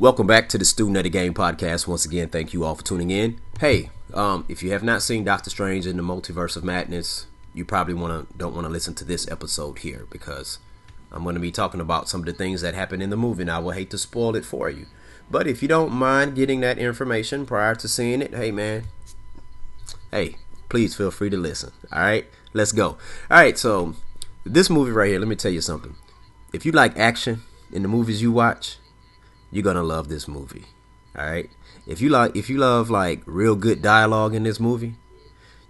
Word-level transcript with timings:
Welcome 0.00 0.26
back 0.26 0.48
to 0.48 0.56
the 0.56 0.64
Student 0.64 0.96
of 0.96 1.02
the 1.02 1.10
Game 1.10 1.34
podcast. 1.34 1.86
Once 1.86 2.06
again, 2.06 2.30
thank 2.30 2.54
you 2.54 2.64
all 2.64 2.74
for 2.74 2.82
tuning 2.82 3.10
in. 3.10 3.38
Hey, 3.58 3.90
um, 4.14 4.46
if 4.48 4.62
you 4.62 4.70
have 4.70 4.82
not 4.82 5.02
seen 5.02 5.24
Doctor 5.24 5.50
Strange 5.50 5.86
in 5.86 5.98
the 5.98 6.02
Multiverse 6.02 6.56
of 6.56 6.64
Madness, 6.64 7.26
you 7.52 7.66
probably 7.66 7.92
want 7.92 8.30
to 8.30 8.38
don't 8.38 8.54
want 8.54 8.64
to 8.64 8.72
listen 8.72 8.94
to 8.94 9.04
this 9.04 9.30
episode 9.30 9.80
here 9.80 10.06
because 10.08 10.58
I'm 11.12 11.22
going 11.22 11.34
to 11.34 11.40
be 11.40 11.50
talking 11.50 11.82
about 11.82 12.08
some 12.08 12.20
of 12.20 12.24
the 12.24 12.32
things 12.32 12.62
that 12.62 12.72
happened 12.72 13.02
in 13.02 13.10
the 13.10 13.16
movie, 13.18 13.42
and 13.42 13.50
I 13.50 13.58
will 13.58 13.72
hate 13.72 13.90
to 13.90 13.98
spoil 13.98 14.36
it 14.36 14.46
for 14.46 14.70
you. 14.70 14.86
But 15.30 15.46
if 15.46 15.60
you 15.60 15.68
don't 15.68 15.92
mind 15.92 16.34
getting 16.34 16.60
that 16.60 16.78
information 16.78 17.44
prior 17.44 17.74
to 17.74 17.86
seeing 17.86 18.22
it, 18.22 18.34
hey 18.34 18.50
man, 18.50 18.84
hey, 20.10 20.36
please 20.70 20.94
feel 20.94 21.10
free 21.10 21.28
to 21.28 21.36
listen. 21.36 21.72
All 21.92 22.00
right, 22.00 22.26
let's 22.54 22.72
go. 22.72 22.86
All 22.86 22.96
right, 23.32 23.58
so 23.58 23.94
this 24.46 24.70
movie 24.70 24.92
right 24.92 25.10
here, 25.10 25.18
let 25.18 25.28
me 25.28 25.36
tell 25.36 25.52
you 25.52 25.60
something. 25.60 25.94
If 26.54 26.64
you 26.64 26.72
like 26.72 26.96
action 26.96 27.42
in 27.70 27.82
the 27.82 27.88
movies 27.88 28.22
you 28.22 28.32
watch, 28.32 28.78
you're 29.50 29.64
gonna 29.64 29.82
love 29.82 30.08
this 30.08 30.28
movie. 30.28 30.66
All 31.16 31.26
right. 31.26 31.50
If 31.86 32.00
you 32.00 32.08
like, 32.08 32.36
if 32.36 32.48
you 32.48 32.58
love 32.58 32.90
like 32.90 33.22
real 33.26 33.56
good 33.56 33.82
dialogue 33.82 34.34
in 34.34 34.44
this 34.44 34.60
movie, 34.60 34.94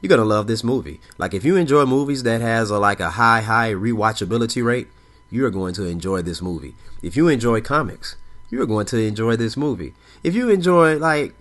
you're 0.01 0.09
gonna 0.09 0.25
love 0.25 0.47
this 0.47 0.63
movie. 0.65 1.01
Like 1.19 1.35
if 1.35 1.45
you 1.45 1.57
enjoy 1.57 1.87
movies 1.87 2.23
that 2.25 2.41
has 2.41 2.71
a 2.71 2.79
like 2.79 3.01
a 3.01 3.11
high 3.11 3.41
high 3.41 3.73
rewatchability 3.73 4.65
rate, 4.65 4.89
you 5.31 5.47
are 5.47 5.51
going 5.51 5.75
to 5.75 5.85
enjoy 5.85 6.23
this 6.23 6.43
movie. 6.43 6.75
If 7.03 7.17
you 7.17 7.29
enjoy 7.29 7.61
comics, 7.61 8.17
you 8.51 8.61
are 8.61 8.67
going 8.67 8.87
to 8.87 8.99
enjoy 8.99 9.37
this 9.37 9.57
movie. 9.57 9.95
If 10.23 10.35
you 10.35 10.51
enjoy 10.51 10.99
like 10.99 11.35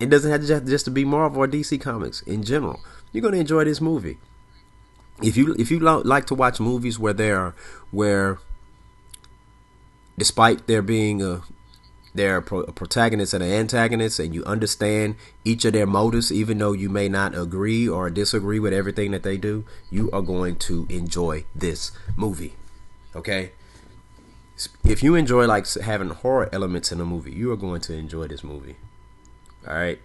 it 0.00 0.10
doesn't 0.10 0.30
have 0.30 0.42
to 0.42 0.46
just, 0.46 0.66
just 0.66 0.84
to 0.84 0.90
be 0.90 1.04
Marvel 1.04 1.42
or 1.42 1.48
DC 1.48 1.80
comics 1.80 2.22
in 2.22 2.42
general, 2.42 2.80
you're 3.12 3.30
to 3.30 3.36
enjoy 3.38 3.64
this 3.64 3.80
movie. 3.80 4.18
If 5.22 5.36
you 5.36 5.54
if 5.58 5.70
you 5.70 5.80
lo- 5.80 6.02
like 6.04 6.26
to 6.26 6.34
watch 6.34 6.60
movies 6.60 6.98
where 6.98 7.12
there 7.12 7.54
where 7.90 8.38
despite 10.16 10.66
there 10.66 10.82
being 10.82 11.22
a 11.22 11.42
they're 12.14 12.38
a 12.38 12.42
protagonist 12.42 13.34
and 13.34 13.42
an 13.42 13.50
antagonist, 13.50 14.18
and 14.18 14.34
you 14.34 14.44
understand 14.44 15.16
each 15.44 15.64
of 15.64 15.72
their 15.72 15.86
motives, 15.86 16.32
even 16.32 16.58
though 16.58 16.72
you 16.72 16.88
may 16.88 17.08
not 17.08 17.36
agree 17.36 17.88
or 17.88 18.10
disagree 18.10 18.58
with 18.58 18.72
everything 18.72 19.10
that 19.12 19.22
they 19.22 19.36
do, 19.36 19.64
you 19.90 20.10
are 20.10 20.22
going 20.22 20.56
to 20.56 20.86
enjoy 20.88 21.44
this 21.54 21.92
movie. 22.16 22.54
Okay? 23.14 23.52
If 24.84 25.02
you 25.02 25.14
enjoy 25.14 25.46
like 25.46 25.72
having 25.74 26.08
horror 26.10 26.48
elements 26.52 26.90
in 26.90 27.00
a 27.00 27.04
movie, 27.04 27.32
you 27.32 27.52
are 27.52 27.56
going 27.56 27.80
to 27.82 27.94
enjoy 27.94 28.26
this 28.26 28.42
movie. 28.42 28.76
All 29.66 29.74
right? 29.74 30.00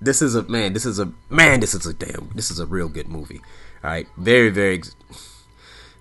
This 0.00 0.20
is 0.20 0.34
a 0.34 0.42
man, 0.42 0.72
this 0.72 0.84
is 0.84 0.98
a 0.98 1.12
man, 1.30 1.60
this 1.60 1.74
is 1.74 1.86
a 1.86 1.94
damn 1.94 2.30
this 2.34 2.50
is 2.50 2.58
a 2.58 2.66
real 2.66 2.88
good 2.88 3.08
movie. 3.08 3.40
All 3.82 3.90
right? 3.90 4.06
Very 4.16 4.50
very 4.50 4.82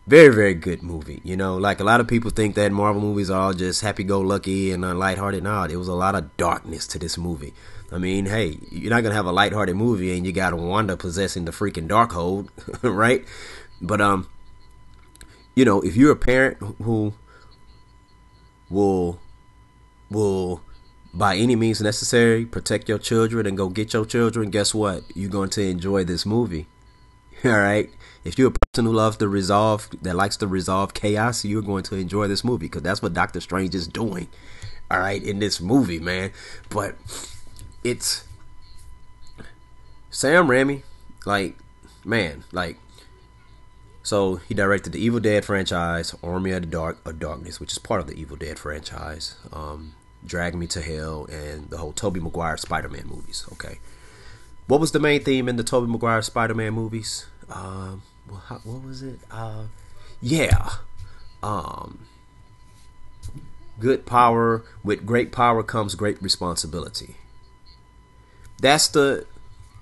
very 0.08 0.34
very 0.34 0.54
good 0.54 0.84
movie 0.84 1.20
you 1.24 1.36
know? 1.36 1.58
Like 1.58 1.80
a 1.80 1.84
lot 1.84 2.00
of 2.00 2.08
people 2.08 2.32
think 2.32 2.56
that 2.56 2.72
marvel 2.72 3.02
movies 3.02 3.30
are 3.30 3.42
all 3.42 3.54
just 3.54 3.82
happy-go-lucky 3.82 4.72
and 4.72 4.86
uh, 4.86 4.94
lighthearted. 4.94 5.44
No 5.44 5.68
there 5.68 5.80
was 5.80 5.88
a 5.88 5.96
lot 5.96 6.16
of 6.16 6.36
darkness 6.38 6.86
to 6.88 7.00
this 7.00 7.18
movie. 7.18 7.54
I 7.92 7.98
mean 7.98 8.26
hey 8.26 8.60
you're 8.70 8.92
not 8.92 9.02
gonna 9.02 9.16
have 9.16 9.26
a 9.26 9.32
lighthearted 9.32 9.76
movie 9.76 10.16
and 10.16 10.26
you 10.26 10.32
got 10.32 10.54
wanda 10.54 10.96
possessing 10.98 11.46
the 11.46 11.52
freaking 11.52 11.88
darkhold 11.88 12.50
right? 12.84 13.26
But 13.82 14.02
um 14.02 14.30
you 15.56 15.66
know 15.66 15.82
if 15.82 15.96
you're 15.96 16.12
a 16.12 16.16
parent 16.16 16.58
who 16.82 17.14
will 18.70 19.20
will 20.10 20.62
by 21.14 21.38
any 21.38 21.56
means 21.56 21.82
necessary 21.82 22.46
protect 22.46 22.90
your 22.90 23.00
children 23.00 23.46
and 23.46 23.58
go 23.58 23.70
get 23.70 23.94
your 23.94 24.06
children 24.06 24.52
guess 24.52 24.76
what? 24.76 25.04
You're 25.16 25.32
going 25.32 25.50
to 25.52 25.64
enjoy 25.64 26.04
this 26.04 26.28
movie 26.28 26.68
all 27.44 27.52
right 27.52 27.90
if 28.26 28.40
you're 28.40 28.50
a 28.50 28.52
person 28.52 28.86
who 28.86 28.92
loves 28.92 29.18
to 29.18 29.28
resolve, 29.28 29.88
that 30.02 30.16
likes 30.16 30.36
to 30.38 30.48
resolve 30.48 30.96
chaos, 30.96 31.46
you're 31.46 31.62
going 31.62 31.84
to 31.84 31.96
enjoy 31.96 32.28
this 32.28 32.44
movie 32.44 32.66
because 32.66 32.82
that's 32.82 33.02
what 33.02 33.14
Doctor 33.14 33.40
Strange 33.40 33.76
is 33.76 33.88
doing. 33.88 34.28
All 34.90 35.00
right, 35.00 35.24
in 35.24 35.40
this 35.40 35.62
movie, 35.62 36.00
man. 36.00 36.32
But 36.70 36.96
it's 37.84 38.26
Sam 40.10 40.48
Raimi, 40.48 40.82
like, 41.26 41.56
man, 42.04 42.44
like, 42.52 42.78
so 44.02 44.36
he 44.36 44.54
directed 44.54 44.94
the 44.94 45.00
Evil 45.00 45.20
Dead 45.20 45.46
franchise, 45.46 46.16
Army 46.24 46.52
of 46.52 46.62
the 46.62 46.68
Dark 46.68 46.98
of 47.06 47.20
Darkness, 47.20 47.60
which 47.60 47.72
is 47.72 47.78
part 47.78 48.02
of 48.02 48.08
the 48.08 48.14
Evil 48.14 48.38
Dead 48.38 48.58
franchise, 48.58 49.36
um, 49.54 49.94
Drag 50.26 50.56
Me 50.56 50.68
to 50.68 50.82
Hell, 50.82 51.26
and 51.26 51.70
the 51.70 51.78
whole 51.78 51.92
Tobey 51.92 52.20
Maguire 52.20 52.58
Spider-Man 52.58 53.08
movies. 53.08 53.46
Okay, 53.54 53.80
what 54.68 54.80
was 54.80 54.92
the 54.92 55.00
main 55.00 55.24
theme 55.24 55.48
in 55.48 55.58
the 55.58 55.64
Tobey 55.64 55.92
Maguire 55.92 56.22
Spider-Man 56.22 56.74
movies? 56.74 57.28
Um, 57.50 58.04
what, 58.28 58.66
what 58.66 58.84
was 58.84 59.02
it? 59.02 59.20
Uh, 59.32 59.66
yeah. 60.22 60.70
Um, 61.44 62.08
good 63.80 64.06
power 64.06 64.64
with 64.84 65.06
great 65.06 65.32
power 65.32 65.64
comes 65.64 65.96
great 65.96 66.22
responsibility. 66.22 67.16
That's 68.60 68.88
the 68.88 69.26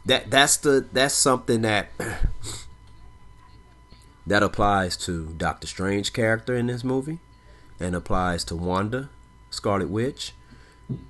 that 0.06 0.30
that's 0.30 0.58
the 0.58 0.86
that's 0.92 1.14
something 1.14 1.62
that 1.62 1.92
that 4.28 4.44
applies 4.44 4.98
to 4.98 5.28
Doctor 5.38 5.68
Strange 5.68 6.14
character 6.14 6.56
in 6.56 6.68
this 6.68 6.84
movie 6.84 7.20
and 7.80 7.96
applies 7.96 8.44
to 8.46 8.56
Wanda, 8.56 9.10
Scarlet 9.50 9.90
Witch, 9.90 10.34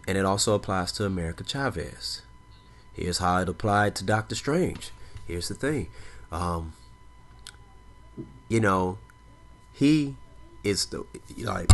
and 0.08 0.18
it 0.18 0.26
also 0.26 0.54
applies 0.54 0.92
to 0.94 1.06
America 1.06 1.44
Chavez. 1.44 2.22
Here's 2.94 3.18
how 3.18 3.40
it 3.40 3.50
applied 3.50 3.96
to 3.96 4.04
Doctor 4.04 4.36
Strange. 4.36 4.92
Here's 5.28 5.48
the 5.48 5.56
thing. 5.56 5.88
Um, 6.32 6.74
you 8.50 8.60
know, 8.60 8.98
he 9.72 10.16
is 10.64 10.86
the 10.88 11.06
like 11.40 11.72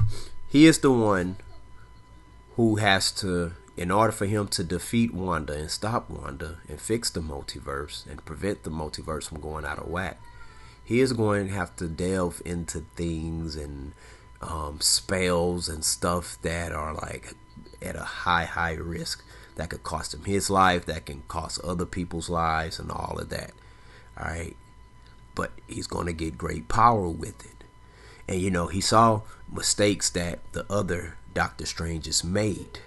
he 0.47 0.65
is 0.65 0.79
the 0.79 0.91
one 0.91 1.37
who 2.55 2.77
has 2.77 3.11
to 3.11 3.53
in 3.77 3.91
order 3.91 4.11
for 4.11 4.25
him 4.25 4.47
to 4.49 4.63
defeat 4.63 5.13
Wanda 5.13 5.53
and 5.53 5.71
stop 5.71 6.09
Wanda 6.09 6.57
and 6.67 6.81
fix 6.81 7.09
the 7.09 7.21
multiverse 7.21 8.05
and 8.09 8.25
prevent 8.25 8.63
the 8.63 8.69
multiverse 8.69 9.23
from 9.23 9.39
going 9.39 9.63
out 9.63 9.79
of 9.79 9.87
whack, 9.87 10.19
he 10.83 10.99
is 10.99 11.13
going 11.13 11.47
to 11.47 11.53
have 11.53 11.75
to 11.77 11.87
delve 11.87 12.41
into 12.43 12.83
things 12.95 13.55
and 13.55 13.93
um, 14.41 14.81
spells 14.81 15.69
and 15.69 15.85
stuff 15.85 16.37
that 16.41 16.73
are 16.73 16.93
like 16.93 17.35
at 17.81 17.95
a 17.95 18.03
high, 18.03 18.43
high 18.43 18.73
risk 18.73 19.23
that 19.55 19.69
could 19.69 19.83
cost 19.83 20.13
him 20.13 20.25
his 20.25 20.49
life, 20.49 20.85
that 20.85 21.05
can 21.05 21.21
cost 21.29 21.61
other 21.61 21.85
people's 21.85 22.29
lives, 22.29 22.79
and 22.79 22.91
all 22.91 23.17
of 23.17 23.29
that. 23.29 23.51
All 24.17 24.25
right 24.25 24.57
but 25.39 25.53
he's 25.69 25.87
going 25.87 26.05
to 26.05 26.11
get 26.11 26.37
great 26.37 26.67
power 26.67 27.07
with 27.07 27.45
it. 27.45 27.63
And 28.27 28.41
you 28.41 28.51
know, 28.51 28.67
he 28.67 28.81
saw 28.81 29.21
mistakes 29.49 30.09
that 30.09 30.39
the 30.51 30.65
other 30.69 31.15
Doctor 31.33 31.65
Stranges 31.65 32.25
made. 32.25 32.79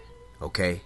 Okay? 0.43 0.83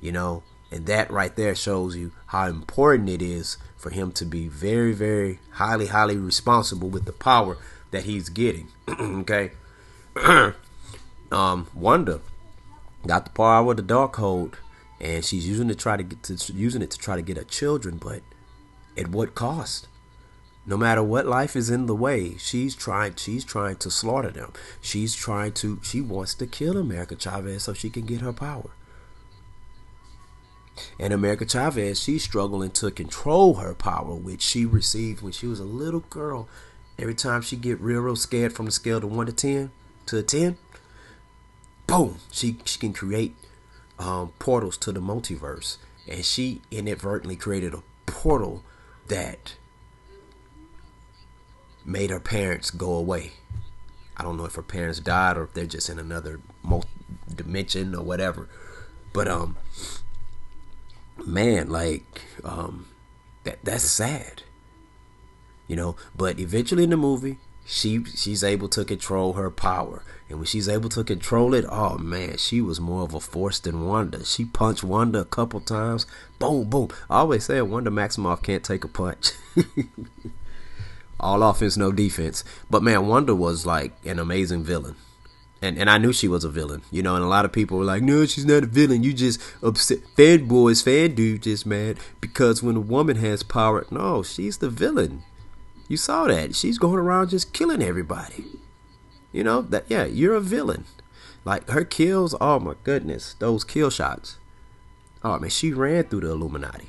You 0.00 0.12
know, 0.12 0.44
and 0.70 0.86
that 0.86 1.10
right 1.10 1.34
there 1.34 1.56
shows 1.56 1.96
you 1.96 2.12
how 2.26 2.46
important 2.46 3.08
it 3.08 3.20
is 3.20 3.58
for 3.76 3.90
him 3.90 4.12
to 4.12 4.24
be 4.24 4.46
very, 4.46 4.92
very 4.92 5.40
highly, 5.54 5.88
highly 5.88 6.16
responsible 6.16 6.88
with 6.88 7.04
the 7.04 7.12
power 7.12 7.58
that 7.90 8.04
he's 8.04 8.28
getting. 8.28 8.68
okay? 8.88 9.50
um, 11.32 11.66
Wanda 11.74 12.20
got 13.04 13.24
the 13.24 13.32
power 13.32 13.72
of 13.72 13.76
the 13.76 13.82
dark 13.82 14.14
Darkhold, 14.14 14.54
and 15.00 15.24
she's 15.24 15.48
using 15.48 15.68
it 15.68 15.72
to 15.74 15.78
try 15.80 15.96
to 15.96 16.04
get 16.04 16.22
to 16.22 16.52
using 16.52 16.80
it 16.80 16.92
to 16.92 16.98
try 16.98 17.16
to 17.16 17.22
get 17.22 17.38
her 17.38 17.42
children, 17.42 17.96
but 17.96 18.22
at 18.96 19.08
what 19.08 19.34
cost? 19.34 19.88
No 20.66 20.76
matter 20.76 21.02
what 21.02 21.26
life 21.26 21.54
is 21.54 21.70
in 21.70 21.86
the 21.86 21.94
way 21.94 22.36
she's 22.38 22.74
trying 22.74 23.14
she's 23.14 23.44
trying 23.44 23.76
to 23.76 23.90
slaughter 23.90 24.30
them. 24.30 24.52
She's 24.80 25.14
trying 25.14 25.52
to 25.52 25.78
she 25.82 26.00
wants 26.00 26.34
to 26.34 26.46
kill 26.46 26.76
america 26.76 27.14
chavez 27.14 27.64
so 27.64 27.72
she 27.72 27.88
can 27.88 28.04
get 28.04 28.20
her 28.20 28.32
power. 28.32 28.70
And 30.98 31.12
america 31.12 31.46
chavez 31.46 32.02
she's 32.02 32.24
struggling 32.24 32.70
to 32.72 32.90
control 32.90 33.54
her 33.54 33.74
power 33.74 34.14
which 34.14 34.42
she 34.42 34.66
received 34.66 35.22
when 35.22 35.32
she 35.32 35.46
was 35.46 35.60
a 35.60 35.64
little 35.64 36.00
girl. 36.10 36.48
Every 36.98 37.14
time 37.14 37.42
she 37.42 37.56
get 37.56 37.80
real 37.80 38.00
real 38.00 38.16
scared 38.16 38.54
from 38.54 38.66
the 38.66 38.72
scale 38.72 39.00
to 39.00 39.06
1 39.06 39.26
to 39.26 39.32
10 39.32 39.70
to 40.06 40.18
a 40.18 40.22
10 40.22 40.58
boom 41.86 42.16
she, 42.32 42.58
she 42.64 42.78
can 42.78 42.92
create 42.92 43.36
um, 43.98 44.32
portals 44.38 44.76
to 44.78 44.92
the 44.92 45.00
multiverse. 45.00 45.78
And 46.08 46.24
she 46.24 46.62
inadvertently 46.70 47.36
created 47.36 47.74
a 47.74 47.82
portal 48.06 48.62
that 49.08 49.56
made 51.86 52.10
her 52.10 52.20
parents 52.20 52.70
go 52.70 52.92
away. 52.94 53.32
I 54.16 54.22
don't 54.22 54.36
know 54.36 54.44
if 54.44 54.54
her 54.54 54.62
parents 54.62 54.98
died 54.98 55.36
or 55.36 55.44
if 55.44 55.54
they're 55.54 55.66
just 55.66 55.88
in 55.88 55.98
another 55.98 56.40
dimension 57.34 57.94
or 57.94 58.02
whatever. 58.02 58.48
But 59.12 59.28
um 59.28 59.56
man, 61.24 61.70
like 61.70 62.22
um 62.44 62.88
that 63.44 63.58
that's 63.62 63.84
sad. 63.84 64.42
You 65.68 65.76
know, 65.76 65.96
but 66.14 66.38
eventually 66.38 66.84
in 66.84 66.90
the 66.90 66.96
movie, 66.96 67.38
she 67.64 68.04
she's 68.04 68.42
able 68.42 68.68
to 68.70 68.84
control 68.84 69.34
her 69.34 69.50
power. 69.50 70.02
And 70.28 70.38
when 70.38 70.46
she's 70.46 70.68
able 70.68 70.88
to 70.90 71.04
control 71.04 71.54
it, 71.54 71.64
oh 71.68 71.98
man, 71.98 72.36
she 72.38 72.60
was 72.60 72.80
more 72.80 73.02
of 73.02 73.14
a 73.14 73.20
force 73.20 73.60
than 73.60 73.86
Wanda. 73.86 74.24
She 74.24 74.44
punched 74.44 74.82
Wanda 74.82 75.20
a 75.20 75.24
couple 75.24 75.60
times. 75.60 76.06
Boom, 76.38 76.68
boom. 76.68 76.88
I 77.08 77.18
always 77.18 77.44
say 77.44 77.60
Wanda 77.62 77.90
Maximoff 77.90 78.42
can't 78.42 78.64
take 78.64 78.84
a 78.84 78.88
punch. 78.88 79.32
All 81.26 81.42
offense, 81.42 81.76
no 81.76 81.90
defense. 81.90 82.44
But 82.70 82.82
man, 82.84 83.08
Wanda 83.08 83.34
was 83.34 83.66
like 83.66 83.92
an 84.04 84.18
amazing 84.20 84.62
villain. 84.62 84.94
and 85.62 85.76
and 85.78 85.88
I 85.90 85.98
knew 85.98 86.12
she 86.12 86.28
was 86.28 86.44
a 86.44 86.48
villain, 86.50 86.82
you 86.90 87.02
know. 87.02 87.14
And 87.16 87.24
a 87.24 87.28
lot 87.28 87.44
of 87.44 87.52
people 87.52 87.78
were 87.78 87.84
like, 87.92 88.02
"No, 88.02 88.26
she's 88.26 88.44
not 88.46 88.62
a 88.62 88.66
villain. 88.66 89.02
You 89.02 89.12
just 89.12 89.40
upset 89.62 90.00
fan 90.16 90.46
boys, 90.46 90.82
fan 90.82 91.14
dude, 91.14 91.42
just 91.42 91.66
mad 91.66 91.98
because 92.20 92.62
when 92.62 92.76
a 92.76 92.80
woman 92.80 93.16
has 93.16 93.42
power, 93.42 93.84
no, 93.90 94.22
she's 94.22 94.58
the 94.58 94.70
villain. 94.70 95.24
You 95.88 95.96
saw 95.96 96.26
that. 96.28 96.54
She's 96.54 96.78
going 96.78 96.98
around 96.98 97.30
just 97.30 97.52
killing 97.52 97.82
everybody. 97.82 98.44
You 99.32 99.42
know 99.44 99.62
that? 99.62 99.84
Yeah, 99.88 100.04
you're 100.04 100.34
a 100.36 100.40
villain. 100.40 100.84
Like 101.44 101.68
her 101.70 101.84
kills. 101.84 102.34
Oh 102.40 102.60
my 102.60 102.74
goodness, 102.84 103.34
those 103.38 103.64
kill 103.64 103.90
shots. 103.90 104.38
Oh 105.24 105.38
man, 105.40 105.50
she 105.50 105.72
ran 105.72 106.04
through 106.04 106.20
the 106.20 106.30
Illuminati. 106.30 106.88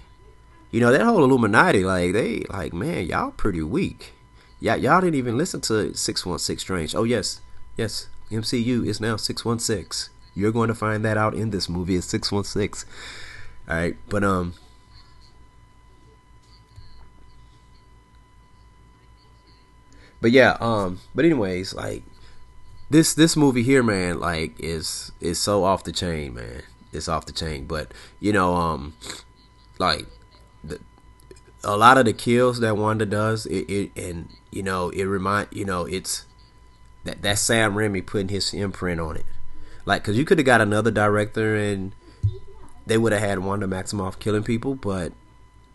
You 0.72 0.80
know 0.82 0.92
that 0.92 1.02
whole 1.08 1.24
Illuminati, 1.24 1.84
like 1.84 2.14
they, 2.14 2.44
like 2.50 2.74
man, 2.74 3.08
y'all 3.08 3.32
pretty 3.32 3.64
weak. 3.64 4.14
Yeah, 4.60 4.76
y'all 4.76 5.02
didn't 5.02 5.16
even 5.16 5.38
listen 5.38 5.62
to 5.62 5.94
six 5.96 6.26
one 6.26 6.40
six 6.40 6.64
Strange. 6.64 6.96
Oh 6.96 7.04
yes, 7.04 7.42
yes, 7.76 8.08
MCU 8.32 8.86
is 8.86 9.00
now 9.00 9.16
616. 9.16 10.14
You're 10.34 10.52
going 10.52 10.68
to 10.68 10.76
find 10.76 11.04
that 11.06 11.18
out 11.18 11.34
in 11.34 11.50
this 11.50 11.70
movie. 11.70 11.96
It's 11.96 12.08
616. 12.08 12.90
All 13.70 13.76
right, 13.76 13.98
but 14.10 14.24
um 14.24 14.54
But 20.22 20.32
yeah, 20.32 20.58
um 20.60 21.00
but 21.14 21.26
anyways, 21.26 21.74
like 21.74 22.04
this 22.90 23.14
this 23.14 23.36
movie 23.36 23.64
here, 23.64 23.84
man, 23.84 24.20
like 24.20 24.54
is 24.60 25.12
is 25.20 25.40
so 25.40 25.64
off 25.64 25.84
the 25.84 25.92
chain, 25.92 26.34
man. 26.34 26.64
It's 26.92 27.08
off 27.08 27.26
the 27.26 27.34
chain, 27.34 27.66
but 27.66 27.92
you 28.20 28.34
know, 28.34 28.56
um 28.56 28.94
like 29.80 30.08
the 30.64 30.80
a 31.68 31.76
lot 31.76 31.98
of 31.98 32.06
the 32.06 32.14
kills 32.14 32.62
that 32.62 32.78
Wanda 32.78 33.06
does, 33.06 33.46
it, 33.46 33.70
it 33.70 33.92
and 33.98 34.30
you 34.52 34.64
know, 34.64 34.90
it 34.90 35.04
remind 35.04 35.50
you 35.52 35.66
know, 35.66 35.86
it's 35.86 36.26
that 37.04 37.22
that's 37.22 37.42
Sam 37.42 37.76
Raimi 37.76 38.04
putting 38.06 38.30
his 38.30 38.54
imprint 38.54 39.02
on 39.02 39.18
it. 39.18 39.26
Like, 39.86 40.04
cause 40.04 40.18
you 40.18 40.26
could 40.26 40.40
have 40.40 40.46
got 40.46 40.62
another 40.62 40.92
director 40.92 41.56
and 41.56 41.94
they 42.86 42.98
would 42.98 43.12
have 43.12 43.22
had 43.22 43.40
Wanda 43.40 43.68
Maximoff 43.68 44.18
killing 44.18 44.44
people, 44.44 44.76
but 44.76 45.12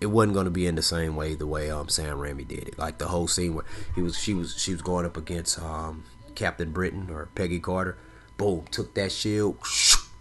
it 0.00 0.06
wasn't 0.06 0.34
going 0.34 0.46
to 0.46 0.50
be 0.50 0.66
in 0.66 0.74
the 0.74 0.82
same 0.82 1.14
way 1.14 1.34
the 1.34 1.46
way 1.46 1.70
um 1.70 1.88
Sam 1.88 2.16
Raimi 2.16 2.48
did 2.48 2.68
it. 2.68 2.78
Like 2.78 2.98
the 2.98 3.08
whole 3.08 3.28
scene 3.28 3.54
where 3.54 3.66
he 3.94 4.00
was 4.02 4.18
she 4.18 4.32
was 4.34 4.58
she 4.58 4.72
was 4.72 4.82
going 4.82 5.04
up 5.04 5.16
against 5.16 5.60
um 5.60 6.04
Captain 6.34 6.72
Britain 6.72 7.08
or 7.10 7.28
Peggy 7.34 7.60
Carter. 7.60 7.98
Boom, 8.38 8.64
took 8.70 8.94
that 8.94 9.12
shield, 9.12 9.58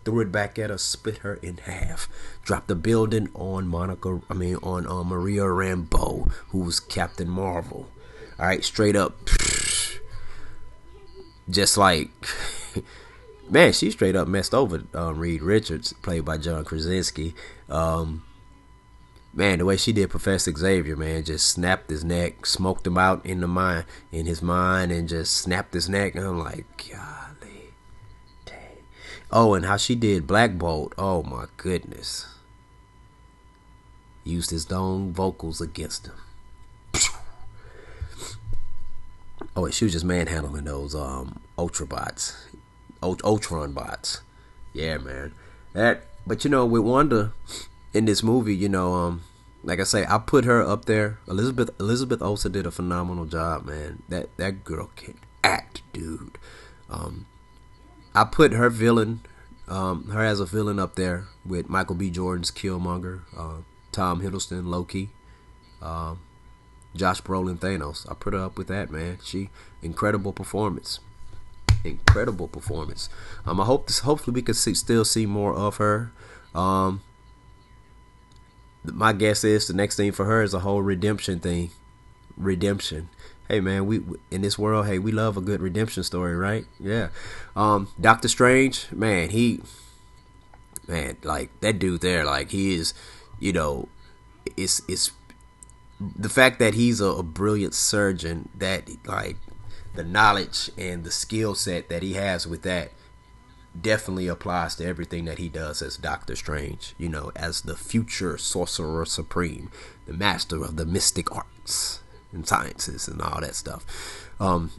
threw 0.03 0.21
it 0.21 0.31
back 0.31 0.59
at 0.59 0.69
her, 0.69 0.77
split 0.77 1.19
her 1.19 1.35
in 1.35 1.57
half, 1.57 2.09
dropped 2.43 2.67
the 2.67 2.75
building 2.75 3.29
on 3.33 3.67
Monica. 3.67 4.21
I 4.29 4.33
mean 4.33 4.55
on 4.57 4.87
uh, 4.87 5.03
Maria 5.03 5.43
Rambeau, 5.43 6.31
who 6.49 6.59
was 6.59 6.79
Captain 6.79 7.29
Marvel. 7.29 7.89
All 8.39 8.47
right, 8.47 8.63
straight 8.63 8.95
up 8.95 9.17
just 11.49 11.77
like 11.77 12.09
man, 13.49 13.73
she 13.73 13.91
straight 13.91 14.15
up 14.15 14.27
messed 14.27 14.53
over 14.53 14.83
um, 14.93 15.19
Reed 15.19 15.41
Richards, 15.41 15.93
played 15.93 16.25
by 16.25 16.37
John 16.37 16.63
Krasinski. 16.63 17.35
Um, 17.69 18.23
man, 19.33 19.59
the 19.59 19.65
way 19.65 19.77
she 19.77 19.91
did 19.91 20.09
Professor 20.09 20.51
Xavier, 20.55 20.95
man, 20.95 21.23
just 21.23 21.49
snapped 21.49 21.89
his 21.89 22.03
neck, 22.03 22.45
smoked 22.45 22.87
him 22.87 22.97
out 22.97 23.25
in 23.25 23.41
the 23.41 23.47
mind, 23.47 23.85
in 24.11 24.25
his 24.25 24.41
mind, 24.41 24.91
and 24.91 25.07
just 25.07 25.35
snapped 25.35 25.73
his 25.73 25.89
neck. 25.89 26.15
And 26.15 26.25
I'm 26.25 26.39
like, 26.39 26.65
dang. 26.89 27.10
Oh, 29.31 29.53
and 29.53 29.65
how 29.65 29.77
she 29.77 29.95
did 29.95 30.27
Black 30.27 30.57
Bolt. 30.57 30.93
Oh 30.97 31.23
my 31.23 31.45
goodness. 31.57 32.27
Used 34.23 34.49
his 34.51 34.71
own 34.71 35.13
vocals 35.13 35.61
against 35.61 36.07
him. 36.07 36.15
Oh, 39.55 39.69
she 39.69 39.85
was 39.85 39.93
just 39.93 40.05
manhandling 40.05 40.63
those 40.63 40.95
um 40.95 41.41
Ultrabots, 41.57 42.35
Ultron 43.01 43.73
bots. 43.73 44.21
Yeah, 44.73 44.97
man. 44.97 45.33
That, 45.73 46.03
but 46.25 46.43
you 46.43 46.49
know, 46.49 46.65
with 46.65 46.83
Wanda 46.83 47.33
in 47.93 48.05
this 48.05 48.23
movie, 48.23 48.55
you 48.55 48.69
know, 48.69 48.93
um, 48.93 49.23
like 49.63 49.79
I 49.79 49.83
say, 49.83 50.05
I 50.07 50.17
put 50.17 50.45
her 50.45 50.61
up 50.61 50.85
there. 50.85 51.19
Elizabeth 51.27 51.69
Elizabeth 51.79 52.21
Olsen 52.21 52.51
did 52.51 52.65
a 52.65 52.71
phenomenal 52.71 53.25
job, 53.25 53.65
man. 53.65 54.03
That 54.09 54.35
that 54.37 54.63
girl 54.63 54.89
can 54.95 55.15
act, 55.43 55.81
dude. 55.93 56.37
Um, 56.89 57.25
I 58.13 58.23
put 58.25 58.53
her 58.53 58.69
villain, 58.69 59.21
um, 59.67 60.09
her 60.09 60.23
as 60.23 60.39
a 60.39 60.45
villain 60.45 60.79
up 60.79 60.95
there 60.95 61.25
with 61.45 61.69
Michael 61.69 61.95
B. 61.95 62.09
Jordan's 62.09 62.51
Killmonger, 62.51 63.21
uh, 63.37 63.61
Tom 63.91 64.21
Hiddleston, 64.21 64.65
Loki. 64.67 65.09
Um, 65.81 66.19
Josh 66.95 67.21
Brolin 67.21 67.57
Thanos. 67.57 68.09
I 68.09 68.13
put 68.13 68.33
her 68.33 68.39
up 68.39 68.57
with 68.57 68.67
that, 68.67 68.91
man. 68.91 69.19
She 69.23 69.49
incredible 69.81 70.33
performance. 70.33 70.99
Incredible 71.83 72.47
performance. 72.47 73.09
Um, 73.45 73.59
I 73.59 73.65
hope 73.65 73.87
this. 73.87 73.99
Hopefully, 73.99 74.35
we 74.35 74.41
can 74.41 74.53
see, 74.53 74.73
still 74.73 75.05
see 75.05 75.25
more 75.25 75.53
of 75.53 75.77
her. 75.77 76.11
Um, 76.53 77.01
my 78.83 79.13
guess 79.13 79.43
is 79.43 79.67
the 79.67 79.73
next 79.73 79.95
thing 79.95 80.11
for 80.11 80.25
her 80.25 80.43
is 80.43 80.53
a 80.53 80.59
whole 80.59 80.81
redemption 80.81 81.39
thing. 81.39 81.71
Redemption. 82.37 83.09
Hey 83.51 83.59
man, 83.59 83.85
we 83.85 83.99
in 84.31 84.43
this 84.43 84.57
world, 84.57 84.85
hey, 84.85 84.97
we 84.97 85.11
love 85.11 85.35
a 85.35 85.41
good 85.41 85.61
redemption 85.61 86.03
story, 86.03 86.37
right? 86.37 86.63
Yeah. 86.79 87.09
Um, 87.53 87.89
Doctor 87.99 88.29
Strange, 88.29 88.89
man, 88.93 89.29
he, 89.29 89.59
man, 90.87 91.17
like 91.21 91.49
that 91.59 91.77
dude 91.77 91.99
there, 91.99 92.23
like 92.23 92.51
he 92.51 92.75
is, 92.75 92.93
you 93.41 93.51
know, 93.51 93.89
it's 94.55 94.81
it's 94.87 95.11
the 95.99 96.29
fact 96.29 96.59
that 96.59 96.75
he's 96.75 97.01
a, 97.01 97.07
a 97.07 97.23
brilliant 97.23 97.73
surgeon, 97.73 98.47
that 98.57 98.87
like 99.05 99.35
the 99.95 100.05
knowledge 100.05 100.71
and 100.77 101.03
the 101.03 101.11
skill 101.11 101.53
set 101.53 101.89
that 101.89 102.03
he 102.03 102.13
has 102.13 102.47
with 102.47 102.61
that 102.61 102.93
definitely 103.81 104.29
applies 104.29 104.75
to 104.75 104.85
everything 104.85 105.25
that 105.25 105.39
he 105.39 105.49
does 105.49 105.81
as 105.81 105.97
Doctor 105.97 106.37
Strange, 106.37 106.95
you 106.97 107.09
know, 107.09 107.33
as 107.35 107.63
the 107.63 107.75
future 107.75 108.37
sorcerer 108.37 109.05
supreme, 109.05 109.69
the 110.05 110.13
master 110.13 110.63
of 110.63 110.77
the 110.77 110.85
mystic 110.85 111.35
arts 111.35 112.00
and 112.33 112.47
sciences 112.47 113.07
and 113.07 113.21
all 113.21 113.41
that 113.41 113.55
stuff. 113.55 113.85
Um, 114.39 114.71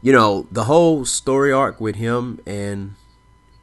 you 0.00 0.12
know, 0.12 0.46
the 0.50 0.64
whole 0.64 1.04
story 1.04 1.52
arc 1.52 1.80
with 1.80 1.96
him 1.96 2.40
and 2.46 2.94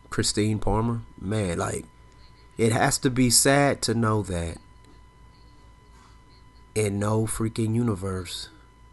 Christine 0.10 0.60
Palmer, 0.60 1.02
man, 1.20 1.58
like, 1.58 1.86
it 2.58 2.72
has 2.72 2.98
to 3.00 3.10
be 3.10 3.30
sad 3.30 3.82
to 3.84 3.94
know 3.94 4.22
that 4.24 4.58
in 6.76 7.00
no 7.00 7.26
freaking 7.26 7.76
universe 7.76 8.50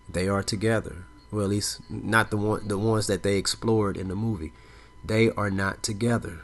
they 0.08 0.28
are 0.28 0.42
together. 0.42 1.04
Well, 1.30 1.44
at 1.44 1.50
least 1.50 1.80
not 1.90 2.30
the 2.30 2.36
one 2.36 2.68
the 2.68 2.78
ones 2.78 3.06
that 3.08 3.22
they 3.22 3.36
explored 3.36 3.96
in 3.96 4.08
the 4.08 4.14
movie. 4.14 4.52
They 5.04 5.30
are 5.30 5.50
not 5.50 5.82
together. 5.82 6.40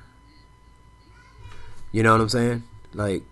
You 1.90 2.02
know 2.02 2.12
what 2.12 2.20
I'm 2.20 2.28
saying? 2.28 2.62
Like 2.92 3.22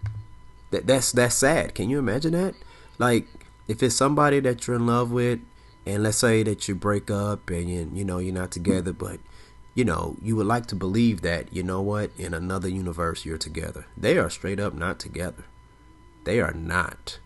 that 0.71 0.87
that's 0.87 1.13
that's 1.13 1.35
sad. 1.35 1.75
Can 1.75 1.91
you 1.91 1.99
imagine 1.99 2.33
that? 2.33 2.55
Like 2.99 3.27
if 3.71 3.83
it's 3.83 3.95
somebody 3.95 4.41
that 4.41 4.67
you're 4.67 4.77
in 4.77 4.87
love 4.87 5.11
with 5.11 5.41
and 5.87 6.03
let's 6.03 6.19
say 6.19 6.43
that 6.43 6.69
you 6.69 6.75
break 6.75 7.11
up 7.11 7.51
and 7.51 7.71
you, 7.71 7.91
you 7.95 8.05
know 8.05 8.19
you're 8.19 8.35
not 8.35 8.51
together 8.51 8.93
but 8.93 9.19
you 9.75 9.85
know 9.85 10.17
you 10.21 10.37
would 10.37 10.47
like 10.47 10.67
to 10.67 10.75
believe 10.75 11.23
that 11.23 11.53
you 11.53 11.63
know 11.63 11.81
what 11.81 12.11
in 12.19 12.35
another 12.35 12.69
universe 12.69 13.25
you're 13.25 13.39
together. 13.39 13.87
They 13.97 14.19
are 14.19 14.31
straight 14.31 14.61
up 14.61 14.75
not 14.75 14.99
together. 14.99 15.45
They 16.25 16.41
are 16.41 16.53
not 16.53 17.19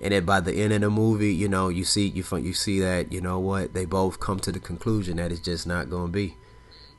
and 0.00 0.12
then 0.12 0.24
by 0.24 0.40
the 0.40 0.54
end 0.54 0.72
of 0.72 0.80
the 0.80 0.90
movie, 0.90 1.34
you 1.34 1.48
know, 1.48 1.68
you 1.68 1.84
see 1.84 2.06
you 2.06 2.24
you 2.38 2.52
see 2.52 2.80
that 2.80 3.12
you 3.12 3.20
know 3.20 3.38
what 3.38 3.74
they 3.74 3.84
both 3.84 4.20
come 4.20 4.38
to 4.40 4.52
the 4.52 4.60
conclusion 4.60 5.16
that 5.16 5.32
it's 5.32 5.40
just 5.40 5.66
not 5.66 5.90
going 5.90 6.06
to 6.06 6.12
be. 6.12 6.36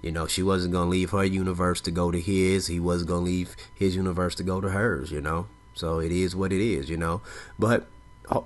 You 0.01 0.11
know, 0.11 0.27
she 0.27 0.43
wasn't 0.43 0.73
going 0.73 0.87
to 0.87 0.91
leave 0.91 1.11
her 1.11 1.23
universe 1.23 1.81
to 1.81 1.91
go 1.91 2.11
to 2.11 2.19
his. 2.19 2.67
He 2.67 2.79
wasn't 2.79 3.09
going 3.09 3.25
to 3.25 3.31
leave 3.31 3.55
his 3.73 3.95
universe 3.95 4.35
to 4.35 4.43
go 4.43 4.59
to 4.59 4.69
hers. 4.69 5.11
You 5.11 5.21
know, 5.21 5.47
so 5.73 5.99
it 5.99 6.11
is 6.11 6.35
what 6.35 6.51
it 6.51 6.61
is. 6.61 6.89
You 6.89 6.97
know, 6.97 7.21
but 7.57 7.87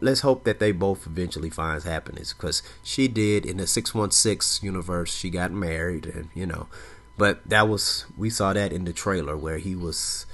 let's 0.02 0.22
hope 0.22 0.44
that 0.44 0.60
they 0.60 0.72
both 0.72 1.06
eventually 1.06 1.50
finds 1.50 1.84
happiness 1.84 2.34
because 2.34 2.64
she 2.82 3.08
did 3.08 3.46
in 3.46 3.58
the 3.58 3.68
616 3.68 4.66
universe 4.66 5.14
she 5.14 5.30
got 5.30 5.52
married 5.52 6.06
and 6.06 6.30
you 6.34 6.46
know 6.46 6.68
but 7.18 7.48
that 7.48 7.68
was 7.68 8.06
we 8.18 8.30
saw 8.30 8.54
that 8.54 8.72
in 8.72 8.86
the 8.86 8.94
trailer 8.94 9.36
where 9.36 9.58
he 9.58 9.76
was 9.76 10.26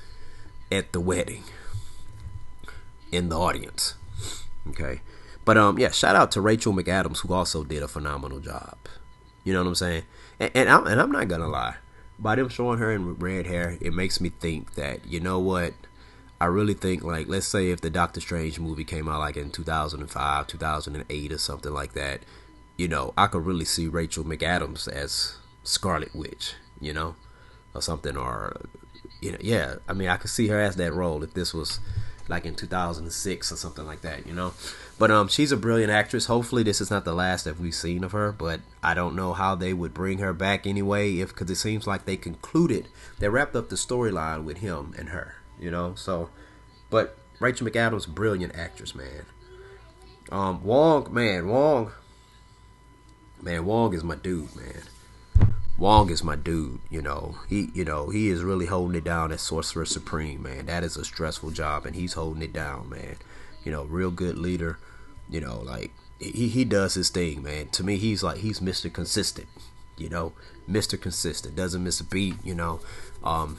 at 0.71 0.91
the 0.91 0.99
wedding 0.99 1.43
in 3.11 3.29
the 3.29 3.37
audience 3.37 3.95
Okay. 4.69 5.01
But 5.45 5.57
um, 5.57 5.79
yeah, 5.79 5.91
shout 5.91 6.15
out 6.15 6.31
to 6.31 6.41
Rachel 6.41 6.73
McAdams 6.73 7.19
who 7.19 7.33
also 7.33 7.63
did 7.63 7.81
a 7.81 7.87
phenomenal 7.87 8.39
job. 8.39 8.77
You 9.43 9.53
know 9.53 9.61
what 9.61 9.69
I'm 9.69 9.75
saying? 9.75 10.03
And, 10.39 10.51
and 10.53 10.69
I'm 10.69 10.85
and 10.85 11.01
I'm 11.01 11.11
not 11.11 11.27
gonna 11.27 11.47
lie, 11.47 11.75
by 12.19 12.35
them 12.35 12.49
showing 12.49 12.79
her 12.79 12.91
in 12.91 13.15
red 13.15 13.47
hair, 13.47 13.77
it 13.81 13.93
makes 13.93 14.21
me 14.21 14.29
think 14.29 14.75
that 14.75 15.05
you 15.07 15.19
know 15.19 15.39
what. 15.39 15.73
I 16.41 16.46
really 16.46 16.74
think 16.74 17.03
like 17.03 17.27
let's 17.27 17.48
say 17.48 17.69
if 17.69 17.81
the 17.81 17.89
Doctor 17.89 18.22
Strange 18.22 18.60
movie 18.60 18.86
came 18.86 19.08
out 19.10 19.19
like 19.19 19.38
in 19.38 19.51
2005, 19.51 20.48
2008 20.48 21.31
or 21.31 21.38
something 21.38 21.74
like 21.74 21.93
that, 21.93 22.22
you 22.77 22.88
know, 22.88 23.13
I 23.17 23.27
could 23.27 23.46
really 23.46 23.65
see 23.65 23.88
Rachel 23.88 24.24
McAdams 24.24 24.88
as 24.88 25.36
Scarlet 25.63 26.15
Witch, 26.15 26.53
you 26.79 26.93
know, 26.93 27.15
or 27.74 27.81
something 27.81 28.15
or 28.15 28.55
you 29.22 29.31
know, 29.31 29.38
yeah, 29.41 29.75
I 29.88 29.93
mean, 29.93 30.08
I 30.08 30.17
could 30.17 30.29
see 30.29 30.48
her 30.48 30.60
as 30.60 30.77
that 30.77 30.93
role 30.93 31.24
if 31.24 31.34
this 31.34 31.53
was 31.53 31.79
like 32.29 32.46
in 32.46 32.55
2006 32.55 33.51
or 33.51 33.55
something 33.55 33.86
like 33.86 34.01
that, 34.01 34.25
you 34.25 34.34
know. 34.34 34.53
But 34.98 35.12
um, 35.12 35.27
she's 35.27 35.51
a 35.51 35.58
brilliant 35.58 35.91
actress. 35.91 36.27
Hopefully, 36.27 36.63
this 36.63 36.79
is 36.79 36.91
not 36.91 37.05
the 37.05 37.13
last 37.13 37.43
that 37.46 37.60
we've 37.60 37.74
seen 37.74 38.03
of 38.03 38.12
her. 38.12 38.31
But 38.31 38.62
I 38.84 38.93
don't 38.93 39.15
know 39.15 39.34
how 39.34 39.55
they 39.55 39.74
would 39.74 39.93
bring 39.93 40.19
her 40.19 40.34
back 40.34 40.67
anyway, 40.67 41.17
if 41.17 41.29
because 41.29 41.50
it 41.50 41.55
seems 41.55 41.88
like 41.88 42.05
they 42.05 42.17
concluded, 42.17 42.88
they 43.17 43.29
wrapped 43.29 43.55
up 43.55 43.69
the 43.69 43.75
storyline 43.75 44.43
with 44.43 44.58
him 44.58 44.93
and 44.98 45.10
her, 45.10 45.36
you 45.59 45.71
know. 45.71 45.93
So, 45.95 46.29
but 46.89 47.17
Rachel 47.39 47.67
McAdams, 47.67 48.07
brilliant 48.07 48.55
actress, 48.55 48.95
man. 48.95 49.25
Um, 50.31 50.63
Wong, 50.63 51.13
man, 51.13 51.47
Wong, 51.47 51.91
man, 53.41 53.65
Wong 53.65 53.93
is 53.93 54.03
my 54.03 54.15
dude, 54.15 54.55
man. 54.55 54.83
Wong 55.77 56.09
is 56.09 56.23
my 56.23 56.35
dude. 56.35 56.81
You 56.89 57.01
know, 57.01 57.37
he 57.47 57.69
you 57.73 57.85
know 57.85 58.09
he 58.09 58.29
is 58.29 58.43
really 58.43 58.65
holding 58.65 58.97
it 58.97 59.05
down 59.05 59.31
as 59.31 59.41
Sorcerer 59.41 59.85
Supreme, 59.85 60.43
man. 60.43 60.65
That 60.65 60.83
is 60.83 60.97
a 60.97 61.05
stressful 61.05 61.51
job, 61.51 61.85
and 61.85 61.95
he's 61.95 62.13
holding 62.13 62.43
it 62.43 62.51
down, 62.51 62.89
man. 62.89 63.15
You 63.63 63.71
know, 63.71 63.83
real 63.85 64.11
good 64.11 64.37
leader. 64.37 64.77
You 65.29 65.39
know, 65.39 65.59
like 65.59 65.91
he 66.19 66.49
he 66.49 66.65
does 66.65 66.95
his 66.95 67.09
thing, 67.09 67.41
man. 67.41 67.69
To 67.69 67.83
me, 67.83 67.95
he's 67.95 68.21
like 68.23 68.39
he's 68.39 68.61
Mister 68.61 68.89
Consistent. 68.89 69.47
You 69.97 70.09
know, 70.09 70.33
Mister 70.67 70.97
Consistent 70.97 71.55
doesn't 71.55 71.83
miss 71.83 72.01
a 72.01 72.03
beat. 72.03 72.35
You 72.43 72.55
know, 72.55 72.81
um, 73.23 73.57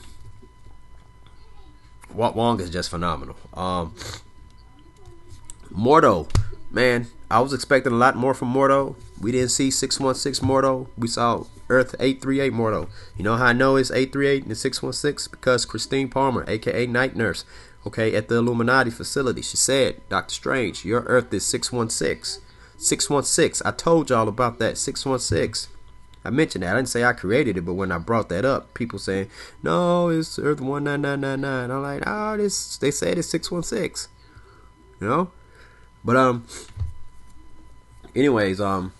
Wong 2.13 2.59
is 2.59 2.69
just 2.69 2.89
phenomenal. 2.89 3.35
Um, 3.53 3.93
Mordo, 5.71 6.29
man, 6.69 7.07
I 7.29 7.39
was 7.39 7.53
expecting 7.53 7.93
a 7.93 7.97
lot 7.97 8.15
more 8.15 8.33
from 8.33 8.53
Mordo. 8.53 8.95
We 9.19 9.31
didn't 9.31 9.49
see 9.49 9.71
616 9.71 10.47
Mordo. 10.47 10.87
We 10.97 11.07
saw 11.07 11.45
Earth 11.69 11.95
838 11.99 12.51
Mordo. 12.51 12.89
You 13.15 13.23
know 13.23 13.37
how 13.37 13.45
I 13.45 13.53
know 13.53 13.77
it's 13.77 13.91
838 13.91 14.45
and 14.45 14.57
616? 14.57 15.31
Because 15.31 15.65
Christine 15.65 16.09
Palmer, 16.09 16.43
aka 16.47 16.85
Night 16.87 17.15
Nurse, 17.15 17.45
okay, 17.87 18.13
at 18.15 18.27
the 18.27 18.35
Illuminati 18.35 18.91
facility, 18.91 19.41
she 19.41 19.57
said, 19.57 20.01
Doctor 20.09 20.33
Strange, 20.33 20.83
your 20.83 21.01
Earth 21.01 21.33
is 21.33 21.45
616. 21.45 22.43
616. 22.77 23.65
I 23.65 23.71
told 23.71 24.09
y'all 24.09 24.27
about 24.27 24.59
that. 24.59 24.77
616. 24.77 25.71
I 26.23 26.29
mentioned 26.29 26.63
that. 26.63 26.73
I 26.73 26.77
didn't 26.77 26.89
say 26.89 27.03
I 27.03 27.13
created 27.13 27.57
it, 27.57 27.61
but 27.61 27.73
when 27.73 27.91
I 27.91 27.97
brought 27.97 28.29
that 28.29 28.45
up, 28.45 28.73
people 28.73 28.99
saying, 28.99 29.29
no, 29.63 30.09
it's 30.09 30.37
Earth 30.37 30.59
19999. 30.59 31.71
I'm 31.71 31.81
like, 31.81 32.03
oh, 32.05 32.37
this, 32.37 32.77
they 32.77 32.91
said 32.91 33.17
it's 33.17 33.29
616. 33.29 34.11
You 34.99 35.07
know? 35.07 35.31
But, 36.05 36.17
um, 36.17 36.45
anyways, 38.15 38.61
um, 38.61 38.93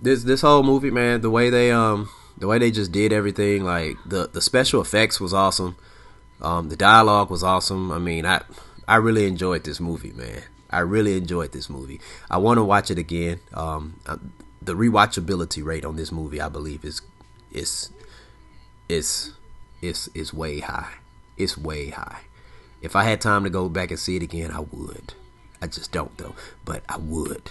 this 0.00 0.22
this 0.24 0.40
whole 0.40 0.62
movie, 0.62 0.90
man, 0.90 1.20
the 1.20 1.30
way 1.30 1.50
they 1.50 1.70
um 1.70 2.08
the 2.36 2.46
way 2.46 2.58
they 2.58 2.70
just 2.70 2.92
did 2.92 3.12
everything, 3.12 3.64
like 3.64 3.96
the 4.06 4.28
the 4.28 4.40
special 4.40 4.80
effects 4.80 5.20
was 5.20 5.34
awesome. 5.34 5.76
Um, 6.40 6.68
the 6.68 6.76
dialogue 6.76 7.30
was 7.30 7.42
awesome. 7.42 7.90
I 7.90 7.98
mean, 7.98 8.24
I 8.24 8.42
I 8.86 8.96
really 8.96 9.26
enjoyed 9.26 9.64
this 9.64 9.80
movie, 9.80 10.12
man. 10.12 10.42
I 10.70 10.80
really 10.80 11.16
enjoyed 11.16 11.52
this 11.52 11.68
movie. 11.68 12.00
I 12.30 12.36
want 12.38 12.58
to 12.58 12.64
watch 12.64 12.90
it 12.90 12.98
again. 12.98 13.40
Um, 13.54 13.98
the 14.68 14.74
rewatchability 14.74 15.64
rate 15.64 15.86
on 15.86 15.96
this 15.96 16.12
movie, 16.12 16.42
I 16.42 16.50
believe, 16.50 16.84
is 16.84 17.00
is 17.50 17.90
is 18.86 19.32
is 19.80 20.10
is 20.14 20.34
way 20.34 20.60
high. 20.60 20.92
It's 21.38 21.56
way 21.56 21.88
high. 21.88 22.20
If 22.82 22.94
I 22.94 23.04
had 23.04 23.22
time 23.22 23.44
to 23.44 23.50
go 23.50 23.70
back 23.70 23.90
and 23.90 23.98
see 23.98 24.16
it 24.16 24.22
again, 24.22 24.50
I 24.50 24.60
would. 24.60 25.14
I 25.62 25.68
just 25.68 25.90
don't 25.90 26.16
though, 26.18 26.34
but 26.66 26.82
I 26.86 26.98
would. 26.98 27.50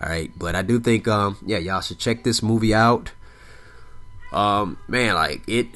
All 0.00 0.10
right, 0.10 0.30
but 0.38 0.54
I 0.54 0.62
do 0.62 0.78
think, 0.78 1.08
um, 1.08 1.38
yeah, 1.44 1.56
y'all 1.58 1.80
should 1.80 1.98
check 1.98 2.22
this 2.22 2.42
movie 2.42 2.74
out. 2.74 3.12
Um, 4.30 4.78
man, 4.86 5.14
like 5.14 5.42
it. 5.48 5.68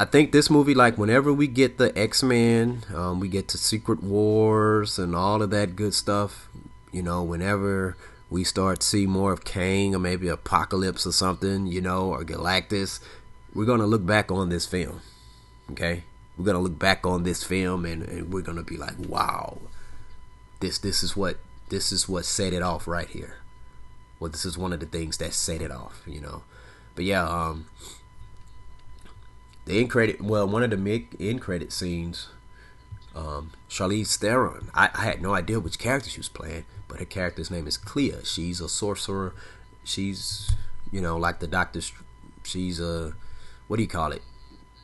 I 0.00 0.04
think 0.04 0.32
this 0.32 0.50
movie, 0.50 0.74
like 0.74 0.98
whenever 0.98 1.32
we 1.32 1.46
get 1.46 1.78
the 1.78 1.96
X 1.96 2.24
Men, 2.24 2.82
um, 2.92 3.20
we 3.20 3.28
get 3.28 3.46
to 3.48 3.58
Secret 3.58 4.02
Wars 4.02 4.98
and 4.98 5.14
all 5.14 5.42
of 5.42 5.50
that 5.50 5.76
good 5.76 5.94
stuff. 5.94 6.48
You 6.90 7.02
know, 7.02 7.22
whenever 7.22 7.96
we 8.30 8.44
start 8.44 8.82
see 8.82 9.06
more 9.06 9.32
of 9.32 9.44
Kang 9.44 9.94
or 9.94 9.98
maybe 9.98 10.28
Apocalypse 10.28 11.06
or 11.06 11.12
something, 11.12 11.66
you 11.66 11.80
know, 11.80 12.10
or 12.10 12.24
Galactus, 12.24 13.00
we're 13.54 13.64
gonna 13.64 13.86
look 13.86 14.04
back 14.04 14.30
on 14.30 14.48
this 14.48 14.66
film. 14.66 15.00
Okay, 15.70 16.04
we're 16.36 16.44
gonna 16.44 16.60
look 16.60 16.78
back 16.78 17.06
on 17.06 17.22
this 17.22 17.42
film 17.42 17.84
and, 17.84 18.02
and 18.02 18.32
we're 18.32 18.42
gonna 18.42 18.62
be 18.62 18.76
like, 18.76 18.98
wow, 18.98 19.58
this 20.60 20.78
this 20.78 21.02
is 21.02 21.16
what 21.16 21.38
this 21.68 21.92
is 21.92 22.08
what 22.08 22.24
set 22.24 22.52
it 22.52 22.62
off 22.62 22.86
right 22.86 23.08
here. 23.08 23.36
Well, 24.20 24.30
this 24.30 24.44
is 24.44 24.58
one 24.58 24.72
of 24.72 24.80
the 24.80 24.86
things 24.86 25.18
that 25.18 25.32
set 25.32 25.62
it 25.62 25.70
off, 25.70 26.02
you 26.06 26.20
know. 26.20 26.42
But 26.94 27.04
yeah, 27.04 27.26
um, 27.26 27.66
the 29.64 29.78
end 29.78 29.90
credit, 29.90 30.20
well, 30.20 30.48
one 30.48 30.62
of 30.62 30.70
the 30.70 30.76
mid 30.76 31.06
end 31.20 31.40
credit 31.40 31.72
scenes, 31.72 32.28
um, 33.14 33.52
Charlize 33.68 34.16
Theron. 34.16 34.70
I, 34.74 34.90
I 34.94 35.04
had 35.04 35.22
no 35.22 35.34
idea 35.34 35.60
which 35.60 35.78
character 35.78 36.10
she 36.10 36.18
was 36.18 36.28
playing, 36.28 36.64
her 36.98 37.04
character's 37.04 37.50
name 37.50 37.66
is 37.66 37.76
Clea. 37.76 38.14
She's 38.24 38.60
a 38.60 38.68
sorcerer. 38.68 39.34
She's, 39.84 40.50
you 40.90 41.00
know, 41.00 41.16
like 41.16 41.40
the 41.40 41.46
Doctor. 41.46 41.80
She's 42.44 42.80
a, 42.80 43.14
what 43.68 43.76
do 43.76 43.82
you 43.82 43.88
call 43.88 44.12
it? 44.12 44.22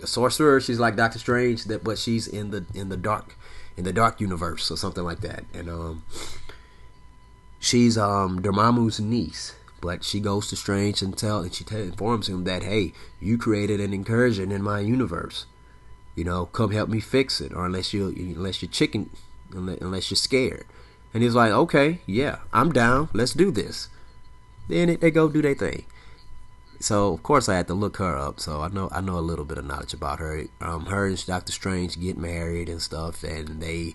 A 0.02 0.06
sorcerer. 0.06 0.61
She's 0.61 0.78
like 0.78 0.97
Doctor 0.97 1.18
Strange, 1.18 1.64
that 1.64 1.85
but 1.85 1.99
she's 1.99 2.26
in 2.26 2.50
the 2.50 2.66
in 2.75 2.88
the 2.88 2.97
dark, 2.97 3.37
in 3.76 3.85
the 3.85 3.92
dark 3.92 4.21
universe 4.21 4.71
or 4.71 4.76
something 4.76 5.04
like 5.04 5.21
that. 5.21 5.44
And 5.52 5.68
um, 5.68 6.04
she's 7.59 7.97
um 7.97 8.40
Dormammu's 8.42 9.00
niece, 9.00 9.54
but 9.80 10.04
she 10.04 10.21
goes 10.21 10.49
to 10.49 10.56
Strange 10.56 11.02
and 11.02 11.16
tell 11.16 11.42
and 11.42 11.54
she 11.54 11.64
t- 11.64 11.76
informs 11.76 12.28
him 12.28 12.44
that 12.44 12.62
hey, 12.62 12.92
you 13.21 13.38
created 13.38 13.80
an 13.80 13.92
incursion 13.92 14.52
in 14.52 14.62
my 14.62 14.80
universe. 14.80 15.47
You 16.16 16.25
know, 16.25 16.47
come 16.47 16.71
help 16.71 16.88
me 16.88 17.00
fix 17.00 17.40
it, 17.40 17.52
or 17.52 17.66
unless 17.66 17.92
you 17.92 18.09
unless 18.09 18.62
you're 18.62 18.71
chicken, 18.71 19.11
unless 19.52 20.11
you're 20.11 20.16
scared. 20.16 20.66
And 21.14 21.23
he's 21.23 21.35
like, 21.35 21.52
okay, 21.52 22.00
yeah, 22.06 22.38
I'm 22.52 22.73
down. 22.73 23.09
Let's 23.12 23.33
do 23.33 23.50
this. 23.50 23.88
Then 24.68 24.90
it, 24.90 25.00
they 25.00 25.11
go 25.11 25.28
do 25.28 25.40
their 25.40 25.54
thing. 25.54 25.87
So 26.80 27.14
of 27.14 27.23
course 27.23 27.49
I 27.49 27.56
had 27.56 27.68
to 27.68 27.75
look 27.75 27.97
her 27.97 28.18
up. 28.18 28.40
So 28.40 28.61
I 28.61 28.68
know 28.68 28.88
I 28.92 29.00
know 29.00 29.16
a 29.16 29.21
little 29.21 29.44
bit 29.44 29.56
of 29.56 29.64
knowledge 29.64 29.94
about 29.94 30.18
her. 30.18 30.44
Um, 30.61 30.87
her 30.87 31.06
and 31.06 31.25
Doctor 31.25 31.52
Strange 31.52 32.00
get 32.00 32.18
married 32.18 32.68
and 32.68 32.83
stuff, 32.83 33.23
and 33.23 33.62
they 33.62 33.94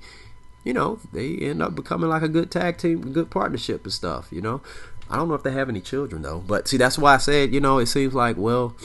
you 0.64 0.74
know, 0.74 1.00
they 1.14 1.38
end 1.38 1.62
up 1.62 1.76
becoming 1.76 2.10
like 2.10 2.22
a 2.22 2.28
good 2.28 2.52
tag 2.52 2.78
team, 2.78 3.14
good 3.14 3.30
partnership 3.30 3.84
and 3.84 3.94
stuff, 3.94 4.28
you 4.32 4.42
know. 4.42 4.62
I 5.10 5.16
don't 5.16 5.28
know 5.28 5.34
if 5.34 5.44
they 5.44 5.52
have 5.52 5.70
any 5.70 5.82
children 5.82 6.22
though, 6.22 6.40
but 6.40 6.68
see, 6.68 6.78
that's 6.78 6.98
why 6.98 7.16
I 7.16 7.18
said, 7.18 7.54
you 7.54 7.60
know, 7.60 7.80
it 7.80 7.88
seems 7.88 8.14
like, 8.14 8.38
well, 8.38 8.76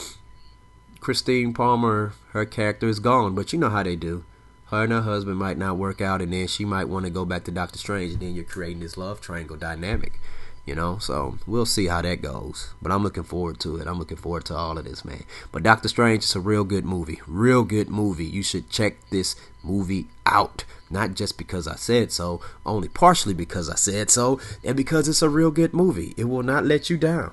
Christine 1.00 1.53
Palmer, 1.53 2.14
her 2.31 2.47
character 2.47 2.88
is 2.88 3.00
gone, 3.00 3.35
but 3.35 3.53
you 3.53 3.59
know 3.59 3.69
how 3.69 3.83
they 3.83 3.97
do. 3.97 4.25
Her 4.66 4.85
and 4.85 4.92
her 4.92 5.02
husband 5.02 5.38
might 5.38 5.59
not 5.59 5.76
work 5.76 6.00
out, 6.00 6.23
and 6.23 6.33
then 6.33 6.47
she 6.47 6.64
might 6.64 6.88
want 6.88 7.04
to 7.04 7.11
go 7.11 7.25
back 7.25 7.44
to 7.44 7.50
Doctor 7.50 7.78
Strange, 7.78 8.12
and 8.12 8.23
then 8.23 8.35
you're 8.35 8.44
creating 8.44 8.80
this 8.80 8.97
love 8.97 9.21
triangle 9.21 9.56
dynamic 9.56 10.21
you 10.66 10.75
know? 10.75 10.99
So 10.99 11.38
we'll 11.47 11.66
see 11.66 11.87
how 11.87 12.02
that 12.02 12.23
goes. 12.23 12.73
But 12.80 12.92
i'm 12.92 13.02
looking 13.02 13.23
forward 13.23 13.61
to 13.61 13.76
it. 13.76 13.87
I'm 13.87 13.99
looking 13.99 14.16
forward 14.16 14.44
to 14.47 14.54
all 14.54 14.78
of 14.78 14.85
this 14.85 15.04
man. 15.04 15.25
But 15.52 15.62
doctor 15.62 15.88
strange 15.88 16.25
is 16.25 16.35
a 16.35 16.40
real 16.40 16.64
good 16.64 16.85
movie. 16.85 17.21
Real 17.26 17.64
good 17.64 17.88
movie. 17.88 18.26
You 18.26 18.42
should 18.42 18.71
check 18.71 18.97
this 19.11 19.37
movie 19.62 20.06
out. 20.26 20.64
Not 20.90 21.14
just 21.14 21.38
because 21.38 21.66
i 21.66 21.75
said 21.76 22.12
so 22.12 22.40
only 22.64 22.88
partially 22.88 23.35
because 23.35 23.68
i 23.68 23.75
said 23.75 24.11
so 24.11 24.38
and 24.62 24.76
because 24.76 25.09
it's 25.09 25.23
a 25.23 25.28
real 25.28 25.50
good 25.50 25.75
movie. 25.75 26.14
It 26.16 26.25
will 26.25 26.42
not 26.42 26.64
let 26.64 26.90
you 26.90 26.97
down. 26.97 27.33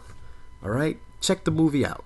All 0.63 0.71
right? 0.71 0.97
Check 1.19 1.43
the 1.43 1.51
movie 1.51 1.85
out. 1.85 2.03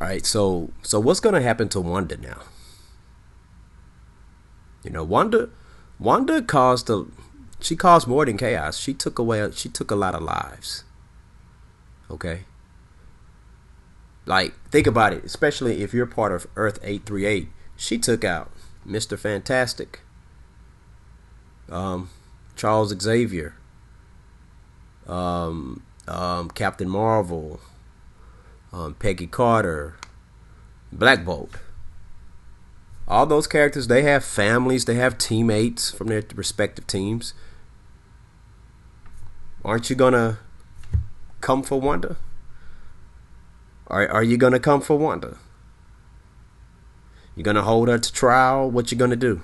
All 0.00 0.08
right 0.08 0.24
so 0.24 0.70
so 0.82 0.98
what's 0.98 1.20
gonna 1.20 1.42
happen 1.42 1.68
to 1.70 1.80
wanda 1.80 2.16
now 2.16 2.42
you 4.82 4.90
know 4.90 5.04
wanda 5.04 5.48
wanda 5.98 6.42
caused 6.42 6.90
a 6.90 7.06
she 7.62 7.76
caused 7.76 8.08
more 8.08 8.26
than 8.26 8.36
chaos. 8.36 8.76
She 8.76 8.92
took 8.92 9.18
away. 9.18 9.48
She 9.52 9.68
took 9.68 9.90
a 9.90 9.94
lot 9.94 10.14
of 10.14 10.22
lives. 10.22 10.84
Okay. 12.10 12.40
Like 14.26 14.54
think 14.70 14.86
about 14.86 15.12
it, 15.12 15.24
especially 15.24 15.82
if 15.82 15.94
you're 15.94 16.06
part 16.06 16.32
of 16.32 16.46
Earth 16.56 16.78
eight 16.82 17.06
three 17.06 17.24
eight. 17.24 17.48
She 17.76 17.98
took 17.98 18.24
out 18.24 18.50
Mister 18.84 19.16
Fantastic, 19.16 20.00
um, 21.70 22.10
Charles 22.56 22.94
Xavier, 23.00 23.54
um, 25.06 25.82
um, 26.08 26.50
Captain 26.50 26.88
Marvel, 26.88 27.60
um, 28.72 28.94
Peggy 28.94 29.26
Carter, 29.26 29.96
Black 30.92 31.24
Bolt 31.24 31.58
all 33.08 33.26
those 33.26 33.46
characters 33.46 33.88
they 33.88 34.02
have 34.02 34.24
families 34.24 34.84
they 34.84 34.94
have 34.94 35.18
teammates 35.18 35.90
from 35.90 36.06
their 36.08 36.22
respective 36.34 36.86
teams 36.86 37.34
aren't 39.64 39.90
you 39.90 39.96
gonna 39.96 40.38
come 41.42 41.62
for 41.62 41.78
Wanda? 41.78 42.16
Are 43.88 44.08
are 44.08 44.22
you 44.22 44.38
gonna 44.38 44.60
come 44.60 44.80
for 44.80 44.96
Wanda? 44.96 45.36
You 47.36 47.42
gonna 47.42 47.62
hold 47.62 47.88
her 47.88 47.98
to 47.98 48.12
trial? 48.12 48.70
What 48.70 48.90
you 48.90 48.96
gonna 48.96 49.16
do? 49.16 49.42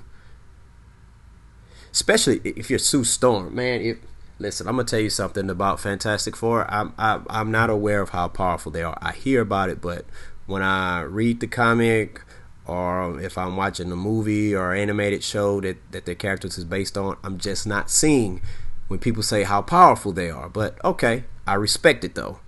Especially 1.93 2.41
if 2.45 2.71
you're 2.71 2.79
Sue 2.79 3.05
Storm, 3.05 3.55
man. 3.55 3.83
If 3.83 3.99
listen, 4.39 4.67
I'm 4.67 4.77
gonna 4.77 4.85
tell 4.85 5.01
you 5.01 5.11
something 5.11 5.51
about 5.51 5.81
Fantastic 5.81 6.37
Four. 6.37 6.71
I'm 6.71 6.95
I, 6.97 7.21
I'm 7.29 7.51
not 7.51 7.69
aware 7.69 8.01
of 8.01 8.11
how 8.11 8.29
powerful 8.29 8.73
they 8.73 8.83
are. 8.83 8.97
I 9.03 9.13
hear 9.13 9.43
about 9.43 9.69
it, 9.69 9.83
but 9.83 10.07
when 10.47 10.63
I 10.63 11.03
read 11.03 11.41
the 11.41 11.47
comic 11.47 12.23
or 12.69 13.19
if 13.21 13.39
I'm 13.39 13.57
watching 13.57 13.91
a 13.91 13.97
movie 13.97 14.55
or 14.55 14.75
animated 14.75 15.25
show 15.25 15.61
that, 15.63 15.79
that 15.91 16.05
their 16.05 16.15
characters 16.15 16.59
is 16.59 16.65
based 16.65 16.99
on, 16.99 17.17
I'm 17.25 17.39
just 17.39 17.67
not 17.67 17.91
seeing 17.91 18.43
when 18.89 19.01
people 19.01 19.23
say 19.23 19.45
how 19.45 19.63
powerful 19.63 20.13
they 20.13 20.31
are. 20.31 20.51
But 20.51 20.83
okay, 20.85 21.25
I 21.47 21.55
respect 21.55 22.05
it 22.05 22.15
though. 22.15 22.41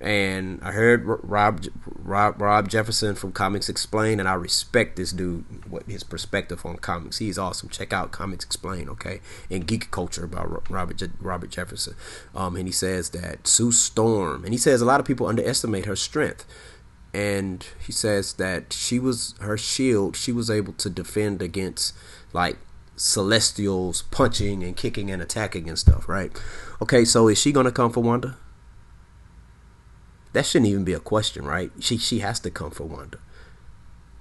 And 0.00 0.60
I 0.62 0.72
heard 0.72 1.02
Rob 1.04 1.66
Rob 1.84 2.40
Rob 2.40 2.68
Jefferson 2.70 3.14
from 3.14 3.32
Comics 3.32 3.68
Explain, 3.68 4.18
and 4.18 4.26
I 4.26 4.32
respect 4.32 4.96
this 4.96 5.12
dude, 5.12 5.44
what 5.70 5.82
his 5.84 6.02
perspective 6.02 6.64
on 6.64 6.78
comics. 6.78 7.18
He's 7.18 7.36
awesome. 7.36 7.68
Check 7.68 7.92
out 7.92 8.10
Comics 8.10 8.42
Explain, 8.42 8.88
okay, 8.88 9.20
and 9.50 9.66
Geek 9.66 9.90
Culture 9.90 10.26
by 10.26 10.42
Robert 10.70 11.02
Robert 11.20 11.50
Jefferson. 11.50 11.96
Um, 12.34 12.56
and 12.56 12.66
he 12.66 12.72
says 12.72 13.10
that 13.10 13.46
Sue 13.46 13.72
Storm, 13.72 14.42
and 14.42 14.54
he 14.54 14.58
says 14.58 14.80
a 14.80 14.86
lot 14.86 15.00
of 15.00 15.06
people 15.06 15.26
underestimate 15.26 15.84
her 15.84 15.96
strength 15.96 16.46
and 17.12 17.66
he 17.84 17.92
says 17.92 18.34
that 18.34 18.72
she 18.72 18.98
was 18.98 19.34
her 19.40 19.58
shield 19.58 20.16
she 20.16 20.30
was 20.30 20.48
able 20.48 20.72
to 20.74 20.88
defend 20.88 21.42
against 21.42 21.94
like 22.32 22.56
celestials 22.96 24.02
punching 24.10 24.62
and 24.62 24.76
kicking 24.76 25.10
and 25.10 25.22
attacking 25.22 25.68
and 25.68 25.78
stuff 25.78 26.08
right? 26.08 26.30
Okay 26.80 27.04
so 27.04 27.28
is 27.28 27.40
she 27.40 27.50
gonna 27.50 27.72
come 27.72 27.90
for 27.92 28.02
wanda? 28.02 28.36
That 30.32 30.46
shouldn't 30.46 30.70
even 30.70 30.84
be 30.84 30.92
a 30.92 31.00
question 31.00 31.44
right? 31.44 31.72
She 31.80 31.96
she 31.96 32.20
has 32.20 32.38
to 32.40 32.50
come 32.50 32.70
for 32.70 32.84
wanda. 32.84 33.18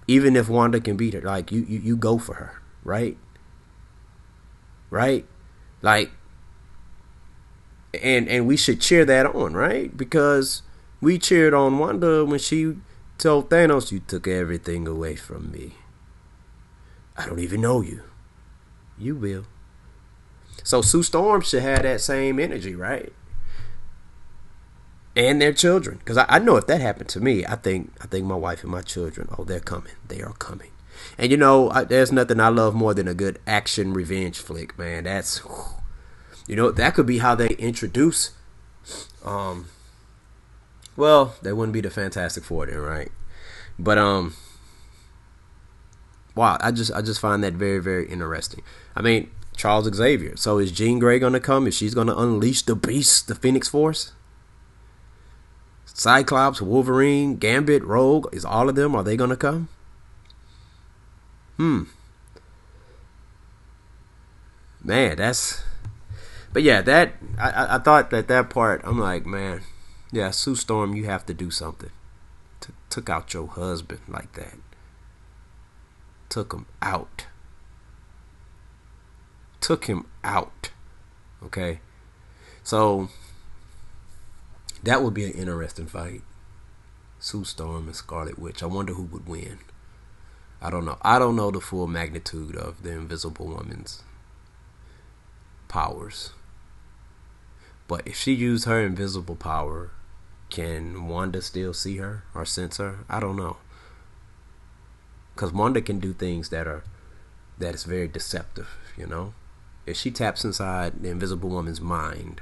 Even 0.07 0.35
if 0.35 0.49
wanda 0.49 0.79
can 0.79 0.97
beat 0.97 1.13
her 1.13 1.21
like 1.21 1.51
you 1.51 1.61
you, 1.67 1.79
you 1.79 1.97
go 1.97 2.17
for 2.17 2.35
her 2.35 2.61
right? 2.83 3.17
Right? 4.89 5.25
Like 5.81 6.11
and 8.01 8.27
and 8.27 8.47
we 8.47 8.57
should 8.57 8.81
cheer 8.81 9.05
that 9.05 9.25
on 9.27 9.53
right? 9.53 9.95
Because 9.95 10.63
we 11.01 11.17
cheered 11.17 11.53
on 11.53 11.79
Wanda 11.79 12.25
when 12.25 12.39
she 12.39 12.75
told 13.17 13.49
Thanos, 13.49 13.91
You 13.91 13.99
took 13.99 14.27
everything 14.27 14.87
away 14.87 15.15
from 15.15 15.51
me. 15.51 15.75
I 17.17 17.25
don't 17.25 17.39
even 17.39 17.61
know 17.61 17.81
you. 17.81 18.03
You 18.97 19.15
will. 19.15 19.45
So 20.63 20.81
Sue 20.81 21.03
Storm 21.03 21.41
should 21.41 21.63
have 21.63 21.83
that 21.83 22.01
same 22.01 22.39
energy, 22.39 22.75
right? 22.75 23.13
And 25.15 25.41
their 25.41 25.53
children, 25.53 25.97
because 25.97 26.17
I, 26.17 26.25
I, 26.29 26.39
know 26.39 26.55
if 26.55 26.67
that 26.67 26.81
happened 26.81 27.09
to 27.09 27.19
me, 27.19 27.45
I 27.45 27.55
think 27.55 27.91
I 27.99 28.07
think 28.07 28.25
my 28.25 28.35
wife 28.35 28.63
and 28.63 28.71
my 28.71 28.81
children, 28.81 29.27
oh, 29.37 29.43
they're 29.43 29.59
coming, 29.59 29.93
they 30.07 30.21
are 30.21 30.33
coming. 30.33 30.71
And 31.17 31.31
you 31.31 31.37
know, 31.37 31.69
I, 31.71 31.83
there's 31.83 32.11
nothing 32.11 32.39
I 32.39 32.49
love 32.49 32.75
more 32.75 32.93
than 32.93 33.07
a 33.07 33.13
good 33.13 33.39
action 33.47 33.93
revenge 33.93 34.39
flick, 34.39 34.77
man. 34.77 35.05
That's, 35.05 35.41
you 36.47 36.55
know, 36.55 36.71
that 36.71 36.93
could 36.93 37.05
be 37.05 37.17
how 37.17 37.35
they 37.35 37.49
introduce 37.49 38.31
um, 39.25 39.65
well, 40.99 41.35
they 41.41 41.53
wouldn't 41.53 41.73
be 41.73 41.81
the 41.81 41.89
Fantastic 41.89 42.43
Four 42.43 42.67
then, 42.67 42.77
right? 42.77 43.11
But 43.79 43.97
um, 43.97 44.35
wow, 46.35 46.57
I 46.59 46.71
just 46.71 46.91
I 46.91 47.01
just 47.01 47.21
find 47.21 47.43
that 47.43 47.53
very 47.53 47.79
very 47.79 48.07
interesting. 48.07 48.61
I 48.95 49.01
mean, 49.01 49.31
Charles 49.55 49.91
Xavier. 49.93 50.35
So 50.35 50.57
is 50.57 50.71
Jean 50.71 50.99
Grey 50.99 51.17
gonna 51.17 51.39
come? 51.39 51.65
Is 51.67 51.75
she's 51.75 51.95
gonna 51.95 52.15
unleash 52.15 52.63
the 52.63 52.75
beast, 52.75 53.27
the 53.29 53.35
Phoenix 53.35 53.69
Force? 53.69 54.11
Cyclops, 55.85 56.61
Wolverine, 56.61 57.37
Gambit, 57.37 57.83
Rogue, 57.83 58.33
is 58.33 58.45
all 58.45 58.69
of 58.69 58.75
them? 58.75 58.95
Are 58.95 59.03
they 59.03 59.17
gonna 59.17 59.37
come? 59.37 59.69
Hmm. 61.57 61.83
Man, 64.83 65.17
that's. 65.17 65.63
But 66.51 66.63
yeah, 66.63 66.81
that 66.81 67.13
I 67.37 67.75
I 67.75 67.79
thought 67.79 68.09
that 68.09 68.27
that 68.27 68.49
part 68.49 68.81
I'm 68.83 68.99
like 68.99 69.25
man 69.25 69.61
yeah, 70.11 70.31
Sue 70.31 70.55
Storm, 70.55 70.95
you 70.95 71.05
have 71.05 71.25
to 71.27 71.33
do 71.33 71.51
something. 71.51 71.91
T- 72.61 72.73
took 72.89 73.09
out 73.09 73.33
your 73.33 73.47
husband 73.47 74.01
like 74.07 74.33
that. 74.33 74.57
Took 76.29 76.53
him 76.53 76.65
out. 76.81 77.27
Took 79.61 79.85
him 79.85 80.05
out. 80.23 80.71
Okay? 81.43 81.79
So, 82.63 83.09
that 84.83 85.03
would 85.03 85.13
be 85.13 85.25
an 85.25 85.31
interesting 85.31 85.87
fight. 85.87 86.21
Sue 87.19 87.43
Storm 87.43 87.87
and 87.87 87.95
Scarlet 87.95 88.39
Witch. 88.39 88.63
I 88.63 88.67
wonder 88.67 88.93
who 88.93 89.03
would 89.03 89.27
win. 89.27 89.59
I 90.61 90.69
don't 90.69 90.85
know. 90.85 90.97
I 91.01 91.19
don't 91.19 91.35
know 91.35 91.51
the 91.51 91.61
full 91.61 91.87
magnitude 91.87 92.55
of 92.55 92.83
the 92.83 92.91
Invisible 92.91 93.47
Woman's 93.47 94.03
powers. 95.67 96.31
But 97.87 98.07
if 98.07 98.15
she 98.15 98.33
used 98.33 98.65
her 98.65 98.81
invisible 98.81 99.35
power 99.35 99.91
can 100.49 101.07
Wanda 101.07 101.41
still 101.41 101.73
see 101.73 101.97
her 101.97 102.23
or 102.33 102.45
sense 102.45 102.77
her? 102.77 102.99
I 103.09 103.19
don't 103.19 103.35
know. 103.35 103.57
Cause 105.35 105.53
Wanda 105.53 105.81
can 105.81 105.99
do 105.99 106.13
things 106.13 106.49
that 106.49 106.67
are 106.67 106.83
that 107.59 107.75
is 107.75 107.83
very 107.83 108.07
deceptive, 108.07 108.69
you 108.97 109.05
know. 109.05 109.33
If 109.85 109.97
she 109.97 110.11
taps 110.11 110.43
inside 110.43 111.01
the 111.01 111.09
Invisible 111.09 111.49
Woman's 111.49 111.81
mind, 111.81 112.41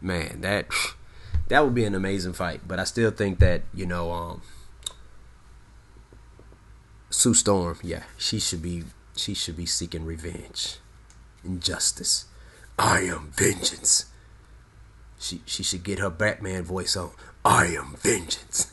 man, 0.00 0.40
that 0.40 0.66
that 1.48 1.64
would 1.64 1.74
be 1.74 1.84
an 1.84 1.94
amazing 1.94 2.32
fight. 2.32 2.62
But 2.66 2.78
I 2.78 2.84
still 2.84 3.10
think 3.10 3.38
that 3.40 3.62
you 3.74 3.86
know, 3.86 4.12
um, 4.12 4.42
Sue 7.10 7.34
Storm, 7.34 7.78
yeah, 7.82 8.04
she 8.16 8.38
should 8.38 8.62
be 8.62 8.84
she 9.16 9.34
should 9.34 9.56
be 9.56 9.66
seeking 9.66 10.04
revenge, 10.04 10.76
injustice. 11.44 12.26
I 12.78 13.00
am 13.00 13.32
vengeance. 13.34 14.06
She 15.18 15.42
she 15.44 15.62
should 15.62 15.82
get 15.82 15.98
her 15.98 16.10
Batman 16.10 16.62
voice 16.64 16.96
on. 16.96 17.10
I 17.44 17.66
am 17.66 17.96
vengeance. 17.98 18.70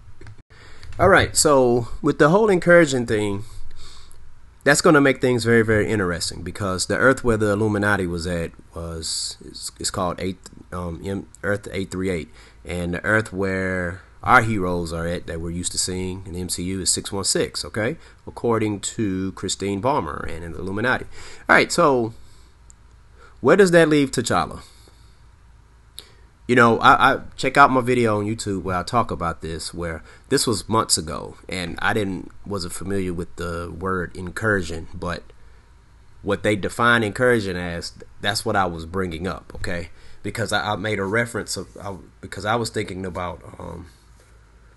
All 0.98 1.08
right, 1.08 1.36
so 1.36 1.88
with 2.02 2.18
the 2.18 2.28
whole 2.28 2.50
incursion 2.50 3.06
thing, 3.06 3.44
that's 4.64 4.80
going 4.80 4.94
to 4.94 5.00
make 5.00 5.20
things 5.20 5.44
very 5.44 5.62
very 5.62 5.88
interesting 5.88 6.42
because 6.42 6.86
the 6.86 6.96
Earth 6.96 7.24
where 7.24 7.36
the 7.36 7.52
Illuminati 7.52 8.06
was 8.06 8.26
at 8.26 8.50
was 8.74 9.36
it's, 9.44 9.72
it's 9.78 9.90
called 9.90 10.20
eight 10.20 10.38
um, 10.72 11.26
Earth 11.42 11.68
eight 11.72 11.90
three 11.90 12.10
eight, 12.10 12.28
and 12.64 12.94
the 12.94 13.04
Earth 13.04 13.32
where 13.32 14.02
our 14.22 14.42
heroes 14.42 14.92
are 14.92 15.06
at 15.06 15.26
that 15.26 15.40
we're 15.40 15.50
used 15.50 15.72
to 15.72 15.78
seeing 15.78 16.22
in 16.26 16.34
the 16.34 16.40
MCU 16.40 16.80
is 16.80 16.90
616, 16.90 17.66
okay? 17.68 17.96
According 18.26 18.80
to 18.80 19.32
Christine 19.32 19.82
Palmer 19.82 20.24
and 20.28 20.54
the 20.54 20.58
Illuminati. 20.60 21.06
All 21.48 21.56
right, 21.56 21.72
so 21.72 22.14
where 23.40 23.56
does 23.56 23.72
that 23.72 23.88
leave 23.88 24.12
T'Challa? 24.12 24.62
You 26.52 26.56
know, 26.56 26.78
I, 26.80 27.14
I, 27.14 27.20
check 27.34 27.56
out 27.56 27.70
my 27.70 27.80
video 27.80 28.18
on 28.18 28.26
YouTube 28.26 28.62
where 28.62 28.76
I 28.76 28.82
talk 28.82 29.10
about 29.10 29.40
this. 29.40 29.72
Where 29.72 30.02
this 30.28 30.46
was 30.46 30.68
months 30.68 30.98
ago, 30.98 31.38
and 31.48 31.78
I 31.80 31.94
didn't 31.94 32.30
wasn't 32.44 32.74
familiar 32.74 33.14
with 33.14 33.34
the 33.36 33.74
word 33.74 34.14
incursion, 34.14 34.88
but 34.92 35.22
what 36.20 36.42
they 36.42 36.54
define 36.54 37.04
incursion 37.04 37.56
as, 37.56 37.94
that's 38.20 38.44
what 38.44 38.54
I 38.54 38.66
was 38.66 38.84
bringing 38.84 39.26
up. 39.26 39.50
Okay, 39.54 39.88
because 40.22 40.52
I, 40.52 40.72
I 40.72 40.76
made 40.76 40.98
a 40.98 41.06
reference 41.06 41.56
of 41.56 41.74
I, 41.82 41.96
because 42.20 42.44
I 42.44 42.56
was 42.56 42.68
thinking 42.68 43.06
about 43.06 43.42
um, 43.58 43.86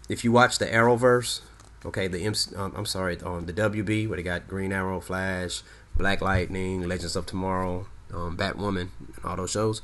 if 0.07 0.23
you 0.23 0.31
watch 0.31 0.59
the 0.59 0.67
Arrowverse, 0.67 1.41
okay, 1.83 2.07
the 2.07 2.19
MC, 2.19 2.55
um, 2.55 2.71
I'm 2.77 2.85
sorry, 2.85 3.19
um, 3.19 3.47
the 3.47 3.53
WB 3.53 4.07
where 4.07 4.15
they 4.15 4.23
got 4.23 4.47
Green 4.47 4.71
Arrow, 4.71 5.01
Flash, 5.01 5.61
Black 5.97 6.21
Lightning, 6.21 6.87
Legends 6.87 7.17
of 7.17 7.25
Tomorrow, 7.25 7.87
um, 8.13 8.37
Batwoman, 8.37 8.91
all 9.25 9.35
those 9.35 9.51
shows 9.51 9.81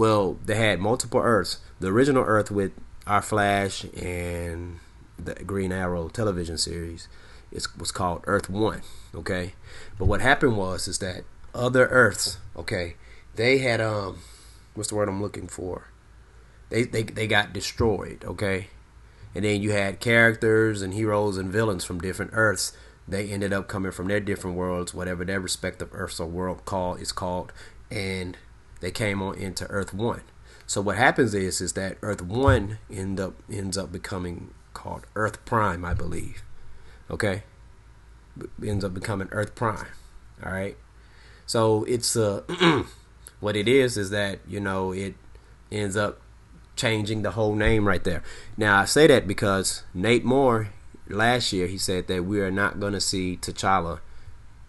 well, 0.00 0.38
they 0.46 0.54
had 0.54 0.80
multiple 0.80 1.20
Earths. 1.20 1.58
The 1.78 1.88
original 1.88 2.24
Earth 2.26 2.50
with 2.50 2.72
our 3.06 3.20
Flash 3.20 3.84
and 3.94 4.78
the 5.18 5.34
Green 5.44 5.72
Arrow 5.72 6.08
television 6.08 6.56
series 6.56 7.06
is 7.52 7.76
was 7.76 7.92
called 7.92 8.24
Earth 8.24 8.48
One. 8.48 8.80
Okay, 9.14 9.52
but 9.98 10.06
what 10.06 10.22
happened 10.22 10.56
was 10.56 10.88
is 10.88 11.00
that 11.00 11.24
other 11.54 11.86
Earths, 11.88 12.38
okay, 12.56 12.96
they 13.34 13.58
had 13.58 13.82
um, 13.82 14.20
what's 14.72 14.88
the 14.88 14.94
word 14.94 15.10
I'm 15.10 15.20
looking 15.20 15.48
for? 15.48 15.88
They 16.70 16.84
they 16.84 17.02
they 17.02 17.26
got 17.26 17.52
destroyed. 17.52 18.24
Okay, 18.24 18.68
and 19.34 19.44
then 19.44 19.60
you 19.60 19.72
had 19.72 20.00
characters 20.00 20.80
and 20.80 20.94
heroes 20.94 21.36
and 21.36 21.52
villains 21.52 21.84
from 21.84 22.00
different 22.00 22.30
Earths. 22.32 22.72
They 23.06 23.28
ended 23.28 23.52
up 23.52 23.68
coming 23.68 23.92
from 23.92 24.08
their 24.08 24.20
different 24.20 24.56
worlds, 24.56 24.94
whatever 24.94 25.26
their 25.26 25.40
respective 25.40 25.90
Earths 25.92 26.20
or 26.20 26.26
world 26.26 26.64
call 26.64 26.94
is 26.94 27.12
called, 27.12 27.52
and 27.90 28.38
they 28.80 28.90
came 28.90 29.22
on 29.22 29.36
into 29.36 29.66
Earth 29.66 29.94
One. 29.94 30.22
So 30.66 30.80
what 30.80 30.96
happens 30.96 31.34
is 31.34 31.60
is 31.60 31.72
that 31.74 31.98
Earth 32.02 32.22
One 32.22 32.78
end 32.90 33.20
up 33.20 33.34
ends 33.50 33.76
up 33.76 33.92
becoming 33.92 34.50
called 34.74 35.06
Earth 35.14 35.44
Prime, 35.44 35.84
I 35.84 35.94
believe. 35.94 36.42
Okay, 37.10 37.42
ends 38.64 38.84
up 38.84 38.94
becoming 38.94 39.28
Earth 39.32 39.54
Prime. 39.54 39.86
All 40.44 40.52
right. 40.52 40.76
So 41.46 41.84
it's 41.84 42.16
uh, 42.16 42.42
what 43.40 43.56
it 43.56 43.68
is 43.68 43.96
is 43.96 44.10
that 44.10 44.38
you 44.46 44.60
know 44.60 44.92
it 44.92 45.14
ends 45.72 45.96
up 45.96 46.20
changing 46.76 47.22
the 47.22 47.32
whole 47.32 47.54
name 47.54 47.86
right 47.86 48.04
there. 48.04 48.22
Now 48.56 48.80
I 48.80 48.84
say 48.84 49.06
that 49.08 49.26
because 49.26 49.82
Nate 49.92 50.24
Moore 50.24 50.68
last 51.08 51.52
year 51.52 51.66
he 51.66 51.76
said 51.76 52.06
that 52.06 52.24
we 52.24 52.40
are 52.40 52.50
not 52.50 52.80
going 52.80 52.92
to 52.92 53.00
see 53.00 53.36
T'Challa 53.36 54.00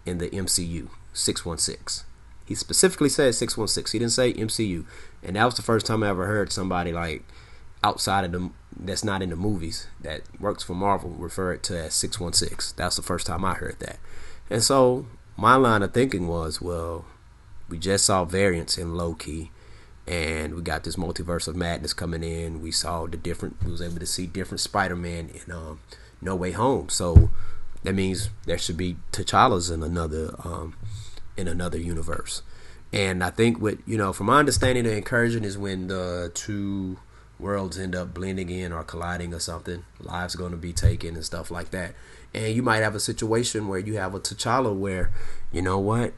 in 0.04 0.18
the 0.18 0.28
MCU 0.30 0.88
616. 1.12 2.04
He 2.52 2.56
specifically 2.56 3.08
said 3.08 3.34
616. 3.34 3.98
He 3.98 3.98
didn't 3.98 4.12
say 4.12 4.34
MCU. 4.34 4.84
And 5.22 5.36
that 5.36 5.46
was 5.46 5.54
the 5.54 5.62
first 5.62 5.86
time 5.86 6.02
I 6.02 6.10
ever 6.10 6.26
heard 6.26 6.52
somebody 6.52 6.92
like 6.92 7.24
outside 7.82 8.26
of 8.26 8.32
the 8.32 8.50
that's 8.78 9.02
not 9.02 9.22
in 9.22 9.30
the 9.30 9.36
movies 9.36 9.86
that 10.02 10.20
works 10.38 10.62
for 10.62 10.74
Marvel 10.74 11.08
refer 11.12 11.54
it 11.54 11.62
to 11.62 11.84
as 11.84 11.94
616. 11.94 12.74
That's 12.76 12.96
the 12.96 13.02
first 13.02 13.26
time 13.26 13.42
I 13.42 13.54
heard 13.54 13.78
that. 13.80 13.96
And 14.50 14.62
so 14.62 15.06
my 15.34 15.54
line 15.54 15.82
of 15.82 15.94
thinking 15.94 16.28
was, 16.28 16.60
well, 16.60 17.06
we 17.70 17.78
just 17.78 18.04
saw 18.04 18.26
variants 18.26 18.76
in 18.76 18.96
Loki 18.96 19.50
and 20.06 20.54
we 20.54 20.60
got 20.60 20.84
this 20.84 20.96
multiverse 20.96 21.48
of 21.48 21.56
madness 21.56 21.94
coming 21.94 22.22
in. 22.22 22.60
We 22.60 22.70
saw 22.70 23.06
the 23.06 23.16
different 23.16 23.64
we 23.64 23.70
was 23.72 23.80
able 23.80 23.98
to 23.98 24.04
see 24.04 24.26
different 24.26 24.60
Spider-Man 24.60 25.30
in 25.30 25.50
um, 25.50 25.80
No 26.20 26.36
Way 26.36 26.50
Home. 26.50 26.90
So 26.90 27.30
that 27.82 27.94
means 27.94 28.28
there 28.44 28.58
should 28.58 28.76
be 28.76 28.98
T'Challa's 29.10 29.70
in 29.70 29.82
another 29.82 30.34
um, 30.44 30.74
in 31.42 31.48
another 31.48 31.78
universe. 31.78 32.42
And 32.92 33.22
I 33.22 33.30
think 33.30 33.60
what 33.60 33.78
you 33.86 33.96
know, 33.96 34.12
from 34.12 34.26
my 34.26 34.38
understanding, 34.38 34.84
the 34.84 34.96
incursion 34.96 35.44
is 35.44 35.58
when 35.58 35.88
the 35.88 36.30
two 36.34 36.98
worlds 37.38 37.78
end 37.78 37.94
up 37.94 38.14
blending 38.14 38.48
in 38.48 38.72
or 38.72 38.84
colliding 38.84 39.34
or 39.34 39.40
something. 39.40 39.84
Lives 40.00 40.36
going 40.36 40.52
to 40.52 40.56
be 40.56 40.72
taken 40.72 41.14
and 41.16 41.24
stuff 41.24 41.50
like 41.50 41.70
that. 41.70 41.94
And 42.32 42.54
you 42.54 42.62
might 42.62 42.78
have 42.78 42.94
a 42.94 43.00
situation 43.00 43.68
where 43.68 43.78
you 43.78 43.96
have 43.96 44.14
a 44.14 44.20
T'Challa 44.20 44.74
where, 44.74 45.12
you 45.50 45.60
know 45.60 45.78
what, 45.78 46.14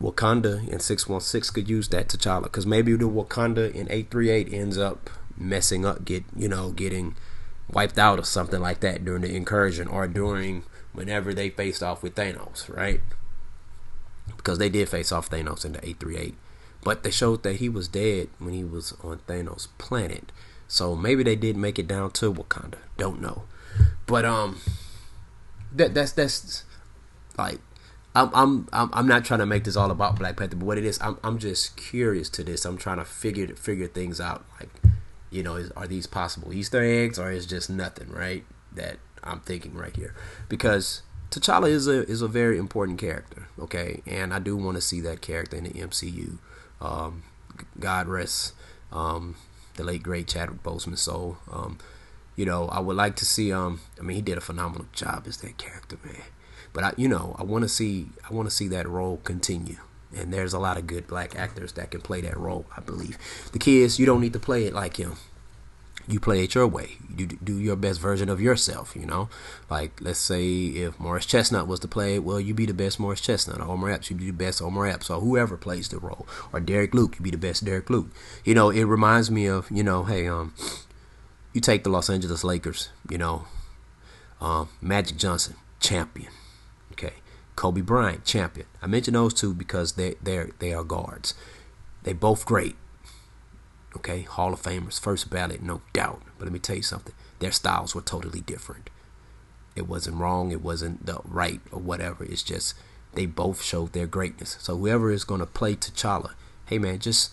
Wakanda 0.00 0.68
in 0.68 0.80
616 0.80 1.54
could 1.54 1.70
use 1.70 1.88
that 1.88 2.08
T'Challa 2.08 2.44
because 2.44 2.66
maybe 2.66 2.94
the 2.94 3.08
Wakanda 3.08 3.72
in 3.72 3.90
838 3.90 4.52
ends 4.52 4.76
up 4.76 5.08
messing 5.36 5.86
up, 5.86 6.04
get 6.04 6.24
you 6.36 6.48
know, 6.48 6.70
getting 6.72 7.14
wiped 7.70 7.98
out 7.98 8.18
or 8.18 8.24
something 8.24 8.60
like 8.60 8.80
that 8.80 9.04
during 9.04 9.22
the 9.22 9.34
incursion 9.34 9.88
or 9.88 10.06
during 10.06 10.64
whenever 10.92 11.32
they 11.32 11.48
faced 11.48 11.82
off 11.82 12.02
with 12.02 12.14
Thanos, 12.14 12.74
right? 12.74 13.00
Because 14.36 14.58
they 14.58 14.68
did 14.68 14.88
face 14.88 15.12
off 15.12 15.30
Thanos 15.30 15.64
in 15.64 15.72
the 15.72 15.78
838. 15.78 16.34
But 16.84 17.02
they 17.04 17.10
showed 17.10 17.42
that 17.44 17.56
he 17.56 17.68
was 17.68 17.88
dead 17.88 18.28
when 18.38 18.54
he 18.54 18.64
was 18.64 18.92
on 19.02 19.18
Thanos' 19.28 19.68
planet. 19.78 20.32
So 20.66 20.96
maybe 20.96 21.22
they 21.22 21.36
did 21.36 21.56
make 21.56 21.78
it 21.78 21.86
down 21.86 22.10
to 22.12 22.32
Wakanda. 22.32 22.78
Don't 22.96 23.20
know. 23.20 23.44
But 24.06 24.24
um 24.24 24.60
that 25.74 25.94
that's 25.94 26.12
that's 26.12 26.64
like 27.38 27.60
I'm 28.14 28.30
I'm 28.34 28.68
I'm 28.72 28.90
I'm 28.92 29.06
not 29.06 29.24
trying 29.24 29.40
to 29.40 29.46
make 29.46 29.64
this 29.64 29.76
all 29.76 29.90
about 29.90 30.18
Black 30.18 30.36
Panther, 30.36 30.56
but 30.56 30.66
what 30.66 30.78
it 30.78 30.84
is, 30.84 31.00
I'm 31.00 31.18
I'm 31.24 31.38
just 31.38 31.76
curious 31.76 32.28
to 32.30 32.44
this. 32.44 32.64
I'm 32.64 32.76
trying 32.76 32.98
to 32.98 33.04
figure 33.04 33.46
figure 33.54 33.86
things 33.86 34.20
out. 34.20 34.44
Like, 34.60 34.68
you 35.30 35.42
know, 35.42 35.56
is, 35.56 35.70
are 35.72 35.86
these 35.86 36.06
possible 36.06 36.52
Easter 36.52 36.82
eggs 36.82 37.18
or 37.18 37.30
is 37.30 37.46
just 37.46 37.70
nothing, 37.70 38.10
right? 38.10 38.44
That 38.70 38.98
I'm 39.24 39.40
thinking 39.40 39.74
right 39.74 39.96
here, 39.96 40.14
because 40.48 41.02
T'Challa 41.32 41.70
is 41.70 41.88
a 41.88 42.06
is 42.06 42.20
a 42.20 42.28
very 42.28 42.58
important 42.58 42.98
character, 42.98 43.48
okay, 43.58 44.02
and 44.04 44.34
I 44.34 44.38
do 44.38 44.54
want 44.54 44.76
to 44.76 44.82
see 44.82 45.00
that 45.00 45.22
character 45.22 45.56
in 45.56 45.64
the 45.64 45.70
MCU. 45.70 46.36
Um, 46.78 47.22
God 47.80 48.06
rest 48.06 48.52
um, 48.92 49.36
the 49.76 49.82
late 49.82 50.02
great 50.02 50.28
Chadwick 50.28 50.62
Boseman 50.62 50.98
soul. 50.98 51.38
Um, 51.50 51.78
you 52.36 52.44
know, 52.44 52.68
I 52.68 52.80
would 52.80 52.96
like 52.96 53.16
to 53.16 53.24
see. 53.24 53.50
Um, 53.50 53.80
I 53.98 54.02
mean, 54.02 54.14
he 54.14 54.20
did 54.20 54.36
a 54.36 54.42
phenomenal 54.42 54.86
job 54.92 55.24
as 55.26 55.38
that 55.38 55.56
character, 55.56 55.96
man. 56.04 56.22
But 56.74 56.84
I, 56.84 56.92
you 56.98 57.08
know, 57.08 57.34
I 57.38 57.44
want 57.44 57.62
to 57.62 57.68
see. 57.68 58.08
I 58.28 58.34
want 58.34 58.50
to 58.50 58.54
see 58.54 58.68
that 58.68 58.86
role 58.86 59.18
continue. 59.24 59.78
And 60.14 60.34
there's 60.34 60.52
a 60.52 60.58
lot 60.58 60.76
of 60.76 60.86
good 60.86 61.06
black 61.06 61.34
actors 61.34 61.72
that 61.72 61.90
can 61.90 62.02
play 62.02 62.20
that 62.20 62.36
role. 62.36 62.66
I 62.76 62.82
believe. 62.82 63.16
The 63.52 63.58
kids. 63.58 63.98
you 63.98 64.04
don't 64.04 64.20
need 64.20 64.34
to 64.34 64.38
play 64.38 64.66
it 64.66 64.74
like 64.74 64.98
him 64.98 65.16
you 66.08 66.20
play 66.20 66.44
it 66.44 66.54
your 66.54 66.66
way. 66.66 66.96
You 67.16 67.26
do 67.26 67.58
your 67.58 67.76
best 67.76 68.00
version 68.00 68.28
of 68.28 68.40
yourself, 68.40 68.96
you 68.96 69.06
know? 69.06 69.28
Like, 69.70 70.00
let's 70.00 70.18
say 70.18 70.66
if 70.66 70.98
Morris 70.98 71.26
Chestnut 71.26 71.66
was 71.66 71.80
to 71.80 71.88
play 71.88 72.18
well, 72.18 72.40
you 72.40 72.54
be 72.54 72.66
the 72.66 72.74
best 72.74 72.98
Morris 72.98 73.20
Chestnut. 73.20 73.60
Or 73.60 73.68
Omar 73.68 73.90
Epps, 73.90 74.10
you 74.10 74.16
be 74.16 74.26
the 74.26 74.32
best 74.32 74.60
Omar 74.60 74.86
Epps. 74.86 75.10
Or 75.10 75.20
whoever 75.20 75.56
plays 75.56 75.88
the 75.88 75.98
role. 75.98 76.26
Or 76.52 76.60
Derek 76.60 76.94
Luke, 76.94 77.16
you 77.18 77.22
be 77.22 77.30
the 77.30 77.36
best 77.36 77.64
Derek 77.64 77.90
Luke. 77.90 78.10
You 78.44 78.54
know, 78.54 78.70
it 78.70 78.84
reminds 78.84 79.30
me 79.30 79.46
of, 79.46 79.70
you 79.70 79.82
know, 79.82 80.04
hey, 80.04 80.26
um, 80.26 80.54
you 81.52 81.60
take 81.60 81.84
the 81.84 81.90
Los 81.90 82.10
Angeles 82.10 82.44
Lakers, 82.44 82.88
you 83.08 83.18
know, 83.18 83.44
um, 84.40 84.68
Magic 84.80 85.16
Johnson, 85.16 85.56
champion. 85.80 86.32
Okay. 86.92 87.14
Kobe 87.56 87.82
Bryant, 87.82 88.24
champion. 88.24 88.66
I 88.80 88.86
mention 88.86 89.14
those 89.14 89.34
two 89.34 89.54
because 89.54 89.92
they 89.92 90.14
they 90.22 90.46
they 90.58 90.72
are 90.72 90.84
guards. 90.84 91.34
They 92.02 92.12
both 92.12 92.44
great. 92.44 92.76
Okay, 93.96 94.22
Hall 94.22 94.52
of 94.52 94.62
Famers, 94.62 94.98
first 95.00 95.30
ballot, 95.30 95.62
no 95.62 95.82
doubt. 95.92 96.22
But 96.38 96.46
let 96.46 96.52
me 96.52 96.58
tell 96.58 96.76
you 96.76 96.82
something. 96.82 97.14
Their 97.38 97.52
styles 97.52 97.94
were 97.94 98.00
totally 98.00 98.40
different. 98.40 98.88
It 99.76 99.88
wasn't 99.88 100.16
wrong. 100.16 100.50
It 100.50 100.62
wasn't 100.62 101.06
the 101.06 101.20
right 101.24 101.60
or 101.70 101.78
whatever. 101.78 102.24
It's 102.24 102.42
just 102.42 102.74
they 103.14 103.26
both 103.26 103.62
showed 103.62 103.92
their 103.92 104.06
greatness. 104.06 104.56
So 104.60 104.76
whoever 104.76 105.10
is 105.10 105.24
going 105.24 105.40
to 105.40 105.46
play 105.46 105.76
T'Challa, 105.76 106.32
hey 106.66 106.78
man, 106.78 106.98
just 106.98 107.32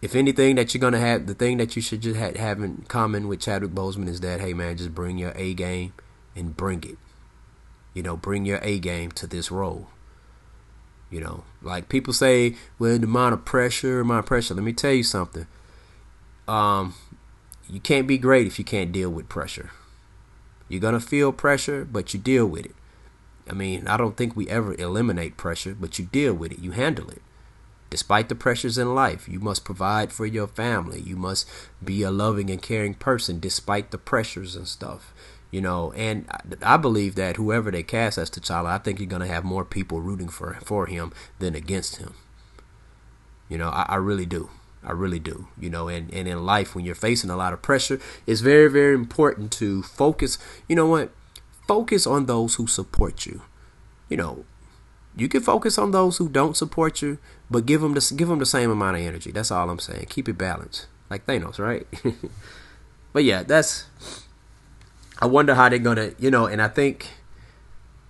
if 0.00 0.16
anything 0.16 0.56
that 0.56 0.74
you're 0.74 0.80
gonna 0.80 0.98
have, 0.98 1.26
the 1.26 1.34
thing 1.34 1.58
that 1.58 1.76
you 1.76 1.80
should 1.80 2.00
just 2.00 2.16
have, 2.16 2.34
have 2.34 2.60
in 2.60 2.84
common 2.88 3.28
with 3.28 3.40
Chadwick 3.40 3.70
Boseman 3.70 4.08
is 4.08 4.20
that, 4.20 4.40
hey 4.40 4.52
man, 4.52 4.76
just 4.76 4.94
bring 4.94 5.16
your 5.16 5.32
A 5.36 5.54
game 5.54 5.92
and 6.34 6.56
bring 6.56 6.82
it. 6.82 6.98
You 7.94 8.02
know, 8.02 8.16
bring 8.16 8.44
your 8.44 8.58
A 8.62 8.80
game 8.80 9.12
to 9.12 9.28
this 9.28 9.52
role. 9.52 9.88
You 11.12 11.20
know, 11.20 11.44
like 11.60 11.90
people 11.90 12.14
say, 12.14 12.56
well, 12.78 12.98
the 12.98 13.04
amount 13.04 13.34
of 13.34 13.44
pressure, 13.44 14.00
amount 14.00 14.20
of 14.20 14.26
pressure. 14.26 14.54
Let 14.54 14.64
me 14.64 14.72
tell 14.72 14.92
you 14.92 15.02
something. 15.02 15.46
Um, 16.48 16.94
you 17.68 17.80
can't 17.80 18.08
be 18.08 18.16
great 18.16 18.46
if 18.46 18.58
you 18.58 18.64
can't 18.64 18.92
deal 18.92 19.10
with 19.10 19.28
pressure. 19.28 19.70
You're 20.70 20.80
gonna 20.80 21.00
feel 21.00 21.30
pressure, 21.30 21.84
but 21.84 22.14
you 22.14 22.18
deal 22.18 22.46
with 22.46 22.64
it. 22.64 22.74
I 23.48 23.52
mean, 23.52 23.86
I 23.86 23.98
don't 23.98 24.16
think 24.16 24.34
we 24.34 24.48
ever 24.48 24.74
eliminate 24.80 25.36
pressure, 25.36 25.76
but 25.78 25.98
you 25.98 26.06
deal 26.06 26.32
with 26.32 26.52
it. 26.52 26.60
You 26.60 26.70
handle 26.70 27.10
it. 27.10 27.20
Despite 27.90 28.30
the 28.30 28.34
pressures 28.34 28.78
in 28.78 28.94
life, 28.94 29.28
you 29.28 29.38
must 29.38 29.66
provide 29.66 30.12
for 30.12 30.24
your 30.24 30.46
family. 30.46 31.00
You 31.00 31.16
must 31.16 31.46
be 31.84 32.02
a 32.02 32.10
loving 32.10 32.48
and 32.48 32.62
caring 32.62 32.94
person 32.94 33.38
despite 33.38 33.90
the 33.90 33.98
pressures 33.98 34.56
and 34.56 34.66
stuff 34.66 35.12
you 35.52 35.60
know, 35.60 35.92
and 35.92 36.26
I 36.62 36.78
believe 36.78 37.14
that 37.16 37.36
whoever 37.36 37.70
they 37.70 37.82
cast 37.82 38.16
as 38.16 38.30
T'Challa, 38.30 38.70
I 38.70 38.78
think 38.78 38.98
you're 38.98 39.06
gonna 39.06 39.26
have 39.26 39.44
more 39.44 39.66
people 39.66 40.00
rooting 40.00 40.28
for 40.28 40.54
for 40.64 40.86
him 40.86 41.12
than 41.38 41.54
against 41.54 41.96
him. 41.96 42.14
You 43.50 43.58
know, 43.58 43.68
I, 43.68 43.84
I 43.90 43.96
really 43.96 44.24
do. 44.24 44.48
I 44.82 44.92
really 44.92 45.18
do. 45.18 45.48
You 45.60 45.68
know, 45.68 45.88
and, 45.88 46.12
and 46.12 46.26
in 46.26 46.44
life, 46.44 46.74
when 46.74 46.86
you're 46.86 46.94
facing 46.94 47.28
a 47.28 47.36
lot 47.36 47.52
of 47.52 47.60
pressure, 47.60 48.00
it's 48.26 48.40
very, 48.40 48.68
very 48.68 48.94
important 48.94 49.52
to 49.52 49.82
focus. 49.82 50.38
You 50.68 50.74
know 50.74 50.86
what? 50.86 51.12
Focus 51.68 52.06
on 52.06 52.24
those 52.24 52.54
who 52.54 52.66
support 52.66 53.26
you. 53.26 53.42
You 54.08 54.16
know, 54.16 54.46
you 55.14 55.28
can 55.28 55.42
focus 55.42 55.76
on 55.76 55.90
those 55.90 56.16
who 56.16 56.30
don't 56.30 56.56
support 56.56 57.02
you, 57.02 57.18
but 57.50 57.66
give 57.66 57.82
them 57.82 57.92
the 57.92 58.14
give 58.16 58.28
them 58.28 58.38
the 58.38 58.46
same 58.46 58.70
amount 58.70 58.96
of 58.96 59.02
energy. 59.02 59.30
That's 59.30 59.50
all 59.50 59.68
I'm 59.68 59.78
saying. 59.78 60.06
Keep 60.08 60.30
it 60.30 60.38
balanced, 60.38 60.86
like 61.10 61.26
Thanos, 61.26 61.58
right? 61.58 61.86
but 63.12 63.24
yeah, 63.24 63.42
that's 63.42 63.84
I 65.22 65.26
wonder 65.26 65.54
how 65.54 65.68
they're 65.68 65.78
gonna, 65.78 66.10
you 66.18 66.32
know, 66.32 66.46
and 66.46 66.60
I 66.60 66.66
think, 66.66 67.06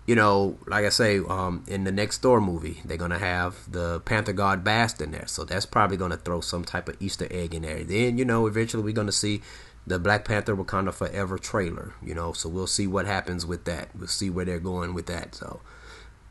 you 0.07 0.15
know, 0.15 0.57
like 0.67 0.87
I 0.87 0.89
say, 0.89 1.19
um, 1.19 1.63
in 1.67 1.85
the 1.85 1.93
next 1.93 2.23
Thor 2.23 2.41
movie, 2.41 2.81
they're 2.87 2.97
gonna 2.97 3.19
have 3.19 3.71
the 3.71 4.01
Panther 4.01 4.33
God 4.33 4.65
Bast 4.65 5.03
in 5.03 5.11
there, 5.11 5.27
so 5.27 5.45
that's 5.45 5.67
probably 5.67 5.99
gonna 5.99 6.17
throw 6.17 6.41
some 6.41 6.65
type 6.65 6.89
of 6.89 6.97
Easter 7.01 7.29
egg 7.31 7.55
in 7.55 7.63
there. 7.63 7.85
Then, 7.85 8.17
you 8.17 8.25
know, 8.25 8.47
eventually 8.47 8.83
we're 8.83 8.95
gonna 8.95 9.13
see 9.13 9.43
the 9.87 9.99
Black 9.99 10.25
Panther 10.25 10.57
Wakanda 10.57 10.91
Forever 10.91 11.37
trailer, 11.37 11.93
you 12.03 12.15
know, 12.15 12.33
so 12.33 12.49
we'll 12.49 12.67
see 12.67 12.87
what 12.87 13.05
happens 13.05 13.45
with 13.45 13.67
that. 13.67 13.91
We'll 13.95 14.09
see 14.09 14.31
where 14.31 14.47
they're 14.47 14.59
going 14.59 14.95
with 14.95 15.05
that. 15.09 15.35
So, 15.35 15.61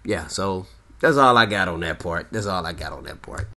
yeah, 0.04 0.26
so 0.30 0.66
that's 1.00 1.18
all 1.18 1.38
I 1.38 1.46
got 1.46 1.68
on 1.68 1.82
that 1.82 2.00
part. 2.00 2.30
That's 2.32 2.48
all 2.48 2.66
I 2.66 2.74
got 2.74 2.92
on 2.92 3.04
that 3.04 3.22
part. 3.22 3.50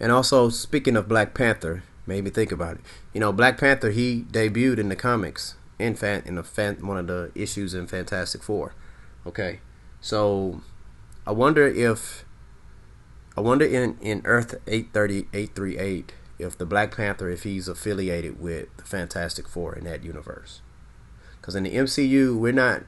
And 0.00 0.10
also, 0.10 0.48
speaking 0.48 0.96
of 0.96 1.06
Black 1.06 1.32
Panther, 1.32 1.84
made 2.08 2.24
me 2.24 2.30
think 2.30 2.50
about 2.50 2.78
it. 2.78 2.80
You 3.12 3.20
know, 3.20 3.32
Black 3.32 3.56
Panther 3.56 3.92
he 3.92 4.24
debuted 4.32 4.78
in 4.78 4.88
the 4.88 4.96
comics 4.96 5.54
in 5.78 5.94
fan 5.94 6.22
in 6.24 6.36
the 6.36 6.42
fan 6.42 6.86
one 6.86 6.98
of 6.98 7.06
the 7.06 7.30
issues 7.34 7.74
in 7.74 7.86
Fantastic 7.86 8.42
Four. 8.42 8.74
Okay, 9.26 9.60
so 10.00 10.60
I 11.26 11.32
wonder 11.32 11.66
if 11.66 12.24
I 13.36 13.40
wonder 13.40 13.64
in 13.64 13.98
in 14.00 14.22
Earth 14.24 14.54
eight 14.66 14.88
thirty 14.92 15.26
eight 15.32 15.54
three 15.54 15.78
eight 15.78 16.12
if 16.38 16.58
the 16.58 16.66
Black 16.66 16.96
Panther 16.96 17.28
if 17.30 17.42
he's 17.42 17.68
affiliated 17.68 18.40
with 18.40 18.76
the 18.76 18.84
Fantastic 18.84 19.48
Four 19.48 19.74
in 19.74 19.84
that 19.84 20.04
universe. 20.04 20.60
Because 21.40 21.54
in 21.54 21.64
the 21.64 21.74
MCU 21.74 22.38
we're 22.38 22.52
not 22.52 22.84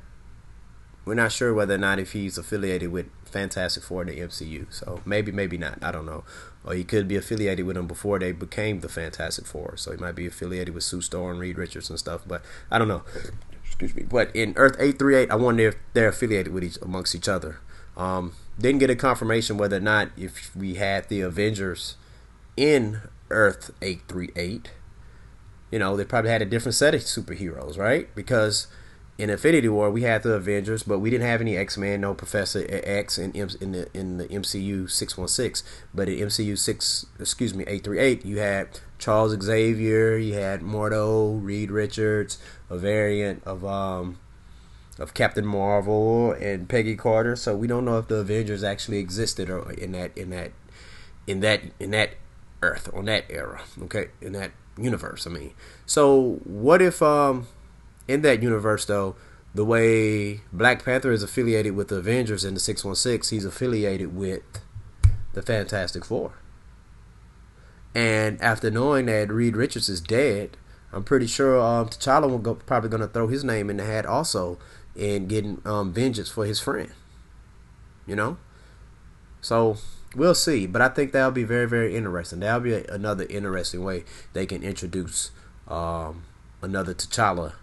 we're 1.04 1.14
not 1.14 1.32
sure 1.32 1.54
whether 1.54 1.74
or 1.74 1.78
not 1.78 1.98
if 1.98 2.12
he's 2.12 2.36
affiliated 2.36 2.90
with 2.90 3.06
Fantastic 3.24 3.82
Four 3.82 4.02
in 4.02 4.08
the 4.08 4.18
MCU. 4.18 4.72
So 4.72 5.00
maybe 5.04 5.32
maybe 5.32 5.58
not. 5.58 5.78
I 5.82 5.90
don't 5.90 6.06
know 6.06 6.24
or 6.66 6.74
he 6.74 6.84
could 6.84 7.06
be 7.06 7.16
affiliated 7.16 7.64
with 7.64 7.76
them 7.76 7.86
before 7.86 8.18
they 8.18 8.32
became 8.32 8.80
the 8.80 8.88
Fantastic 8.88 9.46
Four. 9.46 9.76
So 9.76 9.92
he 9.92 9.96
might 9.96 10.16
be 10.16 10.26
affiliated 10.26 10.74
with 10.74 10.84
Sue 10.84 11.00
Storm, 11.00 11.38
Reed 11.38 11.56
Richards, 11.56 11.88
and 11.88 11.98
stuff. 11.98 12.22
But 12.26 12.42
I 12.70 12.78
don't 12.78 12.88
know. 12.88 13.04
Excuse 13.64 13.94
me. 13.94 14.02
But 14.02 14.34
in 14.34 14.52
Earth 14.56 14.76
eight 14.78 14.98
three 14.98 15.14
eight, 15.14 15.30
I 15.30 15.36
wonder 15.36 15.68
if 15.68 15.76
they're 15.92 16.08
affiliated 16.08 16.52
with 16.52 16.64
each 16.64 16.78
amongst 16.82 17.14
each 17.14 17.28
other. 17.28 17.58
Um, 17.96 18.32
didn't 18.58 18.80
get 18.80 18.90
a 18.90 18.96
confirmation 18.96 19.56
whether 19.56 19.76
or 19.76 19.80
not 19.80 20.10
if 20.16 20.54
we 20.56 20.74
had 20.74 21.08
the 21.08 21.20
Avengers 21.20 21.96
in 22.56 23.00
Earth 23.30 23.70
eight 23.80 24.02
three 24.08 24.30
eight. 24.34 24.72
You 25.70 25.78
know, 25.78 25.96
they 25.96 26.04
probably 26.04 26.30
had 26.30 26.42
a 26.42 26.46
different 26.46 26.74
set 26.74 26.94
of 26.94 27.02
superheroes, 27.02 27.76
right? 27.76 28.14
Because 28.14 28.66
in 29.18 29.30
Infinity 29.30 29.68
War 29.68 29.90
we 29.90 30.02
had 30.02 30.22
the 30.22 30.34
Avengers, 30.34 30.82
but 30.82 30.98
we 30.98 31.10
didn't 31.10 31.26
have 31.26 31.40
any 31.40 31.56
X 31.56 31.78
Men, 31.78 32.02
no 32.02 32.14
Professor 32.14 32.66
X 32.68 33.18
in 33.18 33.32
in 33.32 33.72
the 33.72 33.88
in 33.94 34.18
the 34.18 34.28
MCU 34.28 34.90
six 34.90 35.16
one 35.16 35.28
six. 35.28 35.62
But 35.94 36.08
in 36.08 36.28
MCU 36.28 36.58
six, 36.58 37.06
excuse 37.18 37.54
me, 37.54 37.64
eight 37.66 37.84
three 37.84 37.98
eight, 37.98 38.24
you 38.24 38.38
had 38.38 38.80
Charles 38.98 39.36
Xavier, 39.42 40.16
you 40.16 40.34
had 40.34 40.60
Mordo, 40.60 41.42
Reed 41.42 41.70
Richards, 41.70 42.38
a 42.68 42.76
variant 42.76 43.42
of 43.44 43.64
um 43.64 44.18
of 44.98 45.14
Captain 45.14 45.46
Marvel 45.46 46.32
and 46.32 46.68
Peggy 46.68 46.96
Carter. 46.96 47.36
So 47.36 47.56
we 47.56 47.66
don't 47.66 47.84
know 47.84 47.98
if 47.98 48.08
the 48.08 48.16
Avengers 48.16 48.62
actually 48.62 48.98
existed 48.98 49.48
or 49.48 49.70
in 49.72 49.92
that 49.92 50.16
in 50.16 50.30
that 50.30 50.52
in 51.26 51.40
that 51.40 51.62
in 51.80 51.90
that 51.92 52.10
Earth 52.62 52.90
on 52.92 53.06
that 53.06 53.24
era. 53.30 53.62
Okay, 53.82 54.08
in 54.20 54.32
that 54.32 54.52
universe. 54.78 55.26
I 55.26 55.30
mean, 55.30 55.54
so 55.86 56.40
what 56.44 56.82
if 56.82 57.02
um 57.02 57.46
in 58.08 58.22
that 58.22 58.42
universe 58.42 58.84
though? 58.84 59.16
The 59.54 59.64
way 59.64 60.42
Black 60.52 60.84
Panther 60.84 61.12
is 61.12 61.22
affiliated 61.22 61.74
with 61.74 61.88
the 61.88 61.96
Avengers 61.96 62.44
in 62.44 62.52
the 62.52 62.60
616, 62.60 63.34
he's 63.34 63.46
affiliated 63.46 64.14
with 64.14 64.42
the 65.32 65.40
Fantastic 65.40 66.04
Four. 66.04 66.32
And 67.94 68.38
after 68.42 68.70
knowing 68.70 69.06
that 69.06 69.32
Reed 69.32 69.56
Richards 69.56 69.88
is 69.88 70.02
dead, 70.02 70.58
I'm 70.92 71.04
pretty 71.04 71.26
sure 71.26 71.58
um, 71.58 71.88
T'Challa 71.88 72.28
will 72.28 72.38
go, 72.38 72.54
probably 72.54 72.90
going 72.90 73.00
to 73.00 73.08
throw 73.08 73.28
his 73.28 73.44
name 73.44 73.70
in 73.70 73.78
the 73.78 73.84
hat 73.84 74.04
also 74.04 74.58
in 74.94 75.26
getting 75.26 75.62
um, 75.64 75.92
vengeance 75.92 76.28
for 76.28 76.44
his 76.44 76.60
friend. 76.60 76.92
You 78.06 78.14
know, 78.14 78.36
so 79.40 79.78
we'll 80.14 80.34
see. 80.34 80.66
But 80.66 80.82
I 80.82 80.88
think 80.88 81.12
that'll 81.12 81.30
be 81.30 81.44
very, 81.44 81.66
very 81.66 81.96
interesting. 81.96 82.40
That'll 82.40 82.60
be 82.60 82.74
a, 82.74 82.84
another 82.84 83.24
interesting 83.30 83.82
way 83.82 84.04
they 84.34 84.44
can 84.44 84.62
introduce 84.62 85.30
um, 85.66 86.24
another 86.60 86.92
T'Challa 86.92 87.54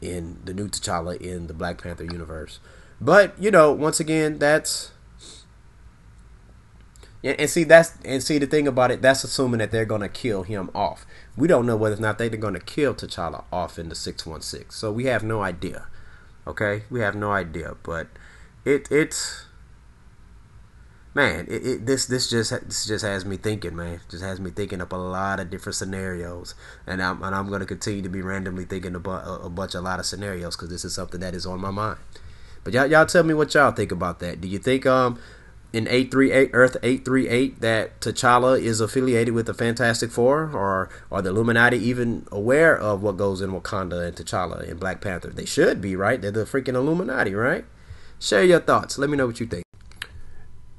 in 0.00 0.38
the 0.44 0.54
new 0.54 0.68
T'Challa 0.68 1.20
in 1.20 1.46
the 1.46 1.54
Black 1.54 1.82
Panther 1.82 2.04
universe. 2.04 2.60
But 3.00 3.40
you 3.40 3.50
know, 3.50 3.72
once 3.72 4.00
again, 4.00 4.38
that's 4.38 4.92
and, 7.22 7.38
and 7.40 7.50
see 7.50 7.64
that's 7.64 7.94
and 8.04 8.22
see 8.22 8.38
the 8.38 8.46
thing 8.46 8.68
about 8.68 8.90
it. 8.90 9.02
That's 9.02 9.24
assuming 9.24 9.58
that 9.58 9.70
they're 9.70 9.84
gonna 9.84 10.08
kill 10.08 10.42
him 10.42 10.70
off. 10.74 11.06
We 11.36 11.48
don't 11.48 11.66
know 11.66 11.76
whether 11.76 11.96
or 11.96 12.00
not 12.00 12.18
they're 12.18 12.28
gonna 12.28 12.60
kill 12.60 12.94
T'Challa 12.94 13.44
off 13.52 13.78
in 13.78 13.88
the 13.88 13.94
six 13.94 14.26
one 14.26 14.40
six. 14.40 14.76
So 14.76 14.92
we 14.92 15.04
have 15.06 15.22
no 15.22 15.42
idea. 15.42 15.86
Okay, 16.46 16.84
we 16.90 17.00
have 17.00 17.14
no 17.14 17.32
idea. 17.32 17.76
But 17.82 18.08
it 18.64 18.88
it's 18.90 19.46
man, 21.14 21.46
it, 21.48 21.66
it, 21.66 21.86
this 21.86 22.06
this 22.06 22.28
just 22.30 22.50
this 22.50 22.86
just 22.86 23.04
has 23.04 23.24
me 23.24 23.36
thinking, 23.36 23.74
man. 23.76 24.00
Just 24.08 24.22
has 24.22 24.40
me 24.40 24.50
thinking 24.50 24.80
up 24.80 24.92
a 24.92 24.96
lot 24.96 25.40
of 25.40 25.50
different 25.50 25.76
scenarios, 25.76 26.54
and 26.86 27.02
I'm 27.02 27.22
and 27.22 27.34
I'm 27.34 27.50
gonna 27.50 27.66
continue 27.66 28.02
to 28.02 28.08
be 28.08 28.22
randomly 28.22 28.64
thinking 28.64 28.94
about 28.94 29.26
a, 29.26 29.46
a 29.46 29.50
bunch, 29.50 29.74
a 29.74 29.80
lot 29.80 29.98
of 29.98 30.06
scenarios 30.06 30.56
because 30.56 30.70
this 30.70 30.84
is 30.84 30.94
something 30.94 31.20
that 31.20 31.34
is 31.34 31.46
on 31.46 31.60
my 31.60 31.70
mind. 31.70 31.98
But 32.64 32.74
y'all, 32.74 32.86
y'all 32.86 33.06
tell 33.06 33.22
me 33.22 33.34
what 33.34 33.54
y'all 33.54 33.72
think 33.72 33.92
about 33.92 34.18
that. 34.20 34.40
Do 34.40 34.48
you 34.48 34.58
think 34.58 34.86
um 34.86 35.18
in 35.72 35.86
838 35.86 36.50
Earth 36.52 36.76
838 36.82 37.60
that 37.60 38.00
T'Challa 38.00 38.60
is 38.60 38.80
affiliated 38.80 39.34
with 39.34 39.46
the 39.46 39.54
Fantastic 39.54 40.10
Four 40.10 40.50
or 40.54 40.88
are 41.12 41.22
the 41.22 41.30
Illuminati 41.30 41.76
even 41.78 42.26
aware 42.32 42.76
of 42.76 43.02
what 43.02 43.16
goes 43.16 43.42
in 43.42 43.50
Wakanda 43.50 44.06
and 44.06 44.16
T'Challa 44.16 44.68
and 44.68 44.80
Black 44.80 45.00
Panther? 45.00 45.28
They 45.28 45.44
should 45.44 45.80
be, 45.80 45.94
right? 45.94 46.20
They're 46.20 46.30
the 46.30 46.44
freaking 46.44 46.74
Illuminati, 46.74 47.34
right? 47.34 47.64
Share 48.18 48.44
your 48.44 48.60
thoughts. 48.60 48.98
Let 48.98 49.10
me 49.10 49.16
know 49.16 49.26
what 49.26 49.40
you 49.40 49.46
think. 49.46 49.67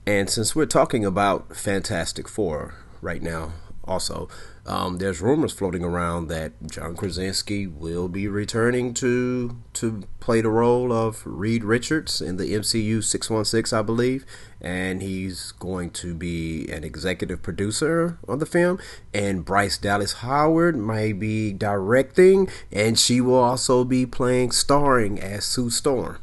And 0.09 0.27
since 0.27 0.55
we're 0.55 0.65
talking 0.65 1.05
about 1.05 1.55
Fantastic 1.55 2.27
Four 2.27 2.73
right 2.99 3.21
now, 3.21 3.53
also, 3.83 4.27
um, 4.65 4.97
there's 4.97 5.21
rumors 5.21 5.53
floating 5.53 5.83
around 5.83 6.29
that 6.29 6.53
John 6.65 6.95
Krasinski 6.95 7.67
will 7.67 8.07
be 8.07 8.27
returning 8.27 8.95
to 8.95 9.55
to 9.73 10.07
play 10.19 10.41
the 10.41 10.49
role 10.49 10.91
of 10.91 11.21
Reed 11.27 11.63
Richards 11.63 12.21
in 12.21 12.37
the 12.37 12.53
MCU 12.53 13.03
616, 13.03 13.77
I 13.77 13.83
believe, 13.83 14.25
and 14.59 15.03
he's 15.03 15.51
going 15.51 15.91
to 15.91 16.15
be 16.15 16.67
an 16.71 16.83
executive 16.83 17.43
producer 17.43 18.17
on 18.27 18.39
the 18.39 18.47
film. 18.47 18.79
And 19.13 19.45
Bryce 19.45 19.77
Dallas 19.77 20.13
Howard 20.25 20.75
may 20.75 21.13
be 21.13 21.53
directing, 21.53 22.49
and 22.71 22.97
she 22.97 23.21
will 23.21 23.43
also 23.43 23.83
be 23.83 24.07
playing 24.07 24.53
starring 24.53 25.19
as 25.19 25.45
Sue 25.45 25.69
Storm. 25.69 26.17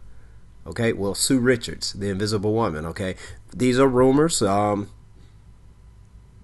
Okay, 0.67 0.93
well, 0.93 1.15
Sue 1.15 1.39
Richards, 1.39 1.93
the 1.93 2.11
Invisible 2.11 2.53
Woman. 2.53 2.85
Okay, 2.87 3.15
these 3.57 3.79
are 3.79 3.89
rumors. 3.89 4.43
Um, 4.43 4.91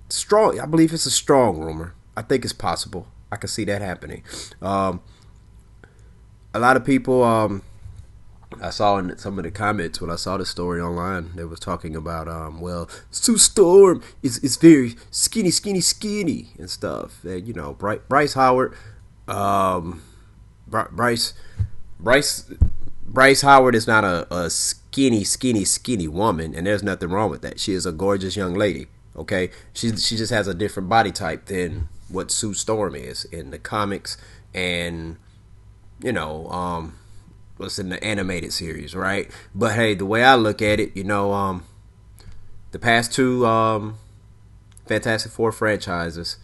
strong. 0.09 0.59
I 0.59 0.67
believe 0.67 0.93
it's 0.93 1.07
a 1.07 1.11
strong 1.11 1.59
rumor. 1.59 1.95
I 2.17 2.23
think 2.23 2.45
it's 2.45 2.55
possible. 2.55 3.07
I 3.31 3.37
can 3.37 3.49
see 3.49 3.65
that 3.65 3.83
happening. 3.83 4.23
Um, 4.61 5.03
a 6.55 6.59
lot 6.59 6.77
of 6.77 6.85
people. 6.85 7.23
Um, 7.23 7.63
I 8.61 8.71
saw 8.71 8.99
in 8.99 9.17
some 9.17 9.39
of 9.39 9.45
the 9.45 9.51
comments 9.51 10.01
when 10.01 10.11
I 10.11 10.17
saw 10.17 10.37
the 10.37 10.45
story 10.45 10.81
online, 10.81 11.31
they 11.35 11.45
was 11.45 11.59
talking 11.59 11.97
about, 11.97 12.29
um, 12.29 12.61
well, 12.61 12.89
Sue 13.11 13.39
Storm 13.39 14.03
is, 14.23 14.39
is 14.39 14.57
very 14.57 14.95
skinny, 15.11 15.51
skinny, 15.51 15.81
skinny 15.81 16.49
and 16.59 16.69
stuff. 16.69 17.25
And, 17.25 17.47
you 17.47 17.55
know, 17.55 17.73
Bryce, 17.73 18.01
Bryce 18.09 18.35
Howard, 18.35 18.75
um, 19.27 20.03
Bryce, 20.67 21.33
Bryce, 21.99 22.51
Bryce 23.07 23.41
Howard 23.41 23.75
is 23.75 23.87
not 23.87 24.05
a, 24.05 24.27
a 24.35 24.51
skinny, 24.93 25.25
skinny, 25.25 25.65
skinny 25.65 26.07
woman, 26.07 26.55
and 26.55 26.67
there's 26.67 26.83
nothing 26.83 27.09
wrong 27.09 27.31
with 27.31 27.41
that. 27.41 27.59
She 27.59 27.73
is 27.73 27.87
a 27.87 27.93
gorgeous 27.93 28.37
young 28.37 28.55
lady. 28.55 28.89
Okay, 29.17 29.51
she 29.73 29.97
she 29.97 30.17
just 30.17 30.33
has 30.33 30.47
a 30.47 30.55
different 30.55 30.89
body 30.89 31.11
type 31.11 31.47
than 31.47 31.89
what 32.09 32.31
Sue 32.31 32.53
Storm 32.55 32.95
is 32.95 33.25
in 33.27 33.51
the 33.51 33.59
comics, 33.59 34.19
and 34.55 35.17
you 36.03 36.13
know, 36.13 36.47
um, 36.49 36.99
what's 37.57 37.79
in 37.79 37.89
the 37.89 38.03
animated 38.05 38.53
series, 38.53 38.95
right? 38.95 39.31
But 39.55 39.75
hey, 39.75 39.95
the 39.95 40.07
way 40.07 40.25
I 40.25 40.35
look 40.35 40.61
at 40.61 40.79
it, 40.79 40.95
you 40.95 41.05
know, 41.05 41.33
um, 41.33 41.65
the 42.73 42.79
past 42.79 43.15
two 43.15 43.47
um, 43.47 43.97
Fantastic 44.87 45.33
Four 45.33 45.53
franchises, 45.53 46.37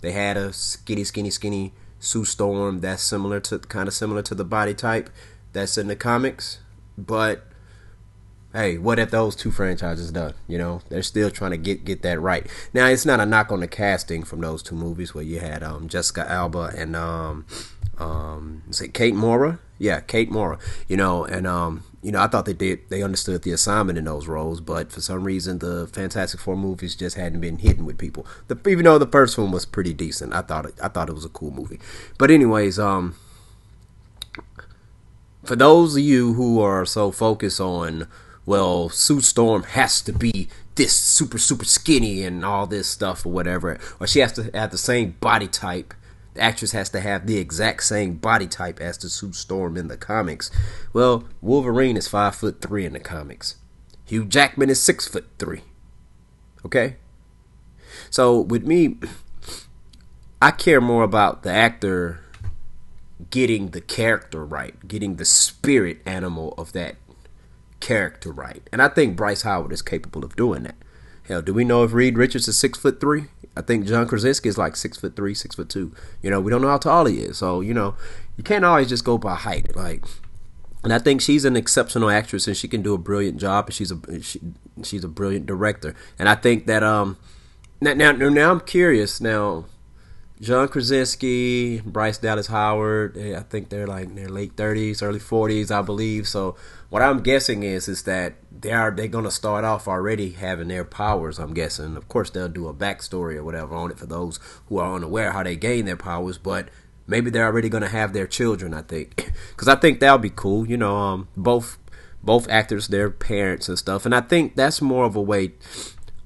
they 0.00 0.12
had 0.12 0.36
a 0.36 0.52
skinny, 0.52 1.04
skinny, 1.04 1.30
skinny 1.30 1.72
Sue 2.00 2.24
Storm 2.24 2.80
that's 2.80 3.02
similar 3.02 3.38
to 3.40 3.60
kind 3.60 3.86
of 3.86 3.94
similar 3.94 4.22
to 4.22 4.34
the 4.34 4.44
body 4.44 4.74
type 4.74 5.08
that's 5.52 5.78
in 5.78 5.86
the 5.86 5.96
comics, 5.96 6.58
but 6.98 7.46
hey, 8.52 8.78
what 8.78 8.98
have 8.98 9.10
those 9.10 9.34
two 9.34 9.50
franchises 9.50 10.12
done? 10.12 10.34
You 10.46 10.58
know, 10.58 10.82
they're 10.88 11.02
still 11.02 11.30
trying 11.30 11.52
to 11.52 11.56
get 11.56 11.84
get 11.84 12.02
that 12.02 12.20
right. 12.20 12.46
Now, 12.72 12.86
it's 12.86 13.06
not 13.06 13.20
a 13.20 13.26
knock 13.26 13.50
on 13.50 13.60
the 13.60 13.68
casting 13.68 14.22
from 14.22 14.40
those 14.40 14.62
two 14.62 14.74
movies 14.74 15.14
where 15.14 15.24
you 15.24 15.40
had 15.40 15.62
um, 15.62 15.88
Jessica 15.88 16.30
Alba 16.30 16.72
and 16.76 16.94
um, 16.94 17.46
um, 17.98 18.62
is 18.68 18.80
it 18.80 18.94
Kate 18.94 19.14
Mara? 19.14 19.58
Yeah, 19.78 20.00
Kate 20.00 20.30
Mara. 20.30 20.58
You 20.88 20.96
know, 20.96 21.24
and 21.24 21.46
um, 21.46 21.84
you 22.02 22.12
know, 22.12 22.20
I 22.20 22.26
thought 22.26 22.44
they 22.44 22.52
did 22.52 22.88
they 22.88 23.02
understood 23.02 23.42
the 23.42 23.52
assignment 23.52 23.98
in 23.98 24.04
those 24.04 24.26
roles, 24.26 24.60
but 24.60 24.92
for 24.92 25.00
some 25.00 25.24
reason, 25.24 25.58
the 25.58 25.88
Fantastic 25.92 26.40
Four 26.40 26.56
movies 26.56 26.94
just 26.94 27.16
hadn't 27.16 27.40
been 27.40 27.58
hitting 27.58 27.84
with 27.84 27.98
people. 27.98 28.26
The, 28.48 28.58
even 28.68 28.84
though 28.84 28.98
the 28.98 29.06
first 29.06 29.38
one 29.38 29.50
was 29.50 29.64
pretty 29.64 29.92
decent, 29.92 30.32
I 30.34 30.42
thought 30.42 30.66
it, 30.66 30.74
I 30.82 30.88
thought 30.88 31.08
it 31.08 31.14
was 31.14 31.24
a 31.24 31.30
cool 31.30 31.50
movie. 31.50 31.80
But 32.18 32.30
anyways, 32.30 32.78
um. 32.78 33.16
For 35.44 35.56
those 35.56 35.96
of 35.96 36.02
you 36.02 36.34
who 36.34 36.60
are 36.60 36.86
so 36.86 37.10
focused 37.10 37.60
on 37.60 38.06
well, 38.44 38.88
Sue 38.88 39.20
Storm 39.20 39.62
has 39.62 40.00
to 40.02 40.12
be 40.12 40.48
this 40.74 40.92
super, 40.94 41.38
super 41.38 41.64
skinny 41.64 42.22
and 42.22 42.44
all 42.44 42.66
this 42.66 42.88
stuff 42.88 43.24
or 43.24 43.32
whatever, 43.32 43.78
or 44.00 44.06
she 44.06 44.20
has 44.20 44.32
to 44.32 44.50
have 44.54 44.70
the 44.70 44.78
same 44.78 45.16
body 45.20 45.48
type. 45.48 45.94
The 46.34 46.40
actress 46.40 46.72
has 46.72 46.88
to 46.90 47.00
have 47.00 47.26
the 47.26 47.36
exact 47.36 47.82
same 47.84 48.14
body 48.14 48.46
type 48.46 48.80
as 48.80 48.96
the 48.98 49.10
Sue 49.10 49.32
Storm 49.32 49.76
in 49.76 49.88
the 49.88 49.96
comics. 49.96 50.50
Well, 50.92 51.24
Wolverine 51.40 51.96
is 51.96 52.08
five 52.08 52.34
foot 52.34 52.60
three 52.60 52.86
in 52.86 52.94
the 52.94 53.00
comics. 53.00 53.56
Hugh 54.06 54.24
Jackman 54.24 54.70
is 54.70 54.82
six 54.82 55.06
foot 55.06 55.26
three. 55.38 55.62
Okay? 56.64 56.96
So 58.10 58.40
with 58.40 58.66
me, 58.66 58.96
I 60.40 60.50
care 60.50 60.80
more 60.80 61.02
about 61.02 61.42
the 61.42 61.50
actor 61.50 62.20
getting 63.30 63.68
the 63.68 63.80
character 63.80 64.44
right, 64.44 64.88
getting 64.88 65.16
the 65.16 65.24
spirit 65.24 66.00
animal 66.04 66.54
of 66.58 66.72
that 66.72 66.96
character 67.82 68.32
right. 68.32 68.62
And 68.72 68.80
I 68.80 68.88
think 68.88 69.16
Bryce 69.16 69.42
Howard 69.42 69.72
is 69.72 69.82
capable 69.82 70.24
of 70.24 70.36
doing 70.36 70.62
that. 70.62 70.76
Hell, 71.24 71.42
do 71.42 71.52
we 71.52 71.64
know 71.64 71.84
if 71.84 71.92
Reed 71.92 72.16
Richards 72.16 72.48
is 72.48 72.58
six 72.58 72.78
foot 72.78 73.00
three? 73.00 73.26
I 73.54 73.60
think 73.60 73.86
John 73.86 74.08
Krasinski 74.08 74.48
is 74.48 74.56
like 74.56 74.76
six 74.76 74.96
foot 74.96 75.14
three, 75.14 75.34
six 75.34 75.54
foot 75.56 75.68
two. 75.68 75.94
You 76.22 76.30
know, 76.30 76.40
we 76.40 76.50
don't 76.50 76.62
know 76.62 76.68
how 76.68 76.78
tall 76.78 77.04
he 77.04 77.18
is. 77.18 77.36
So, 77.36 77.60
you 77.60 77.74
know, 77.74 77.94
you 78.38 78.42
can't 78.42 78.64
always 78.64 78.88
just 78.88 79.04
go 79.04 79.18
by 79.18 79.34
height. 79.34 79.76
Like 79.76 80.04
and 80.84 80.92
I 80.92 80.98
think 80.98 81.20
she's 81.20 81.44
an 81.44 81.56
exceptional 81.56 82.10
actress 82.10 82.46
and 82.46 82.56
she 82.56 82.66
can 82.66 82.82
do 82.82 82.94
a 82.94 82.98
brilliant 82.98 83.38
job 83.38 83.66
and 83.66 83.74
she's 83.74 83.92
a 83.92 84.22
she, 84.22 84.40
she's 84.82 85.04
a 85.04 85.08
brilliant 85.08 85.46
director. 85.46 85.94
And 86.18 86.28
I 86.28 86.34
think 86.34 86.66
that 86.66 86.82
um 86.82 87.18
now 87.80 87.94
now, 87.94 88.12
now 88.12 88.50
I'm 88.50 88.60
curious 88.60 89.20
now 89.20 89.66
John 90.40 90.66
Krasinski, 90.66 91.80
Bryce 91.82 92.18
Dallas 92.18 92.48
Howard, 92.48 93.16
I 93.16 93.40
think 93.40 93.68
they're 93.68 93.86
like 93.86 94.06
in 94.06 94.16
their 94.16 94.28
late 94.28 94.56
30s, 94.56 95.00
early 95.00 95.20
40s, 95.20 95.70
I 95.70 95.82
believe. 95.82 96.26
So 96.26 96.56
what 96.92 97.00
I'm 97.00 97.22
guessing 97.22 97.62
is 97.62 97.88
is 97.88 98.02
that 98.02 98.34
they 98.50 98.70
are 98.70 98.90
they're 98.90 99.08
gonna 99.08 99.30
start 99.30 99.64
off 99.64 99.88
already 99.88 100.32
having 100.32 100.68
their 100.68 100.84
powers. 100.84 101.38
I'm 101.38 101.54
guessing. 101.54 101.96
Of 101.96 102.06
course, 102.06 102.28
they'll 102.28 102.50
do 102.50 102.68
a 102.68 102.74
backstory 102.74 103.36
or 103.36 103.44
whatever 103.44 103.74
on 103.74 103.90
it 103.90 103.98
for 103.98 104.04
those 104.04 104.38
who 104.66 104.76
are 104.76 104.94
unaware 104.94 105.32
how 105.32 105.42
they 105.42 105.56
gain 105.56 105.86
their 105.86 105.96
powers. 105.96 106.36
But 106.36 106.68
maybe 107.06 107.30
they're 107.30 107.46
already 107.46 107.70
gonna 107.70 107.88
have 107.88 108.12
their 108.12 108.26
children. 108.26 108.74
I 108.74 108.82
think 108.82 109.16
because 109.52 109.68
I 109.68 109.76
think 109.76 110.00
that'll 110.00 110.18
be 110.18 110.28
cool. 110.28 110.68
You 110.68 110.76
know, 110.76 110.94
um, 110.94 111.28
both 111.34 111.78
both 112.22 112.46
actors, 112.50 112.88
their 112.88 113.08
parents 113.08 113.70
and 113.70 113.78
stuff, 113.78 114.04
and 114.04 114.14
I 114.14 114.20
think 114.20 114.54
that's 114.54 114.82
more 114.82 115.06
of 115.06 115.16
a 115.16 115.22
way. 115.22 115.52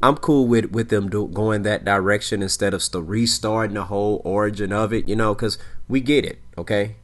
I'm 0.02 0.16
cool 0.16 0.48
with 0.48 0.72
with 0.72 0.88
them 0.88 1.09
do, 1.09 1.29
going 1.29 1.62
that 1.62 1.85
direction 1.85 2.42
instead 2.42 2.74
of 2.74 2.83
st- 2.83 3.07
restarting 3.07 3.74
the 3.74 3.85
whole 3.85 4.20
origin 4.24 4.72
of 4.72 4.92
it. 4.92 5.07
You 5.07 5.14
know, 5.14 5.33
because 5.33 5.59
we 5.87 6.00
get 6.00 6.24
it. 6.24 6.40
Okay, 6.59 6.96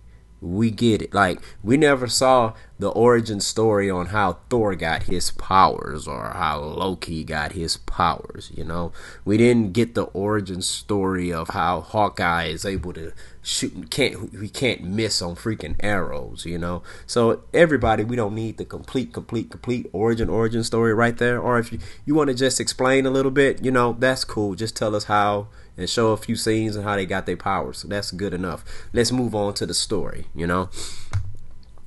we 0.42 0.70
get 0.70 1.01
it. 1.01 1.14
Like 1.14 1.40
we 1.62 1.77
never 1.77 2.09
saw 2.09 2.55
the 2.83 2.90
origin 2.90 3.38
story 3.38 3.88
on 3.88 4.07
how 4.07 4.38
Thor 4.51 4.75
got 4.75 5.05
his 5.05 5.31
powers 5.31 6.09
or 6.09 6.31
how 6.31 6.59
Loki 6.59 7.23
got 7.23 7.53
his 7.53 7.77
powers, 7.77 8.51
you 8.57 8.64
know. 8.64 8.90
We 9.25 9.37
didn't 9.37 9.73
get 9.73 9.95
the 9.95 10.07
origin 10.07 10.62
story 10.62 11.33
of 11.33 11.51
how 11.51 11.81
Hawkeye 11.81 12.47
is 12.47 12.64
able 12.64 12.92
to 12.95 13.12
shoot 13.40 13.88
can't 13.90 14.33
we 14.33 14.49
can't 14.49 14.83
miss 14.83 15.23
on 15.23 15.37
freaking 15.37 15.77
arrows, 15.79 16.45
you 16.45 16.59
know. 16.59 16.83
So 17.07 17.45
everybody, 17.55 18.03
we 18.03 18.16
don't 18.16 18.35
need 18.35 18.59
the 18.59 18.64
complete 18.64 19.12
complete 19.12 19.49
complete 19.49 19.88
origin 19.92 20.29
origin 20.29 20.64
story 20.64 20.92
right 20.92 21.16
there 21.16 21.40
or 21.40 21.61
if 21.61 21.73
you 21.73 21.79
you 22.05 22.16
want 22.16 22.31
to 22.31 22.35
just 22.35 22.59
explain 22.59 23.07
a 23.07 23.11
little 23.11 23.31
bit, 23.31 23.64
you 23.64 23.71
know, 23.71 23.95
that's 23.97 24.25
cool. 24.25 24.57
Just 24.57 24.75
tell 24.75 24.97
us 24.97 25.05
how 25.05 25.47
and 25.77 25.88
show 25.88 26.11
a 26.11 26.16
few 26.16 26.35
scenes 26.35 26.75
and 26.75 26.85
how 26.85 26.97
they 26.97 27.07
got 27.07 27.27
their 27.27 27.37
powers. 27.37 27.79
So 27.79 27.88
that's 27.88 28.11
good 28.11 28.35
enough. 28.35 28.64
Let's 28.92 29.12
move 29.12 29.37
on 29.37 29.55
to 29.55 29.66
the 29.66 29.75
story, 29.75 30.27
you 30.35 30.49
know. 30.49 30.68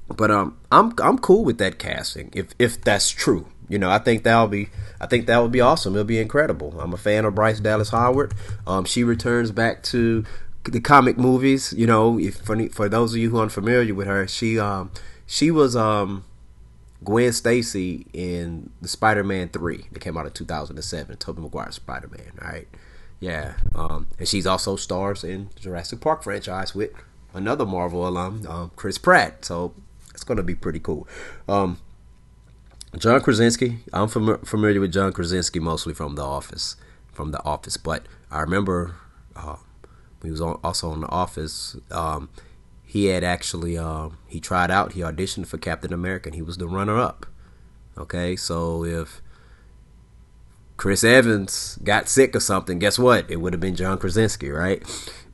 But 0.07 0.31
um, 0.31 0.57
I'm 0.71 0.93
I'm 1.01 1.17
cool 1.17 1.43
with 1.43 1.57
that 1.57 1.79
casting 1.79 2.29
if 2.33 2.53
if 2.59 2.81
that's 2.81 3.09
true. 3.09 3.47
You 3.67 3.79
know, 3.79 3.89
I 3.89 3.97
think 3.97 4.23
that'll 4.23 4.47
be 4.47 4.69
I 5.01 5.07
think 5.07 5.25
that 5.27 5.41
would 5.41 5.51
be 5.51 5.61
awesome. 5.61 5.93
It'll 5.93 6.05
be 6.05 6.19
incredible. 6.19 6.79
I'm 6.79 6.93
a 6.93 6.97
fan 6.97 7.25
of 7.25 7.35
Bryce 7.35 7.59
Dallas 7.59 7.89
Howard. 7.89 8.33
Um, 8.67 8.85
she 8.85 9.03
returns 9.03 9.51
back 9.51 9.81
to 9.83 10.23
the 10.63 10.79
comic 10.79 11.17
movies. 11.17 11.73
You 11.73 11.87
know, 11.87 12.19
if 12.19 12.37
for 12.37 12.69
for 12.69 12.87
those 12.87 13.13
of 13.13 13.19
you 13.19 13.31
who 13.31 13.39
are 13.39 13.43
unfamiliar 13.43 13.93
with 13.95 14.07
her, 14.07 14.27
she 14.27 14.59
um 14.59 14.91
she 15.25 15.49
was 15.49 15.75
um 15.75 16.23
Gwen 17.03 17.33
Stacy 17.33 18.07
in 18.13 18.71
the 18.81 18.87
Spider-Man 18.87 19.49
3 19.49 19.85
that 19.91 19.99
came 19.99 20.17
out 20.17 20.25
in 20.25 20.31
2007, 20.31 21.17
Tobey 21.17 21.41
Maguire 21.41 21.71
Spider-Man, 21.71 22.31
right? 22.41 22.67
Yeah, 23.19 23.53
um, 23.75 24.07
and 24.17 24.27
she's 24.27 24.47
also 24.47 24.75
stars 24.75 25.23
in 25.23 25.49
Jurassic 25.55 26.01
Park 26.01 26.23
franchise 26.23 26.73
with 26.73 26.91
another 27.33 27.65
Marvel 27.65 28.07
alum, 28.07 28.45
um, 28.47 28.71
Chris 28.75 28.97
Pratt. 28.97 29.45
So 29.45 29.73
it's 30.15 30.23
gonna 30.23 30.41
be 30.41 30.55
pretty 30.55 30.79
cool. 30.79 31.07
Um, 31.47 31.77
John 32.97 33.21
Krasinski, 33.21 33.79
I'm 33.93 34.07
fam- 34.07 34.39
familiar 34.39 34.79
with 34.79 34.93
John 34.93 35.11
Krasinski 35.11 35.59
mostly 35.59 35.93
from 35.93 36.15
The 36.15 36.23
Office, 36.23 36.77
from 37.11 37.31
The 37.31 37.43
Office. 37.43 37.75
But 37.77 38.07
I 38.31 38.39
remember 38.39 38.95
uh, 39.35 39.57
he 40.23 40.31
was 40.31 40.41
on, 40.41 40.59
also 40.63 40.89
on 40.91 41.01
The 41.01 41.09
Office. 41.09 41.75
Um, 41.91 42.29
he 42.83 43.07
had 43.07 43.23
actually 43.23 43.77
uh, 43.77 44.09
he 44.27 44.39
tried 44.39 44.71
out, 44.71 44.93
he 44.93 45.01
auditioned 45.01 45.47
for 45.47 45.57
Captain 45.57 45.91
America, 45.91 46.29
and 46.29 46.35
he 46.35 46.41
was 46.41 46.57
the 46.57 46.67
runner-up. 46.67 47.25
Okay, 47.97 48.37
so 48.37 48.85
if 48.85 49.21
Chris 50.77 51.03
Evans 51.03 51.77
got 51.83 52.07
sick 52.07 52.35
or 52.35 52.39
something, 52.39 52.79
guess 52.79 52.97
what? 52.97 53.29
It 53.29 53.37
would 53.37 53.53
have 53.53 53.59
been 53.59 53.75
John 53.75 53.97
Krasinski, 53.97 54.49
right? 54.49 54.81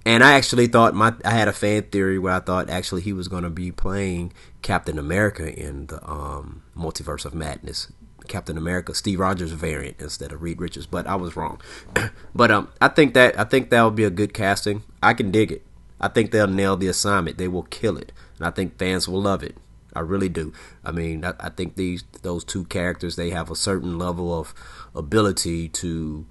And 0.06 0.24
I 0.24 0.34
actually 0.34 0.68
thought 0.68 0.96
my 0.96 1.14
I 1.24 1.32
had 1.32 1.48
a 1.48 1.54
fan 1.54 1.84
theory 1.84 2.18
where 2.18 2.34
I 2.34 2.40
thought 2.40 2.70
actually 2.70 3.02
he 3.02 3.14
was 3.14 3.28
going 3.28 3.44
to 3.44 3.50
be 3.50 3.72
playing 3.72 4.34
Captain 4.62 4.98
America 4.98 5.54
in 5.54 5.88
the 5.88 6.04
um, 6.10 6.64
Multiverse 6.76 7.26
of 7.26 7.34
Madness. 7.34 7.92
Captain 8.28 8.58
America, 8.58 8.94
Steve 8.94 9.20
Rogers 9.20 9.52
variant 9.52 10.00
instead 10.00 10.32
of 10.32 10.42
Reed 10.42 10.62
Richards, 10.62 10.86
but 10.86 11.08
I 11.08 11.16
was 11.16 11.36
wrong. 11.36 11.60
but 12.36 12.52
um, 12.52 12.70
I 12.80 12.88
think 12.88 13.14
that 13.14 13.38
I 13.40 13.44
think 13.44 13.70
that 13.70 13.84
would 13.84 13.96
be 13.96 14.04
a 14.04 14.10
good 14.10 14.34
casting. 14.34 14.84
I 15.04 15.14
can 15.14 15.32
dig 15.32 15.52
it. 15.52 15.66
I 16.00 16.08
think 16.08 16.32
they'll 16.32 16.48
nail 16.48 16.78
the 16.78 16.88
assignment. 16.88 17.38
They 17.38 17.48
will 17.48 17.64
kill 17.64 17.98
it, 17.98 18.12
and 18.38 18.48
I 18.48 18.52
think 18.52 18.78
fans 18.78 19.08
will 19.08 19.22
love 19.22 19.44
it. 19.44 19.56
I 19.94 20.00
really 20.00 20.30
do. 20.30 20.54
I 20.84 20.92
mean, 20.92 21.26
I, 21.26 21.34
I 21.40 21.50
think 21.50 21.76
these 21.76 22.04
those 22.22 22.44
two 22.44 22.66
characters 22.66 23.16
they 23.16 23.32
have 23.32 23.52
a 23.52 23.56
certain 23.56 23.98
level 23.98 24.38
of 24.38 24.54
ability 24.96 25.70
to 25.70 26.26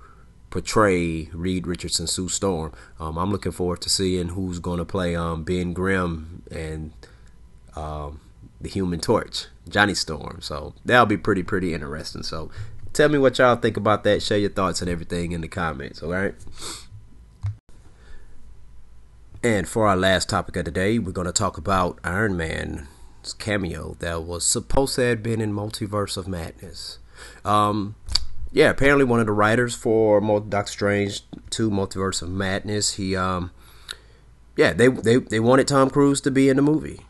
portray 0.51 1.29
Reed 1.33 1.67
Richardson, 1.67 2.07
Sue 2.07 2.29
Storm. 2.29 2.73
Um, 2.99 3.17
I'm 3.17 3.31
looking 3.31 3.53
forward 3.53 3.81
to 3.83 3.89
seeing 3.89 4.29
who's 4.29 4.59
going 4.59 4.79
to 4.79 4.85
play 4.85 5.17
um, 5.17 5.45
Ben 5.45 5.73
Grimm 5.73 6.43
and 6.51 6.93
um, 7.77 8.21
the 8.61 8.69
Human 8.69 9.01
Torch, 9.01 9.47
Johnny 9.69 9.95
Storm. 9.95 10.41
So 10.43 10.75
that'll 10.85 11.07
be 11.07 11.17
pretty 11.17 11.43
pretty 11.43 11.73
interesting. 11.73 12.23
So 12.23 12.51
tell 12.93 13.09
me 13.09 13.19
what 13.19 13.39
y'all 13.39 13.57
think 13.57 13.77
about 13.77 14.05
that. 14.05 14.23
Share 14.23 14.39
your 14.39 14.51
thoughts 14.51 14.83
and 14.83 14.91
everything 14.91 15.33
in 15.33 15.41
the 15.41 15.49
comments. 15.49 16.03
All 16.03 16.11
right. 16.11 16.35
And 19.43 19.67
for 19.67 19.87
our 19.87 19.97
last 19.97 20.29
topic 20.29 20.57
of 20.57 20.67
the 20.67 20.71
day, 20.71 20.99
we're 20.99 21.13
going 21.13 21.27
to 21.27 21.33
talk 21.33 21.57
about 21.57 21.99
Iron 22.05 22.37
Man's 22.37 23.33
cameo 23.39 23.97
that 24.01 24.25
was 24.25 24.45
supposed 24.45 24.97
to 24.97 25.03
have 25.03 25.23
been 25.23 25.41
in 25.41 25.55
Multiverse 25.55 26.19
of 26.19 26.29
Madness. 26.29 26.99
Um, 27.43 27.95
yeah, 28.53 28.71
apparently 28.71 29.05
one 29.05 29.21
of 29.21 29.27
the 29.27 29.33
writers 29.33 29.75
for 29.75 30.21
Doctor 30.41 30.71
Strange 30.71 31.23
2 31.51 31.71
Multiverse 31.71 32.23
of 32.23 32.31
Madness, 32.31 32.95
he 32.95 33.17
um 33.17 33.51
yeah, 34.57 34.73
they 34.73 34.89
they 34.89 35.17
they 35.17 35.41
wanted 35.41 35.69
Tom 35.69 35.91
Cruise 35.91 36.21
to 36.23 36.31
be 36.31 36.49
in 36.49 36.57
the 36.57 36.63
movie 36.63 37.01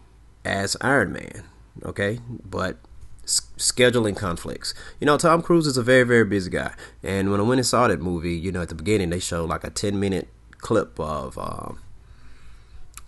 as 0.44 0.76
Iron 0.80 1.12
Man, 1.12 1.44
okay? 1.84 2.20
But 2.28 2.78
scheduling 3.26 4.16
conflicts. 4.16 4.74
You 4.98 5.06
know, 5.06 5.16
Tom 5.16 5.42
Cruise 5.42 5.66
is 5.66 5.76
a 5.76 5.82
very 5.82 6.04
very 6.04 6.24
busy 6.24 6.50
guy. 6.50 6.74
And 7.02 7.30
when 7.30 7.40
I 7.40 7.44
went 7.44 7.58
and 7.58 7.66
saw 7.66 7.88
that 7.88 8.00
movie, 8.00 8.34
you 8.34 8.52
know, 8.52 8.62
at 8.62 8.68
the 8.68 8.74
beginning 8.74 9.10
they 9.10 9.20
showed 9.20 9.48
like 9.48 9.64
a 9.64 9.70
10-minute 9.70 10.28
clip 10.58 10.98
of 11.00 11.38
um 11.38 11.78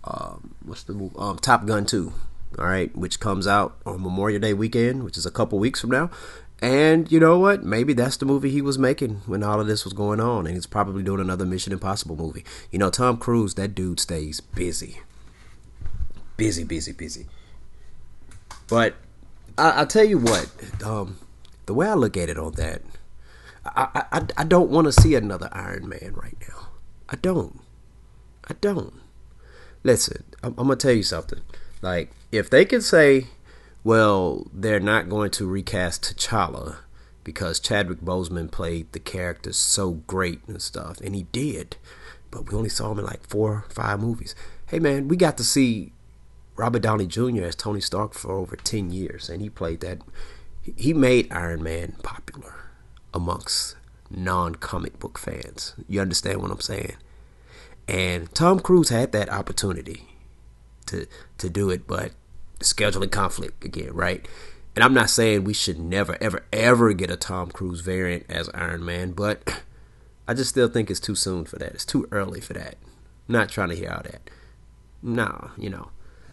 um, 0.03 0.55
what's 0.65 0.83
the? 0.83 1.11
Um, 1.17 1.37
Top 1.37 1.65
Gun 1.65 1.85
2, 1.85 2.11
all 2.59 2.65
right, 2.65 2.95
which 2.95 3.19
comes 3.19 3.47
out 3.47 3.77
on 3.85 4.01
Memorial 4.01 4.39
Day 4.39 4.53
weekend, 4.53 5.03
which 5.03 5.17
is 5.17 5.25
a 5.25 5.31
couple 5.31 5.59
weeks 5.59 5.79
from 5.79 5.91
now. 5.91 6.09
And 6.63 7.11
you 7.11 7.19
know 7.19 7.37
what? 7.39 7.61
Maybe 7.61 7.91
that's 7.91 8.15
the 8.15 8.25
movie 8.25 8.49
he 8.49 8.61
was 8.61 8.79
making 8.79 9.15
when 9.25 9.43
all 9.43 9.59
of 9.59 9.67
this 9.67 9.83
was 9.83 9.91
going 9.91 10.21
on, 10.21 10.47
and 10.47 10.55
he's 10.55 10.65
probably 10.65 11.03
doing 11.03 11.19
another 11.19 11.45
Mission 11.45 11.73
Impossible 11.73 12.15
movie. 12.15 12.45
You 12.71 12.79
know, 12.79 12.89
Tom 12.89 13.17
Cruise, 13.17 13.55
that 13.55 13.75
dude 13.75 13.99
stays 13.99 14.39
busy, 14.39 15.01
busy, 16.37 16.63
busy, 16.63 16.93
busy. 16.93 17.25
But 18.69 18.95
I, 19.57 19.81
I 19.81 19.85
tell 19.85 20.05
you 20.05 20.19
what, 20.19 20.49
um, 20.85 21.17
the 21.65 21.73
way 21.73 21.89
I 21.89 21.95
look 21.95 22.15
at 22.15 22.29
it 22.29 22.37
on 22.37 22.53
that, 22.53 22.81
I, 23.65 24.05
I, 24.13 24.21
I 24.37 24.43
don't 24.45 24.69
want 24.69 24.85
to 24.85 24.93
see 24.93 25.15
another 25.15 25.49
Iron 25.51 25.89
Man 25.89 26.13
right 26.15 26.37
now. 26.47 26.69
I 27.09 27.17
don't. 27.17 27.59
I 28.47 28.53
don't. 28.61 29.01
Listen, 29.83 30.23
I'm, 30.41 30.51
I'm 30.57 30.67
gonna 30.67 30.77
tell 30.77 30.93
you 30.93 31.03
something. 31.03 31.41
Like, 31.81 32.13
if 32.31 32.49
they 32.49 32.63
can 32.63 32.81
say 32.81 33.27
well, 33.83 34.47
they're 34.53 34.79
not 34.79 35.09
going 35.09 35.31
to 35.31 35.47
recast 35.47 36.03
T'Challa 36.17 36.77
because 37.23 37.59
Chadwick 37.59 38.01
Boseman 38.01 38.51
played 38.51 38.91
the 38.91 38.99
character 38.99 39.53
so 39.53 39.91
great 40.07 40.41
and 40.47 40.61
stuff, 40.61 40.99
and 41.01 41.15
he 41.15 41.23
did. 41.31 41.77
But 42.31 42.49
we 42.49 42.57
only 42.57 42.69
saw 42.69 42.91
him 42.91 42.99
in 42.99 43.05
like 43.05 43.27
four 43.27 43.51
or 43.51 43.65
five 43.69 43.99
movies. 43.99 44.35
Hey 44.67 44.79
man, 44.79 45.07
we 45.07 45.17
got 45.17 45.37
to 45.37 45.43
see 45.43 45.91
Robert 46.55 46.81
Downey 46.81 47.07
Jr. 47.07 47.43
as 47.43 47.55
Tony 47.55 47.81
Stark 47.81 48.13
for 48.13 48.31
over 48.31 48.55
10 48.55 48.91
years, 48.91 49.29
and 49.29 49.41
he 49.41 49.49
played 49.49 49.81
that. 49.81 49.99
He 50.75 50.93
made 50.93 51.31
Iron 51.31 51.61
Man 51.61 51.95
popular 52.03 52.55
amongst 53.13 53.75
non 54.09 54.55
comic 54.55 54.99
book 54.99 55.17
fans. 55.17 55.75
You 55.87 55.99
understand 56.01 56.41
what 56.41 56.51
I'm 56.51 56.61
saying? 56.61 56.95
And 57.87 58.33
Tom 58.33 58.59
Cruise 58.59 58.89
had 58.89 59.11
that 59.11 59.29
opportunity 59.29 60.07
to 60.85 61.05
to 61.37 61.49
do 61.49 61.69
it, 61.69 61.85
but 61.85 62.13
scheduling 62.63 63.11
conflict 63.11 63.63
again, 63.63 63.93
right? 63.93 64.27
And 64.75 64.83
I'm 64.83 64.93
not 64.93 65.09
saying 65.09 65.43
we 65.43 65.53
should 65.53 65.79
never, 65.79 66.17
ever, 66.19 66.45
ever 66.51 66.93
get 66.93 67.11
a 67.11 67.15
Tom 67.15 67.51
Cruise 67.51 67.81
variant 67.81 68.25
as 68.27 68.49
Iron 68.53 68.83
Man, 68.83 69.11
but 69.11 69.61
I 70.27 70.33
just 70.33 70.49
still 70.49 70.67
think 70.67 70.89
it's 70.89 70.99
too 70.99 71.15
soon 71.15 71.45
for 71.45 71.57
that. 71.59 71.73
It's 71.73 71.85
too 71.85 72.07
early 72.11 72.41
for 72.41 72.53
that. 72.53 72.75
I'm 73.27 73.33
not 73.33 73.49
trying 73.49 73.69
to 73.69 73.75
hear 73.75 73.91
all 73.91 74.03
that. 74.03 74.29
No, 75.01 75.51
you 75.57 75.69
know. 75.69 75.89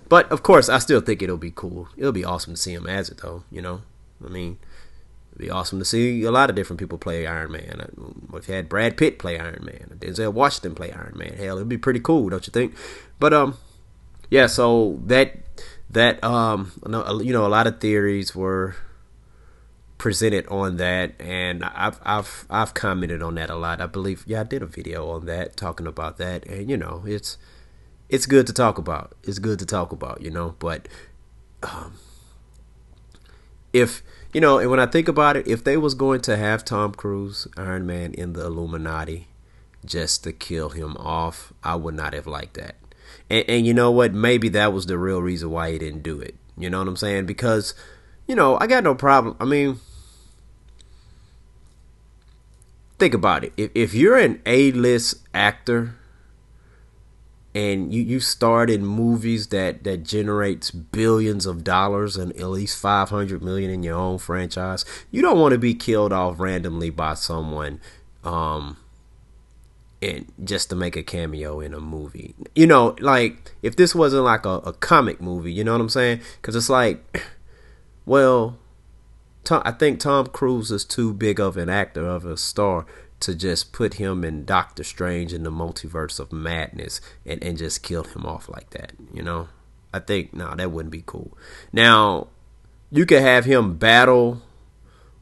But 0.09 0.31
of 0.33 0.43
course, 0.43 0.69
I 0.69 0.79
still 0.79 1.01
think 1.01 1.23
it'll 1.23 1.37
be 1.37 1.53
cool. 1.55 1.89
It'll 1.97 2.13
be 2.13 2.25
awesome 2.25 2.55
to 2.55 2.61
see 2.61 2.73
him 2.73 2.87
as 2.87 3.11
it, 3.11 3.19
though. 3.19 3.45
You 3.51 3.63
know, 3.63 3.83
I 4.25 4.29
mean, 4.29 4.59
it'd 5.31 5.39
be 5.39 5.51
awesome 5.51 5.79
to 5.79 5.85
see 5.85 6.25
a 6.25 6.33
lot 6.33 6.51
of 6.51 6.57
different 6.57 6.81
people 6.81 6.99
play 6.99 7.27
Iron 7.27 7.53
Man. 7.53 8.17
If 8.35 8.49
you 8.49 8.55
had 8.55 8.69
Brad 8.69 8.97
Pitt 8.97 9.19
play 9.19 9.39
Iron 9.39 9.65
Man, 9.65 9.99
Denzel 9.99 10.33
Washington 10.33 10.75
play 10.75 10.91
Iron 10.93 11.17
Man, 11.17 11.35
hell, 11.35 11.57
it'd 11.57 11.69
be 11.69 11.79
pretty 11.79 12.01
cool, 12.01 12.29
don't 12.29 12.47
you 12.47 12.51
think? 12.51 12.75
But 13.19 13.33
um, 13.33 13.57
yeah. 14.31 14.47
So 14.47 15.01
that 15.07 15.39
that 15.91 16.23
um 16.23 16.73
you 16.85 17.33
know 17.33 17.47
a 17.47 17.49
lot 17.49 17.67
of 17.67 17.81
theories 17.81 18.35
were 18.35 18.77
presented 19.99 20.47
on 20.47 20.79
that 20.79 21.13
and 21.21 21.63
I've 21.63 22.01
I've 22.03 22.47
I've 22.49 22.73
commented 22.73 23.23
on 23.23 23.35
that 23.35 23.51
a 23.51 23.55
lot. 23.55 23.83
I 23.83 23.87
believe 23.87 24.25
yeah, 24.27 24.41
I 24.41 24.45
did 24.45 24.63
a 24.63 24.67
video 24.67 25.11
on 25.11 25.27
that 25.27 25.57
talking 25.57 25.87
about 25.87 26.17
that 26.17 26.47
and 26.47 26.71
you 26.71 26.77
know, 26.77 27.03
it's 27.07 27.37
it's 28.09 28.27
good 28.27 28.47
to 28.47 28.53
talk 28.53 28.79
about. 28.79 29.15
It's 29.23 29.39
good 29.39 29.59
to 29.59 29.67
talk 29.67 29.93
about, 29.93 30.23
you 30.23 30.31
know, 30.31 30.57
but 30.59 30.89
um 31.63 31.95
if 33.73 34.03
you 34.33 34.41
know, 34.41 34.59
and 34.59 34.71
when 34.71 34.81
I 34.81 34.87
think 34.87 35.09
about 35.09 35.37
it, 35.37 35.47
if 35.47 35.65
they 35.65 35.77
was 35.77 35.95
going 35.95 36.21
to 36.23 36.37
have 36.37 36.65
Tom 36.65 36.93
Cruise, 36.95 37.47
Iron 37.57 37.85
Man 37.85 38.15
in 38.15 38.33
the 38.33 38.47
Illuminati 38.47 39.29
just 39.85 40.25
to 40.25 40.33
kill 40.33 40.71
him 40.71 40.97
off, 40.97 41.53
I 41.63 41.75
would 41.75 41.95
not 41.95 42.15
have 42.15 42.27
liked 42.27 42.55
that. 42.55 42.77
And, 43.31 43.45
and 43.49 43.67
you 43.67 43.73
know 43.73 43.91
what? 43.91 44.13
Maybe 44.13 44.49
that 44.51 44.73
was 44.73 44.87
the 44.87 44.99
real 44.99 45.23
reason 45.23 45.51
why 45.51 45.73
he 45.73 45.79
didn't 45.79 46.03
do 46.03 46.21
it. 46.21 46.35
You 46.59 46.69
know 46.69 46.79
what 46.79 46.89
I'm 46.89 46.97
saying? 46.97 47.27
Because, 47.27 47.75
you 48.27 48.35
know, 48.35 48.59
I 48.61 48.67
got 48.67 48.85
no 48.85 48.95
problem. 48.95 49.37
I 49.41 49.45
mean, 49.45 49.79
think 52.99 53.15
about 53.15 53.45
it. 53.45 53.53
If, 53.57 53.71
if 53.75 53.95
you're 53.95 54.19
an 54.19 54.43
A-list 54.45 55.27
actor 55.33 55.95
and 57.55 57.93
you, 57.93 58.03
you 58.03 58.21
start 58.21 58.69
in 58.69 58.85
movies 58.85 59.49
that, 59.49 59.85
that 59.85 60.05
generates 60.05 60.71
billions 60.71 61.47
of 61.47 61.65
dollars 61.65 62.17
and 62.17 62.33
at 62.37 62.49
least 62.49 62.79
500 62.81 63.43
million 63.43 63.71
in 63.71 63.83
your 63.83 63.97
own 63.97 64.19
franchise, 64.19 64.85
you 65.11 65.23
don't 65.23 65.41
want 65.41 65.53
to 65.53 65.59
be 65.59 65.75
killed 65.75 66.13
off 66.13 66.39
randomly 66.39 66.91
by 66.91 67.15
someone 67.15 67.81
um, 68.23 68.77
and 70.03 70.33
just 70.43 70.71
to 70.71 70.77
make 70.77 70.97
a 70.97 71.03
cameo 71.03 71.61
in 71.61 71.75
a 71.75 71.81
movie. 71.81 72.35
You 72.55 72.67
know, 72.67 72.97
like 73.01 73.53
if 73.63 73.77
this 73.77 73.95
wasn't 73.95 74.25
like 74.25 74.47
a, 74.47 74.59
a 74.59 74.73
comic 74.73 75.21
movie, 75.21 75.53
you 75.53 75.65
know 75.65 75.73
what 75.73 75.81
I'm 75.81 75.89
saying? 75.89 76.21
Because 76.41 76.57
it's 76.57 76.71
like, 76.71 77.23
well, 78.07 78.59
Tom, 79.45 79.63
I 79.65 79.73
think 79.73 80.01
Tom 80.01 80.27
Cruise 80.27 80.71
is 80.71 80.85
too 80.85 81.13
big 81.13 81.41
of 81.41 81.57
an 81.57 81.69
actor 81.69 82.07
of 82.07 82.25
a 82.25 82.37
star 82.37 82.87
to 83.21 83.35
just 83.35 83.73
put 83.73 83.95
him 83.95 84.25
in 84.25 84.45
Doctor 84.45 84.83
Strange 84.83 85.33
in 85.33 85.43
the 85.43 85.51
multiverse 85.51 86.19
of 86.19 86.33
madness 86.33 87.01
and, 87.27 87.43
and 87.43 87.59
just 87.59 87.83
kill 87.83 88.05
him 88.05 88.25
off 88.25 88.49
like 88.49 88.71
that, 88.71 88.93
you 89.13 89.23
know? 89.23 89.49
I 89.93 89.99
think 89.99 90.33
no, 90.33 90.55
that 90.55 90.71
wouldn't 90.71 90.93
be 90.93 91.03
cool. 91.05 91.37
Now, 91.73 92.29
you 92.91 93.05
could 93.05 93.23
have 93.23 93.45
him 93.45 93.77
battle 93.77 94.41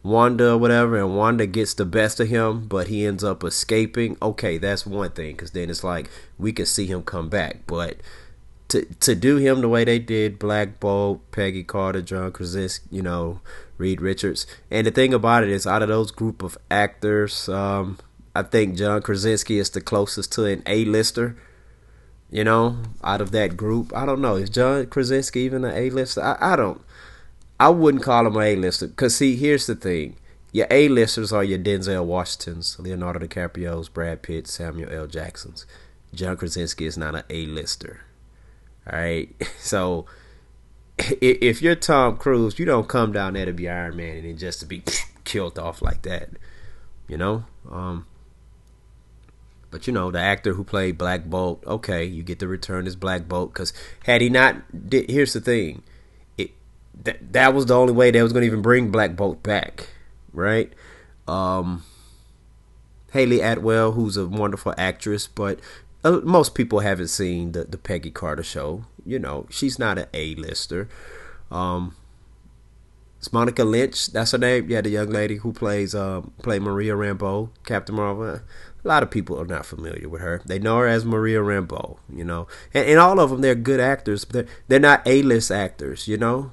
Wanda 0.08 0.52
or 0.52 0.58
whatever, 0.58 0.96
and 0.96 1.16
Wanda 1.16 1.46
gets 1.46 1.74
the 1.74 1.84
best 1.84 2.20
of 2.20 2.28
him, 2.28 2.66
but 2.66 2.88
he 2.88 3.06
ends 3.06 3.22
up 3.22 3.44
escaping. 3.44 4.16
Okay, 4.20 4.58
that's 4.58 4.86
one 4.86 5.10
thing, 5.10 5.32
because 5.32 5.52
then 5.52 5.70
it's 5.70 5.84
like 5.84 6.10
we 6.38 6.52
could 6.52 6.68
see 6.68 6.86
him 6.86 7.02
come 7.02 7.28
back. 7.28 7.66
But 7.66 7.96
to 8.68 8.84
to 9.00 9.14
do 9.14 9.36
him 9.36 9.60
the 9.60 9.68
way 9.68 9.84
they 9.84 9.98
did 9.98 10.38
Black 10.38 10.80
Bolt, 10.80 11.20
Peggy 11.30 11.64
Carter, 11.64 12.02
John 12.02 12.32
Krasinski, 12.32 12.86
you 12.90 13.02
know, 13.02 13.40
Reed 13.76 14.00
Richards. 14.00 14.46
And 14.70 14.86
the 14.86 14.90
thing 14.90 15.14
about 15.14 15.44
it 15.44 15.50
is, 15.50 15.66
out 15.66 15.82
of 15.82 15.88
those 15.88 16.10
group 16.10 16.42
of 16.42 16.58
actors, 16.70 17.48
um, 17.48 17.98
I 18.34 18.42
think 18.42 18.76
John 18.76 19.02
Krasinski 19.02 19.58
is 19.58 19.70
the 19.70 19.80
closest 19.80 20.32
to 20.32 20.44
an 20.44 20.62
A-lister. 20.66 21.36
You 22.30 22.44
know, 22.44 22.76
out 23.02 23.22
of 23.22 23.30
that 23.30 23.56
group, 23.56 23.90
I 23.96 24.04
don't 24.04 24.20
know. 24.20 24.36
Is 24.36 24.50
John 24.50 24.84
Krasinski 24.86 25.40
even 25.40 25.64
an 25.64 25.74
A-lister? 25.74 26.22
I, 26.22 26.52
I 26.52 26.56
don't. 26.56 26.82
I 27.60 27.70
wouldn't 27.70 28.04
call 28.04 28.26
him 28.26 28.36
an 28.36 28.42
A-lister. 28.42 28.88
Cause 28.88 29.16
see, 29.16 29.36
here's 29.36 29.66
the 29.66 29.74
thing: 29.74 30.16
your 30.52 30.66
A-listers 30.70 31.32
are 31.32 31.44
your 31.44 31.58
Denzel 31.58 32.04
Washingtons, 32.04 32.78
Leonardo 32.78 33.20
DiCaprio's, 33.20 33.88
Brad 33.88 34.22
Pitt, 34.22 34.46
Samuel 34.46 34.92
L. 34.92 35.06
Jacksons. 35.06 35.66
John 36.14 36.36
Krasinski 36.36 36.86
is 36.86 36.96
not 36.96 37.14
an 37.14 37.24
A-lister. 37.28 38.00
All 38.90 38.98
right, 38.98 39.28
so 39.58 40.06
if 40.98 41.62
you're 41.62 41.74
Tom 41.74 42.16
Cruise, 42.16 42.58
you 42.58 42.64
don't 42.64 42.88
come 42.88 43.12
down 43.12 43.34
there 43.34 43.46
to 43.46 43.52
be 43.52 43.68
Iron 43.68 43.96
Man 43.96 44.16
and 44.16 44.26
then 44.26 44.36
just 44.36 44.60
to 44.60 44.66
be 44.66 44.82
killed 45.24 45.58
off 45.58 45.82
like 45.82 46.02
that, 46.02 46.30
you 47.06 47.16
know. 47.16 47.44
Um, 47.70 48.06
but 49.70 49.86
you 49.86 49.92
know 49.92 50.10
the 50.10 50.18
actor 50.18 50.54
who 50.54 50.64
played 50.64 50.96
Black 50.96 51.26
Bolt, 51.26 51.62
okay, 51.66 52.04
you 52.04 52.22
get 52.22 52.38
to 52.40 52.48
return 52.48 52.86
as 52.86 52.96
Black 52.96 53.28
Bolt 53.28 53.52
because 53.52 53.72
had 54.04 54.22
he 54.22 54.28
not, 54.28 54.56
here's 54.90 55.34
the 55.34 55.40
thing, 55.40 55.82
that 57.04 57.32
that 57.32 57.54
was 57.54 57.66
the 57.66 57.76
only 57.76 57.92
way 57.92 58.10
they 58.10 58.22
was 58.22 58.32
gonna 58.32 58.46
even 58.46 58.62
bring 58.62 58.90
Black 58.90 59.16
Bolt 59.16 59.42
back, 59.42 59.88
right? 60.32 60.72
Um, 61.26 61.84
Hayley 63.12 63.40
Atwell, 63.40 63.92
who's 63.92 64.16
a 64.16 64.26
wonderful 64.26 64.74
actress, 64.76 65.26
but 65.26 65.60
uh, 66.04 66.20
most 66.22 66.54
people 66.54 66.80
haven't 66.80 67.08
seen 67.08 67.52
the 67.52 67.64
the 67.64 67.78
Peggy 67.78 68.10
Carter 68.10 68.42
show. 68.42 68.84
You 69.04 69.18
know, 69.18 69.46
she's 69.50 69.78
not 69.78 69.98
an 69.98 70.06
A-lister. 70.12 70.88
Um, 71.50 71.96
it's 73.18 73.32
Monica 73.32 73.64
Lynch. 73.64 74.08
That's 74.08 74.30
her 74.32 74.38
name. 74.38 74.70
Yeah, 74.70 74.80
the 74.80 74.90
young 74.90 75.10
lady 75.10 75.36
who 75.36 75.52
plays 75.52 75.94
uh, 75.94 76.22
play 76.42 76.58
Maria 76.58 76.94
Rambeau, 76.94 77.50
Captain 77.64 77.96
Marvel. 77.96 78.26
A 78.26 78.42
lot 78.88 79.02
of 79.02 79.10
people 79.10 79.40
are 79.40 79.46
not 79.46 79.66
familiar 79.66 80.08
with 80.08 80.20
her. 80.20 80.40
They 80.46 80.60
know 80.60 80.78
her 80.78 80.86
as 80.86 81.04
Maria 81.04 81.40
Rambeau. 81.40 81.98
You 82.14 82.24
know, 82.24 82.46
and, 82.72 82.86
and 82.86 82.98
all 82.98 83.18
of 83.18 83.30
them 83.30 83.40
they're 83.40 83.56
good 83.56 83.80
actors, 83.80 84.24
but 84.24 84.32
they're, 84.34 84.54
they're 84.68 84.80
not 84.80 85.02
A-list 85.04 85.50
actors. 85.50 86.06
You 86.06 86.16
know, 86.16 86.52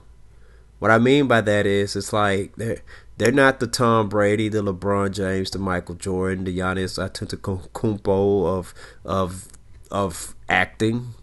what 0.80 0.91
I 0.91 0.97
mean 0.97 1.28
by 1.28 1.41
that 1.41 1.65
is 1.65 1.95
it's 1.95 2.13
like 2.13 2.55
they're 2.55 2.82
they're 3.17 3.32
not 3.32 3.59
the 3.59 3.67
Tom 3.67 4.09
Brady, 4.09 4.49
the 4.49 4.61
LeBron 4.61 5.11
James, 5.11 5.51
the 5.51 5.59
Michael 5.59 5.95
Jordan, 5.95 6.43
the 6.43 6.57
Giannis 6.57 6.99
Antetokounmpo 6.99 8.45
of 8.45 8.73
of 9.05 9.47
of 9.89 10.36
acting. 10.49 11.13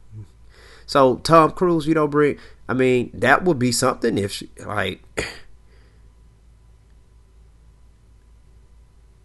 So 0.87 1.17
Tom 1.17 1.53
Cruise, 1.53 1.87
you 1.87 1.95
don't 1.95 2.11
bring. 2.11 2.39
I 2.69 2.75
mean, 2.75 3.11
that 3.15 3.45
would 3.45 3.59
be 3.59 3.73
something 3.73 4.17
if 4.19 4.33
she, 4.33 4.51
like. 4.65 5.03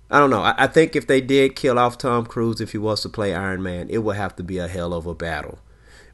I 0.10 0.20
don't 0.20 0.30
know. 0.30 0.42
I, 0.42 0.56
I, 0.58 0.68
think 0.68 0.96
if 0.96 1.06
they 1.06 1.20
did 1.20 1.58
kill 1.58 1.78
off 1.78 1.98
Tom 1.98 2.26
Cruise 2.26 2.62
if 2.62 2.72
he 2.72 2.78
was 2.78 3.02
to 3.02 3.10
play 3.10 3.36
Iron 3.36 3.62
Man, 3.62 3.90
it 3.90 3.98
would 3.98 4.16
have 4.16 4.38
to 4.38 4.44
be 4.44 4.58
a 4.58 4.70
hell 4.70 4.94
of 4.94 5.06
a 5.06 5.14
battle. 5.14 5.60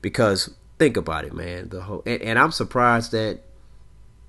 Because 0.01 0.55
think 0.79 0.97
about 0.97 1.25
it, 1.25 1.33
man. 1.33 1.69
The 1.69 1.81
whole 1.81 2.01
and, 2.07 2.19
and 2.23 2.39
I'm 2.39 2.51
surprised 2.51 3.11
that 3.11 3.41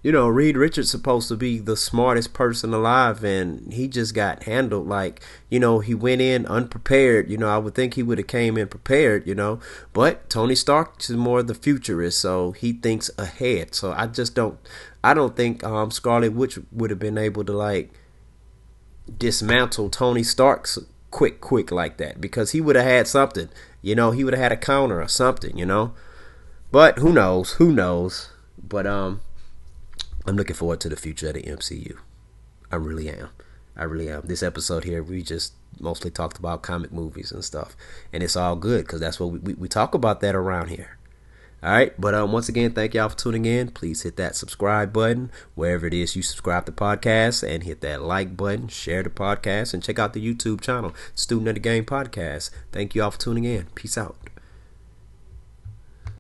you 0.05 0.13
know, 0.13 0.29
Reed 0.29 0.59
Richards 0.59 0.91
supposed 0.91 1.29
to 1.29 1.37
be 1.37 1.59
the 1.59 1.79
smartest 1.79 2.35
person 2.35 2.75
alive, 2.75 3.25
and 3.25 3.73
he 3.73 3.89
just 3.89 4.15
got 4.15 4.43
handled 4.43 4.87
like, 4.87 5.23
you 5.49 5.59
know, 5.59 5.79
he 5.79 5.95
went 5.95 6.21
in 6.21 6.45
unprepared. 6.45 7.31
You 7.31 7.39
know, 7.39 7.49
I 7.49 7.57
would 7.57 7.75
think 7.75 7.95
he 7.95 8.03
would 8.03 8.19
have 8.19 8.27
came 8.27 8.59
in 8.59 8.69
prepared, 8.69 9.27
you 9.27 9.35
know, 9.35 9.61
but 9.95 10.29
Tony 10.29 10.55
Stark 10.55 11.01
is 11.01 11.09
more 11.17 11.43
the 11.43 11.55
futurist, 11.55 12.21
so 12.21 12.53
he 12.53 12.75
thinks 12.75 13.11
ahead. 13.17 13.75
So 13.75 13.93
I 13.93 14.07
just 14.07 14.35
don't, 14.35 14.59
I 15.03 15.15
don't 15.15 15.35
think 15.35 15.65
um, 15.65 15.91
Scarlet 15.91 16.35
Witch 16.35 16.59
would 16.71 16.91
have 16.91 16.99
been 16.99 17.17
able 17.17 17.43
to 17.43 17.55
like 17.55 17.91
dismantle 19.17 19.89
Tony 19.89 20.23
Stark's 20.23 20.79
quick, 21.11 21.41
quick 21.41 21.73
like 21.73 21.97
that 21.97 22.21
because 22.21 22.51
he 22.51 22.61
would 22.61 22.77
have 22.77 22.85
had 22.85 23.09
something, 23.09 23.49
you 23.81 23.95
know, 23.95 24.11
he 24.11 24.23
would 24.23 24.35
have 24.35 24.43
had 24.43 24.53
a 24.53 24.59
counter 24.59 25.01
or 25.01 25.09
something, 25.09 25.57
you 25.57 25.65
know. 25.65 25.95
But 26.71 26.99
who 26.99 27.11
knows? 27.11 27.53
Who 27.53 27.73
knows? 27.73 28.29
But 28.63 28.87
um 28.87 29.23
I'm 30.27 30.37
looking 30.37 30.57
forward 30.57 30.81
to 30.81 30.89
the 30.89 30.97
future 30.97 31.29
of 31.29 31.35
the 31.35 31.43
MCU. 31.43 31.99
I 32.73 32.77
really 32.77 33.09
am. 33.11 33.29
I 33.77 33.85
really 33.85 34.09
am. 34.09 34.23
This 34.25 34.43
episode 34.43 34.85
here, 34.85 35.03
we 35.03 35.23
just 35.23 35.53
mostly 35.81 36.11
talked 36.11 36.39
about 36.39 36.63
comic 36.63 36.93
movies 36.93 37.33
and 37.33 37.45
stuff, 37.45 37.77
and 38.13 38.23
it's 38.23 38.37
all 38.37 38.57
good 38.57 38.87
because 38.87 39.01
that's 39.01 39.21
what 39.21 39.31
we, 39.31 39.39
we, 39.39 39.55
we 39.55 39.69
talk 39.69 39.95
about 39.95 40.21
that 40.21 40.35
around 40.35 40.69
here. 40.69 40.97
All 41.63 41.71
right, 41.71 41.99
but 42.01 42.15
um, 42.15 42.33
once 42.33 42.49
again, 42.49 42.73
thank 42.73 42.95
y'all 42.95 43.09
for 43.09 43.17
tuning 43.17 43.47
in. 43.47 43.71
Please 43.71 44.03
hit 44.03 44.17
that 44.17 44.37
subscribe 44.37 44.93
button 44.93 45.31
wherever 45.55 45.87
it 45.87 45.95
is 45.95 46.15
you 46.15 46.23
subscribe 46.23 46.67
to 46.67 46.73
podcasts, 46.73 47.47
and 47.47 47.65
hit 47.65 47.81
that 47.81 48.03
like 48.03 48.37
button, 48.37 48.69
share 48.69 49.03
the 49.03 49.11
podcast, 49.11 49.75
and 49.75 49.83
check 49.83 49.99
out 49.99 50.13
the 50.13 50.35
YouTube 50.35 50.61
channel, 50.61 50.95
Student 51.15 51.49
of 51.49 51.55
the 51.55 51.61
Game 51.61 51.85
Podcast. 51.85 52.51
Thank 52.71 52.95
you 52.95 53.03
all 53.03 53.11
for 53.11 53.19
tuning 53.19 53.45
in. 53.45 53.67
Peace 53.75 53.99
out. 53.99 54.24